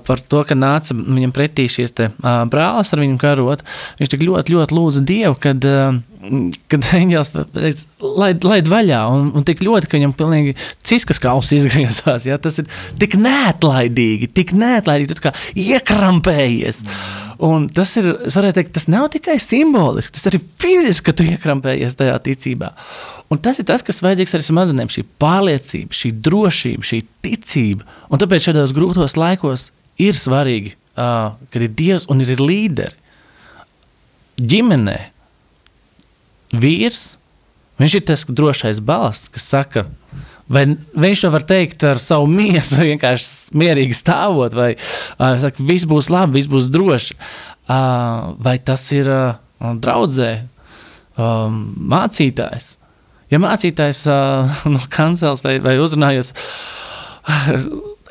par 0.07 0.22
to, 0.22 0.44
ka 0.48 0.59
nāca 0.59 0.96
viņam 0.96 1.34
pretī 1.34 1.68
šīs 1.72 1.96
te, 1.98 2.11
uh, 2.22 2.42
brālis 2.50 2.92
ar 2.94 3.03
viņu 3.05 3.20
karot, 3.22 3.66
viņš 4.00 4.14
tik 4.14 4.24
ļoti, 4.28 4.57
ļoti 4.57 4.78
lūdza 4.78 5.05
Dievu, 5.09 5.36
kad, 5.42 5.68
uh, 5.68 6.00
kad 6.70 6.87
eņģēlis 6.99 7.31
laid, 8.01 8.45
laid 8.47 8.68
vaļā, 8.70 9.01
un, 9.11 9.31
un 9.37 9.47
tik 9.47 9.62
ļoti, 9.64 9.89
ka 9.89 9.99
viņam 9.99 10.14
pilnīgi 10.18 10.55
ciskas 10.87 11.20
kausa 11.23 11.57
izgriezās. 11.57 12.27
Ja? 12.29 12.39
Tas 12.43 12.61
ir 12.62 12.68
tik 13.01 13.16
neatlaidīgi, 13.20 14.31
tik 14.35 14.55
neatlaidīgi, 14.59 15.16
tu 15.18 15.27
kā 15.27 15.35
iekrampējies. 15.59 16.83
Un 17.43 17.66
tas 17.75 17.91
ir, 17.99 18.12
es 18.29 18.37
varētu 18.39 18.61
teikt, 18.61 18.75
tas 18.77 18.87
nav 18.93 19.09
tikai 19.14 19.39
simboliski, 19.43 20.14
tas 20.14 20.29
arī 20.31 20.39
fiziski, 20.62 21.09
ka 21.09 21.16
tu 21.18 21.27
iekrampējies 21.27 21.99
tajā 21.99 22.18
ticībā. 22.29 22.70
Un 23.33 23.41
tas 23.43 23.59
ir 23.59 23.66
tas, 23.66 23.83
kas 23.83 24.03
vajadzīgs 24.05 24.37
arī 24.37 24.47
smadzenēm, 24.47 24.93
šī 24.93 25.07
pārliecība, 25.23 25.97
šī 25.97 26.12
drošība, 26.23 26.87
šī 26.87 27.01
ticība. 27.25 27.89
Un 28.12 28.23
tāpēc 28.23 28.51
šādos 28.51 28.77
grūtos 28.77 29.18
laikos 29.18 29.70
ir 30.03 30.14
svarīgi 30.18 30.77
uh, 30.97 31.33
kad 31.51 31.64
ir 31.64 31.73
Dievs 31.77 32.07
un 32.11 32.23
ir 32.25 32.41
līderi. 32.41 32.97
Ģimenē 34.43 34.99
vīrs, 36.53 37.16
viņš 37.80 37.96
ir 37.98 38.05
tas 38.09 38.24
drošais 38.28 38.80
balsts, 38.84 39.30
kas 39.32 39.48
saka, 39.55 39.84
vai 40.53 40.64
viņš 40.74 41.24
to 41.24 41.30
var 41.32 41.46
teikt 41.48 41.84
ar 41.88 42.00
savu 42.03 42.28
miesu, 42.30 42.82
vienkārši 42.90 43.57
mierīgi 43.59 43.96
stāvot, 43.96 44.57
vai 44.57 44.74
uh, 44.76 45.34
saka, 45.42 45.64
viss 45.68 45.88
būs 45.88 46.11
labi, 46.12 46.40
viss 46.40 46.53
būs 46.53 46.70
droši. 46.72 47.18
Uh, 47.70 48.32
vai 48.42 48.57
tas 48.59 48.84
ir 48.92 49.09
uh, 49.09 49.36
draudzē, 49.61 50.32
um, 51.16 51.62
mācītājs? 51.92 52.76
Ja 53.32 53.40
mācītājs 53.40 54.05
uh, 54.12 54.59
no 54.74 54.82
kancels 54.92 55.44
vai, 55.46 55.57
vai 55.64 55.78
uzrunājas, 55.80 56.34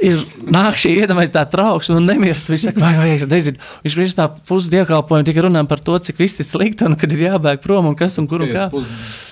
ir 0.02 0.22
nāk 0.52 0.78
šī 0.82 0.94
iedomājās 1.04 1.34
tā 1.36 1.44
trauksme 1.50 1.98
un 2.00 2.08
nemieris. 2.10 2.48
Viņš 2.52 2.68
saka, 2.68 2.82
vai, 2.82 2.92
vai 3.00 3.10
es 3.16 3.26
nezinu. 3.30 3.62
Viņš 3.86 3.98
principā 4.00 4.28
pusdievkalpojumu 4.50 5.28
tikai 5.28 5.46
runā 5.48 5.64
par 5.70 5.84
to, 5.86 5.98
cik 6.08 6.22
viss 6.22 6.42
ir 6.42 6.48
slikti 6.50 6.88
un 6.88 6.98
kad 7.00 7.14
ir 7.14 7.26
jābēg 7.28 7.62
prom 7.64 7.92
un 7.92 7.98
kas 7.98 8.18
un 8.22 8.30
kur 8.32 8.46
un 8.46 8.54
kā. 8.54 8.68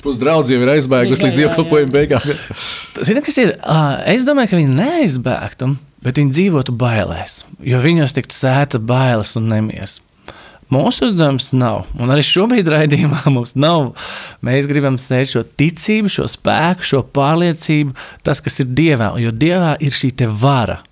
Pusdraudz 0.05 0.53
jau 0.53 0.59
ir 0.61 0.74
aizbēgusi 0.76 1.26
līdz 1.26 1.39
dievkalpojumu 1.43 1.93
beigām. 1.95 2.34
Zini, 3.01 3.24
kas 3.26 3.39
ir? 3.41 3.55
Es 4.09 4.28
domāju, 4.28 4.53
ka 4.53 4.61
viņi 4.61 4.78
neaizbēgtu, 4.78 5.72
bet 6.05 6.22
viņi 6.22 6.36
dzīvotu 6.38 6.76
bailēs, 6.80 7.43
jo 7.65 7.82
viņos 7.84 8.15
tiktu 8.17 8.38
sēta 8.38 8.82
bailes 8.82 9.36
un 9.39 9.49
nemieris. 9.51 9.99
Mūsu 10.70 11.07
uzdevums 11.07 11.49
nav, 11.57 11.88
un 11.97 12.11
arī 12.13 12.22
šobrīd 12.26 12.67
raidījumā 12.70 13.24
mums 13.36 13.55
nav. 13.57 13.95
Mēs 14.45 14.70
gribam 14.70 14.99
sēt 15.01 15.32
šo 15.32 15.41
ticību, 15.43 16.11
šo 16.13 16.28
spēku, 16.30 16.86
šo 16.86 17.01
pārliecību, 17.15 17.95
tas, 18.26 18.43
kas 18.45 18.61
ir 18.61 18.70
Dievā, 18.78 19.15
jo 19.22 19.34
Dievā 19.34 19.74
ir 19.82 19.97
šī 19.97 20.13
vara. 20.30 20.84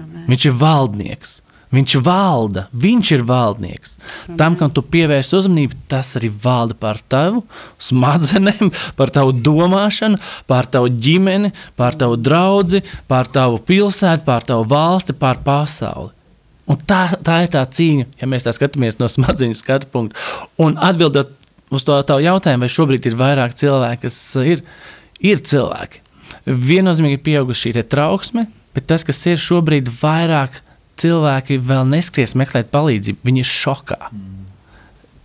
Amen. 0.00 0.26
Viņš 0.30 0.50
ir 0.50 0.58
valdnieks. 0.58 1.38
Viņš 1.70 1.92
valda, 2.02 2.64
viņš 2.74 3.10
ir 3.14 3.20
valdnieks. 3.28 3.92
Amen. 4.00 4.38
Tam, 4.40 4.56
kam 4.58 4.72
tu 4.74 4.82
pievērsi 4.82 5.36
uzmanību, 5.38 5.78
tas 5.90 6.16
arī 6.18 6.32
valda 6.42 6.74
par 6.74 6.98
tavu 7.06 7.44
smadzenēm, 7.78 8.72
par 8.98 9.14
tavu 9.14 9.36
domāšanu, 9.38 10.18
par 10.50 10.66
tavu 10.66 10.90
ģimeni, 10.90 11.52
par 11.78 11.94
tavu 11.94 12.18
draugu, 12.18 12.82
par 13.06 13.30
tavu 13.30 13.62
pilsētu, 13.62 14.26
par 14.26 14.48
tavu 14.48 14.66
valsti, 14.74 15.14
par 15.14 15.44
pasauli. 15.46 16.10
Un 16.70 16.78
tā, 16.86 17.02
tā 17.26 17.40
ir 17.44 17.50
tā 17.50 17.64
cīņa, 17.66 18.06
ja 18.20 18.28
mēs 18.30 18.46
tā 18.46 18.54
skatāmies 18.54 19.00
no 19.00 19.08
smadzeņu 19.10 19.58
skatu 19.58 19.90
punkta. 19.90 20.20
Un 20.62 20.78
atbildot 20.78 21.32
uz 21.74 21.86
to 21.86 21.96
tavu 22.06 22.22
jautājumu, 22.22 22.64
vai 22.64 22.70
šobrīd 22.70 23.10
ir 23.10 23.18
vairāk 23.18 23.54
cilvēku, 23.58 24.04
kas 24.06 24.18
ir, 24.46 24.62
ir 25.18 25.42
cilvēki. 25.46 26.04
Viennozīmīgi 26.46 27.18
ir 27.18 27.24
pieaugusi 27.26 27.68
šī 27.70 27.86
trauksme, 27.90 28.46
bet 28.76 28.86
tas, 28.90 29.04
kas 29.06 29.22
ir 29.26 29.40
šobrīd, 29.40 29.90
vairāk 30.00 30.62
cilvēki 31.00 31.58
vēl 31.64 31.88
neskries 31.90 32.36
meklēt 32.38 32.70
palīdzību. 32.74 33.24
Viņi 33.26 33.42
ir 33.42 33.50
šokā. 33.50 34.00
Mm. 34.10 34.36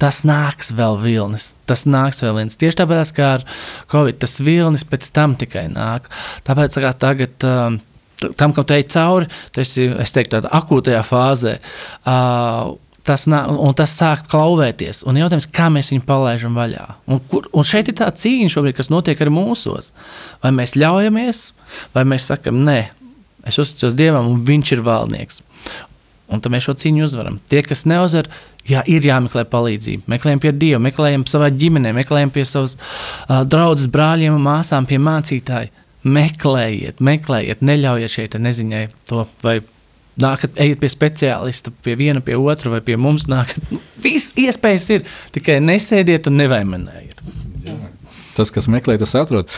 Tas 0.01 0.25
nāks 0.27 0.73
vēl 0.75 0.97
vilnis, 0.99 1.53
tas 1.69 1.85
nāks 1.87 2.19
vēl 2.23 2.41
viens. 2.41 2.57
Tieši 2.59 2.81
tāpēc, 2.81 3.11
kā 3.15 3.27
ar 3.37 3.45
Covid, 3.91 4.17
tas 4.19 4.39
vilnis 4.43 4.83
pēc 4.87 5.07
tam 5.15 5.37
tikai 5.39 5.69
nāk. 5.71 6.09
Tāpēc 6.47 6.81
kā 6.83 6.91
tagad. 6.99 7.45
Uh, 7.45 7.77
tam, 8.21 8.53
kam 8.55 8.63
tu 8.63 8.75
ej 8.75 8.87
cauri, 8.91 9.29
tu 9.51 9.63
esi 9.63 9.89
teiktu, 9.91 10.37
tādā 10.37 10.51
akūtajā 10.59 11.03
fāzē. 11.05 11.57
Uh, 12.05 12.75
tas, 13.05 13.25
nā, 13.29 13.41
tas 13.77 13.93
sāk 13.99 14.25
klauvēties. 14.31 15.03
Un 15.09 15.19
jautājums, 15.19 15.47
kā 15.53 15.69
mēs 15.73 15.91
viņu 15.93 16.05
palaidām 16.07 16.57
vaļā? 16.57 16.85
Un, 17.11 17.21
kur, 17.31 17.49
un 17.53 17.67
šeit 17.67 17.91
ir 17.91 17.97
tā 17.99 18.09
cīņa, 18.09 18.51
šobrīd, 18.53 18.77
kas 18.79 18.91
notiek 18.93 19.21
arī 19.21 19.33
mūsos. 19.35 19.91
Vai 20.43 20.53
mēs 20.55 20.77
ļaujamies, 20.79 21.45
vai 21.95 22.05
mēs 22.09 22.29
sakām, 22.31 22.63
nē, 22.67 22.79
es 23.45 23.61
uzticos 23.61 23.97
Dievam, 23.97 24.31
un 24.31 24.41
Viņš 24.47 24.73
ir 24.77 24.85
valdnieks. 24.85 25.43
Un 26.33 26.41
tad 26.41 26.49
mēs 26.53 26.65
šo 26.65 26.73
cīņu 26.81 27.05
uzvaram. 27.05 27.37
Tie, 27.51 27.61
kas 27.61 27.85
neuzvar, 27.85 28.31
jā, 28.65 28.81
ir 28.89 29.05
jāmeklē 29.05 29.43
palīdzība. 29.45 30.09
Meklējam 30.09 30.41
pie 30.41 30.53
Dieva, 30.57 30.81
meklējam 30.81 31.27
savā 31.29 31.51
ģimenē, 31.53 31.91
meklējam 31.93 32.33
pie 32.33 32.47
savas 32.49 32.79
uh, 32.79 33.43
draudzes, 33.45 33.91
brāļiem 33.93 34.33
un 34.33 34.41
māsām, 34.47 34.89
pie 34.89 34.97
mācītājiem 34.97 35.83
meklējiet, 36.05 37.01
meklējiet, 37.03 37.63
neļaujiet 37.65 38.13
šeit 38.13 38.37
neziņai 38.39 38.83
to, 39.09 39.25
vai 39.43 39.59
nākat, 40.21 40.55
ejiet 40.61 40.81
pie 40.81 40.91
speciālista, 40.91 41.73
pie 41.83 41.97
viena, 41.99 42.21
pie 42.23 42.37
otra, 42.39 42.71
vai 42.75 42.81
pie 42.85 42.97
mums 42.99 43.27
nākat. 43.31 43.65
Nu, 43.71 43.81
Viss 44.05 44.35
iespējas 44.39 44.87
ir, 44.95 45.09
tikai 45.35 45.59
nesēdiet 45.63 46.29
un 46.29 46.39
nevaimanējiet. 46.43 47.23
Tas, 48.35 48.51
kas 48.51 48.67
meklē, 48.67 48.97
tas 48.99 49.13
atrod. 49.15 49.51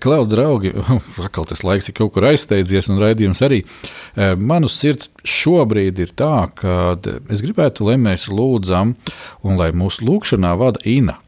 Klau, 0.00 0.22
draugi, 0.28 0.72
atkal 1.26 1.44
tas 1.48 1.60
laiks 1.66 1.90
ir 1.90 1.96
kaut 1.98 2.14
kur 2.14 2.30
aizsteidzies, 2.30 2.88
un 2.88 3.00
raidījums 3.02 3.44
arī. 3.44 3.60
E, 4.16 4.32
manu 4.40 4.70
sirds 4.72 5.10
šobrīd 5.28 6.00
ir 6.00 6.14
tā, 6.16 6.46
ka 6.56 6.94
es 7.32 7.44
gribētu, 7.44 7.90
lai 7.90 7.98
mēs 8.00 8.30
lūdzam, 8.32 8.94
un 9.44 9.60
lai 9.60 9.68
mūsu 9.76 10.08
lūgšanā 10.08 10.54
vada 10.60 10.80
Ina. 10.88 11.18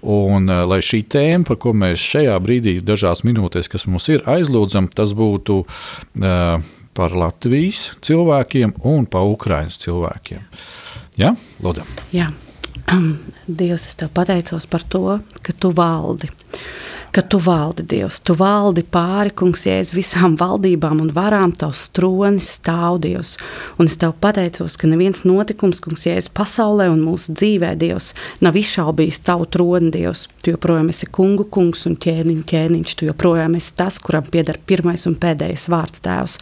Un, 0.00 0.48
uh, 0.48 0.64
lai 0.68 0.80
šī 0.84 1.02
tēma, 1.10 1.46
par 1.48 1.60
ko 1.60 1.74
mēs 1.76 2.02
šajā 2.02 2.36
brīdī, 2.42 2.78
dažās 2.84 3.24
minūtēs, 3.26 3.70
kas 3.72 3.86
mums 3.90 4.08
ir, 4.12 4.24
aizlūdzam, 4.30 4.90
tas 4.92 5.14
būtu 5.16 5.62
uh, 5.64 6.60
par 6.96 7.16
Latvijas 7.16 7.90
cilvēkiem 8.04 8.76
un 8.88 9.08
par 9.10 9.28
Ukraiņas 9.30 9.80
cilvēkiem. 9.84 10.46
Ja? 11.20 11.34
Lūdzu. 11.64 11.84
Jā. 12.16 12.30
Dievs, 13.60 13.88
es 13.90 13.98
tev 14.00 14.10
pateicos 14.16 14.66
par 14.70 14.86
to, 14.88 15.20
ka 15.44 15.54
tu 15.56 15.74
valdi. 15.76 16.30
Uh, 16.30 16.89
ka 17.12 17.22
tu 17.22 17.38
valdi 17.42 17.82
Dievs, 17.90 18.20
tu 18.22 18.36
valdi 18.38 18.84
pāri, 18.86 19.32
kungs, 19.34 19.64
jēz 19.66 19.90
visām 19.96 20.36
valdībām 20.38 21.00
un 21.02 21.10
varām, 21.14 21.50
tavs 21.58 21.88
tronis 21.94 22.52
stāv 22.58 23.00
Dievs. 23.02 23.34
Un 23.82 23.90
es 23.90 23.96
tev 23.98 24.14
pateicos, 24.22 24.76
ka 24.78 24.86
neviens 24.90 25.24
notikums, 25.26 25.82
kungs, 25.82 26.06
jēz 26.06 26.30
pasaulē 26.34 26.86
un 26.92 27.02
mūsu 27.02 27.34
dzīvē, 27.34 27.72
Dievs, 27.80 28.12
nav 28.44 28.58
izšaubījis 28.60 29.22
tavu 29.26 29.48
troni, 29.50 29.90
Dievs. 29.94 30.28
Tu 30.44 30.54
joprojām 30.54 30.92
esi 30.92 31.08
kungu 31.10 31.48
kungs 31.50 31.82
un 31.90 31.96
ķēniņu 31.98 32.46
ķēniņš, 32.52 32.96
tu 33.00 33.10
joprojām 33.10 33.58
esi 33.58 33.74
tas, 33.80 33.98
kuram 34.02 34.28
pieder 34.30 34.60
pirmais 34.70 35.06
un 35.10 35.18
pēdējais 35.18 35.66
vārds 35.72 36.04
tēvs. 36.06 36.38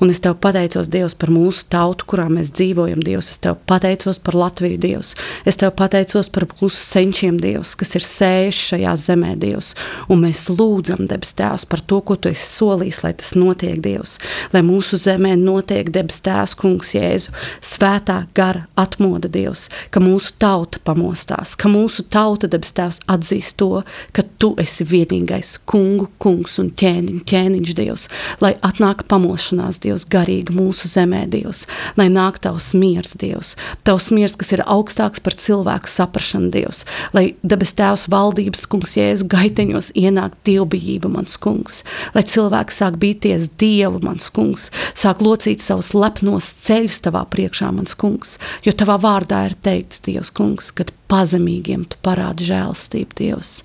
Un 0.00 0.14
es 0.14 0.22
tev 0.24 0.38
pateicos, 0.40 0.88
Dievs, 0.92 1.16
par 1.18 1.32
mūsu 1.34 1.68
tautu, 1.72 2.08
kurā 2.08 2.30
mēs 2.32 2.54
dzīvojam, 2.56 3.04
Dievs. 3.04 3.30
Es 3.36 3.42
tev 3.44 3.60
pateicos 3.68 4.22
par 4.24 4.38
Latviju, 4.38 4.80
Dievs. 4.80 5.12
Es 5.44 5.60
tev 5.60 5.76
pateicos 5.76 6.32
par 6.32 6.48
mūsu 6.56 6.80
senčiem, 6.80 7.36
Dievs, 7.42 7.76
kas 7.76 7.94
ir 7.98 8.06
sējuši 8.06 8.66
šajā 8.72 8.96
zemē, 9.04 9.36
Dievs 9.44 9.74
un 10.12 10.22
mēs 10.24 10.46
lūdzam, 10.52 11.06
debes 11.10 11.34
Tēvs, 11.36 11.66
par 11.70 11.82
to, 11.82 12.00
ko 12.06 12.16
Tu 12.16 12.30
esi 12.32 12.46
solījis, 12.46 13.02
lai 13.04 13.12
tas 13.18 13.34
notiek, 13.38 13.78
Dievs. 13.82 14.16
Lai 14.54 14.62
mūsu 14.66 14.98
zemē 15.00 15.34
notiek 15.40 15.90
debes 15.92 16.20
Tēvs, 16.24 16.56
Kungs, 16.58 16.94
Jēzu, 16.96 17.34
svētā 17.64 18.22
gara 18.36 18.66
atmoda, 18.78 19.30
Dievs, 19.32 19.68
ka 19.94 20.00
mūsu 20.02 20.34
tauta 20.40 20.80
pamostās, 20.86 21.56
ka 21.58 21.70
mūsu 21.72 22.06
tauta, 22.12 22.48
debes 22.50 22.72
Tēvs, 22.76 23.02
atzīst 23.12 23.58
to, 23.60 23.82
ka 24.16 24.24
Tu 24.40 24.52
esi 24.60 24.84
vienīgais 24.84 25.54
kungu, 25.68 26.08
kungs 26.22 26.58
un 26.62 26.70
ķēniņ, 26.76 27.20
ķēniņš, 27.28 27.74
Dievs, 27.78 28.08
lai 28.44 28.54
atnāk 28.66 29.06
pamošanās, 29.10 29.80
Dievs, 29.84 30.06
garīgi 30.12 30.56
mūsu 30.56 30.90
zemē, 30.92 31.24
Dievs, 31.32 31.64
lai 31.96 32.08
nāk 32.12 32.40
Tavs 32.44 32.72
miers, 32.76 33.16
Dievs, 33.20 33.54
Tavs 33.86 34.10
miers, 34.14 34.36
kas 34.38 34.52
ir 34.56 34.64
augstāks 34.66 35.22
par 35.24 35.36
cilvēku 35.40 35.90
saprašanu, 35.90 36.50
Dievs, 36.54 36.84
lai 37.16 37.30
debes 37.46 37.74
Tēvs 37.76 38.08
valdības, 38.12 38.66
Kungs, 38.70 38.96
Jēzu 38.98 39.28
gaiteņos 39.32 39.92
ienāk 39.96 40.36
dievbijība, 40.46 41.10
mans 41.12 41.36
kungs, 41.40 41.82
lai 42.14 42.24
cilvēki 42.26 42.76
sāk 42.76 42.98
bīties 43.02 43.50
dievu, 43.60 44.00
mans 44.04 44.28
kungs, 44.34 44.70
sāk 44.94 45.22
locīt 45.24 45.64
savus 45.64 45.92
lepnos 45.96 46.52
ceļus 46.66 47.02
tavā 47.06 47.24
priekšā, 47.32 47.72
mans 47.74 47.96
kungs, 47.98 48.36
jo 48.66 48.74
tavā 48.76 48.98
vārdā 49.02 49.46
ir 49.50 49.56
teikts, 49.66 50.02
Dievs, 50.06 50.30
kungs, 50.30 50.70
kad 50.76 50.92
pazemīgiem 51.10 51.84
tu 51.90 51.98
parādi 52.04 52.46
žēlstību, 52.48 53.16
Dievs. 53.18 53.60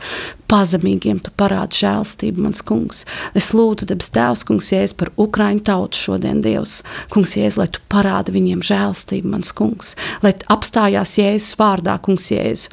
Pazemīgiem 0.52 1.22
tu 1.24 1.32
parādi 1.40 1.80
žēlstību, 1.80 2.44
mans 2.44 2.62
kungs. 2.68 3.06
Es 3.38 3.52
lūdzu, 3.56 3.88
debes 3.88 4.12
Tēvs, 4.14 4.44
kungs, 4.48 4.72
jēs 4.74 4.94
par 4.98 5.14
Ukraiņu 5.22 5.64
tautu 5.70 5.98
šodien, 5.98 6.42
Dievs. 6.44 6.82
Kungs, 7.14 7.38
jēs, 7.40 7.58
lai 7.60 7.70
tu 7.72 7.80
parādi 7.92 8.36
viņiem 8.36 8.64
žēlstību, 8.68 9.32
mans 9.32 9.54
kungs. 9.56 9.94
Lai 10.26 10.34
apstājās 10.52 11.16
Jēzus 11.22 11.56
vārdā, 11.60 11.96
kungs, 12.04 12.28
Jēzu. 12.34 12.72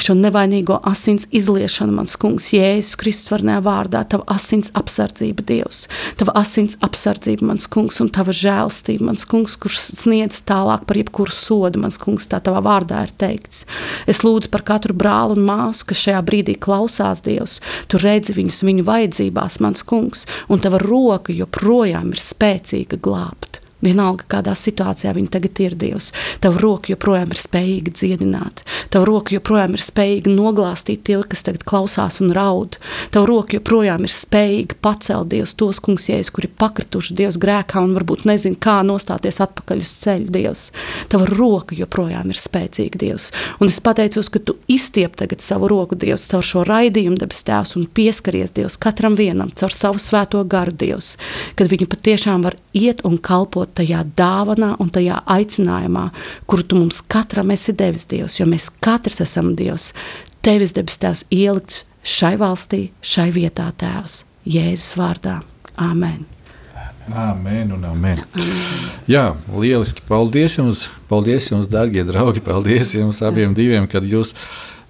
Šo 0.00 0.16
nevainīgo 0.16 0.80
asins 0.88 1.28
izliešanu, 1.36 1.98
mans 2.00 2.16
kungs, 2.20 2.48
Jēzus 2.56 2.96
Kristus 2.98 3.32
varnē 3.34 3.58
vārdā, 3.64 4.02
tava 4.08 4.24
asins 4.32 4.72
apsardzība, 4.78 5.44
Dievs. 5.52 5.84
Tava 6.18 6.34
asins 6.40 6.78
apsardzība, 6.84 7.50
mans 7.52 7.68
kungs, 7.70 8.00
un 8.00 8.08
tava 8.14 8.32
žēlstība, 8.32 9.10
mans 9.10 9.28
kungs, 9.28 9.58
kurš 9.60 9.82
sniedz 10.00 10.40
tālāk 10.48 10.88
par 10.88 10.98
jebkuru 11.00 11.34
sodu, 11.34 11.84
mans 11.84 12.00
kungs, 12.00 12.28
tā 12.32 12.40
tavā 12.44 12.64
vārdā 12.64 13.04
ir 13.04 13.14
teikts. 13.20 13.66
Es 14.08 14.22
lūdzu 14.24 14.50
par 14.52 14.64
katru 14.66 14.96
brāli 14.96 15.36
un 15.36 15.44
māsu, 15.48 15.84
kas 15.90 16.02
šajā 16.06 16.24
brīdī 16.24 16.56
klausās 16.56 17.22
Dievs. 17.26 17.58
Tu 17.92 18.00
redzi 18.00 18.36
viņus 18.38 18.64
viņu 18.64 18.88
vajadzībās, 18.88 19.60
mans 19.64 19.84
kungs, 19.84 20.26
un 20.48 20.64
tava 20.64 20.80
roka 20.82 21.36
joprojām 21.36 22.14
ir 22.16 22.22
spēcīga 22.24 23.00
glābt. 23.04 23.60
Vienalga, 23.84 24.24
kādā 24.26 24.56
situācijā 24.58 25.12
viņi 25.14 25.30
tagad 25.30 25.60
ir 25.62 25.74
Dievs. 25.78 26.10
Tava 26.42 26.58
roka 26.58 26.90
joprojām 26.90 27.30
ir 27.30 27.38
spējīga 27.38 27.92
dziedināt. 27.94 28.64
Tava 28.90 29.06
roka 29.06 29.36
joprojām 29.36 29.76
ir 29.76 29.84
spējīga 29.84 30.32
noglāstīt 30.32 31.04
tie, 31.06 31.18
kas 31.22 31.44
tagad 31.46 31.62
klausās 31.68 32.18
un 32.24 32.32
raud. 32.34 32.80
Tava 33.14 33.28
roka 33.30 33.54
joprojām 33.54 34.02
ir 34.02 34.10
spējīga 34.10 34.78
pacelt 34.82 35.30
Dievs 35.30 35.54
tos 35.58 35.78
kungsjēs, 35.84 36.32
kuri 36.34 36.50
pakrituši 36.50 37.14
Dievs 37.20 37.38
grēkā 37.38 37.84
un 37.84 37.94
varbūt 37.94 38.24
nezin, 38.26 38.56
kā 38.58 38.80
nostāties 38.86 39.38
atpakaļ 39.46 39.84
uz 39.84 39.94
ceļa 40.02 40.34
Dievs. 40.34 40.64
Tava 41.12 41.30
roka 41.30 41.78
joprojām 41.78 42.34
ir 42.34 42.42
spēcīga 42.42 42.98
Dievs. 42.98 43.30
Un 43.62 43.70
es 43.70 43.78
pateicos, 43.84 44.32
ka 44.34 44.42
tu 44.42 44.56
izstiep 44.66 45.14
tagad 45.22 45.44
savu 45.44 45.70
roku 45.70 45.94
Dievs 45.98 46.26
caur 46.32 46.42
šo 46.42 46.64
raidījumu 46.66 47.20
debes 47.22 47.44
tēvs 47.46 47.76
un 47.78 47.86
pieskaries 47.86 48.56
Dievs 48.58 48.80
katram 48.82 49.14
vienam 49.18 49.54
caur 49.54 49.74
savu 49.74 50.02
svēto 50.02 50.42
garu 50.50 50.74
Dievs, 50.74 51.14
kad 51.54 51.70
viņi 51.70 51.86
patiešām 51.94 52.42
var 52.48 52.58
iet 52.74 53.04
un 53.06 53.18
kalpot 53.22 53.67
iekļaut 53.68 53.74
tajā 53.74 54.04
dāvanā 54.16 54.76
un 54.80 54.90
tajā 54.90 55.22
aicinājumā, 55.26 56.10
kuru 56.46 56.62
tu 56.62 56.76
mums 56.76 57.00
katram 57.02 57.50
esi 57.50 57.72
devis 57.72 58.06
Dievs, 58.06 58.38
jo 58.40 58.46
mēs 58.46 58.70
katrs 58.80 59.20
esam 59.20 59.54
Dievs. 59.56 59.92
Tevis 60.42 60.72
debes 60.72 60.98
Tēvs 60.98 61.26
ielikts 61.30 61.84
šai 62.02 62.36
valstī, 62.38 62.90
šai 63.02 63.30
vietā 63.32 63.72
Tēvs, 63.76 64.24
Jēzus 64.46 64.96
vārdā. 64.96 65.42
Āmen! 65.76 66.26
Amen 67.08 67.72
un 67.72 67.84
amen. 67.88 68.18
Jā, 69.08 69.34
lieliski. 69.48 70.02
Paldies 70.06 70.58
jums, 70.58 70.90
paldies 71.08 71.48
jums, 71.48 71.66
darbie 71.66 72.04
draugi. 72.04 72.42
Paldies 72.44 72.92
jums 72.92 73.22
abiem 73.22 73.54
diviem, 73.56 73.86
kad 73.88 74.04
jūs, 74.04 74.34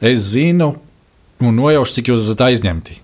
es 0.02 0.32
zinu, 0.32 0.72
un 1.38 1.54
nojaušu, 1.54 1.94
cik 1.94 2.10
jūs 2.10 2.24
esat 2.24 2.42
aizņemti. 2.48 2.98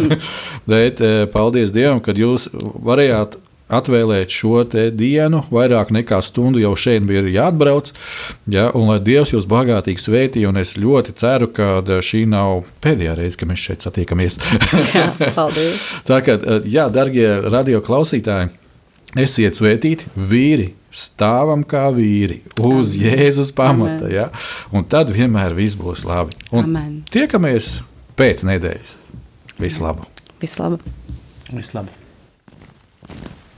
Bet 0.72 1.04
eh, 1.04 1.26
paldies 1.28 1.74
Dievam, 1.76 2.00
kad 2.00 2.16
jūs 2.16 2.48
varējāt 2.56 3.36
atvēlēt 3.72 4.30
šo 4.30 4.62
dienu, 4.94 5.42
vairāk 5.50 5.90
nekā 5.94 6.20
stundu 6.22 6.60
jau 6.62 6.74
šeit 6.78 7.06
bija 7.06 7.24
jāatbrauc. 7.26 7.92
Ja, 8.50 8.68
un 8.74 8.90
lai 8.90 9.00
Dievs 9.02 9.34
jūs 9.34 9.48
bagātīgi 9.50 10.02
svētī, 10.02 10.44
un 10.48 10.60
es 10.60 10.76
ļoti 10.78 11.16
ceru, 11.18 11.50
ka 11.54 11.80
šī 11.82 12.24
nav 12.30 12.66
pēdējā 12.84 13.16
reize, 13.18 13.38
kad 13.40 13.50
mēs 13.50 13.64
šeit 13.66 13.86
satiekamies. 13.86 14.38
jā, 14.94 15.08
paldies. 15.38 15.82
Tā 16.06 16.22
kā, 16.26 16.38
jā, 16.66 16.86
darbie 16.94 17.26
radio 17.50 17.82
klausītāji, 17.84 18.52
esiet 19.18 19.58
svētīti, 19.58 20.10
vīri. 20.16 20.72
Stāvam 20.96 21.60
kā 21.68 21.90
vīri 21.92 22.38
uz 22.64 22.94
Amen. 22.94 23.02
Jēzus 23.04 23.50
pamata. 23.52 24.06
Amen. 24.06 24.14
Ja? 24.14 24.30
Un 24.72 24.86
tad 24.88 25.10
vienmēr 25.12 25.52
viss 25.58 25.76
būs 25.76 26.06
labi. 26.08 26.32
Un 26.56 26.70
Amen. 26.70 26.94
tiekamies 27.12 27.82
pēc 28.16 28.46
nedēļas. 28.48 28.94
Vislabāk! 29.60 30.24
Vislabāk! 30.40 30.88
Vislabāk! 31.52 31.92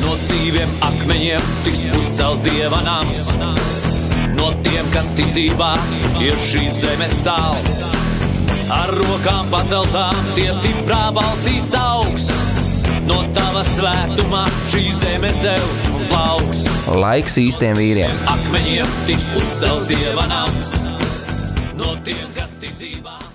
No 0.00 0.16
dzīviem 0.16 0.76
akmeņiem 0.90 1.52
tiks 1.66 1.86
uzcelts 1.92 2.44
dieva 2.46 2.80
nams 2.86 3.28
no 4.40 4.50
tiem, 4.64 4.86
kas 4.94 5.10
tic 5.16 5.30
dzīvā, 5.34 5.70
ir 6.24 6.38
šīs 6.40 6.80
zemes 6.84 7.16
sāls. 7.24 7.80
Ar 8.72 8.92
rokām 8.94 9.50
paceltām, 9.52 10.16
tie 10.36 10.48
stiprā 10.56 11.08
balsīs 11.16 11.72
augs. 11.78 12.28
No 13.08 13.22
tava 13.34 13.64
svētumā 13.72 14.44
šī 14.70 14.84
zeme 15.00 15.32
zeus 15.40 15.88
un 15.90 16.06
plauks. 16.12 16.62
Laiks 17.02 17.40
īstiem 17.42 17.78
vīriem. 17.80 18.22
Akmeņiem 18.36 18.94
tiks 19.08 19.32
uzcelts 19.40 19.90
dieva 19.90 20.28
nams. 20.30 20.76
No 21.80 21.96
tiem, 22.06 22.24
kas 22.36 22.56
tic 22.62 22.78
dzīvā. 22.78 23.29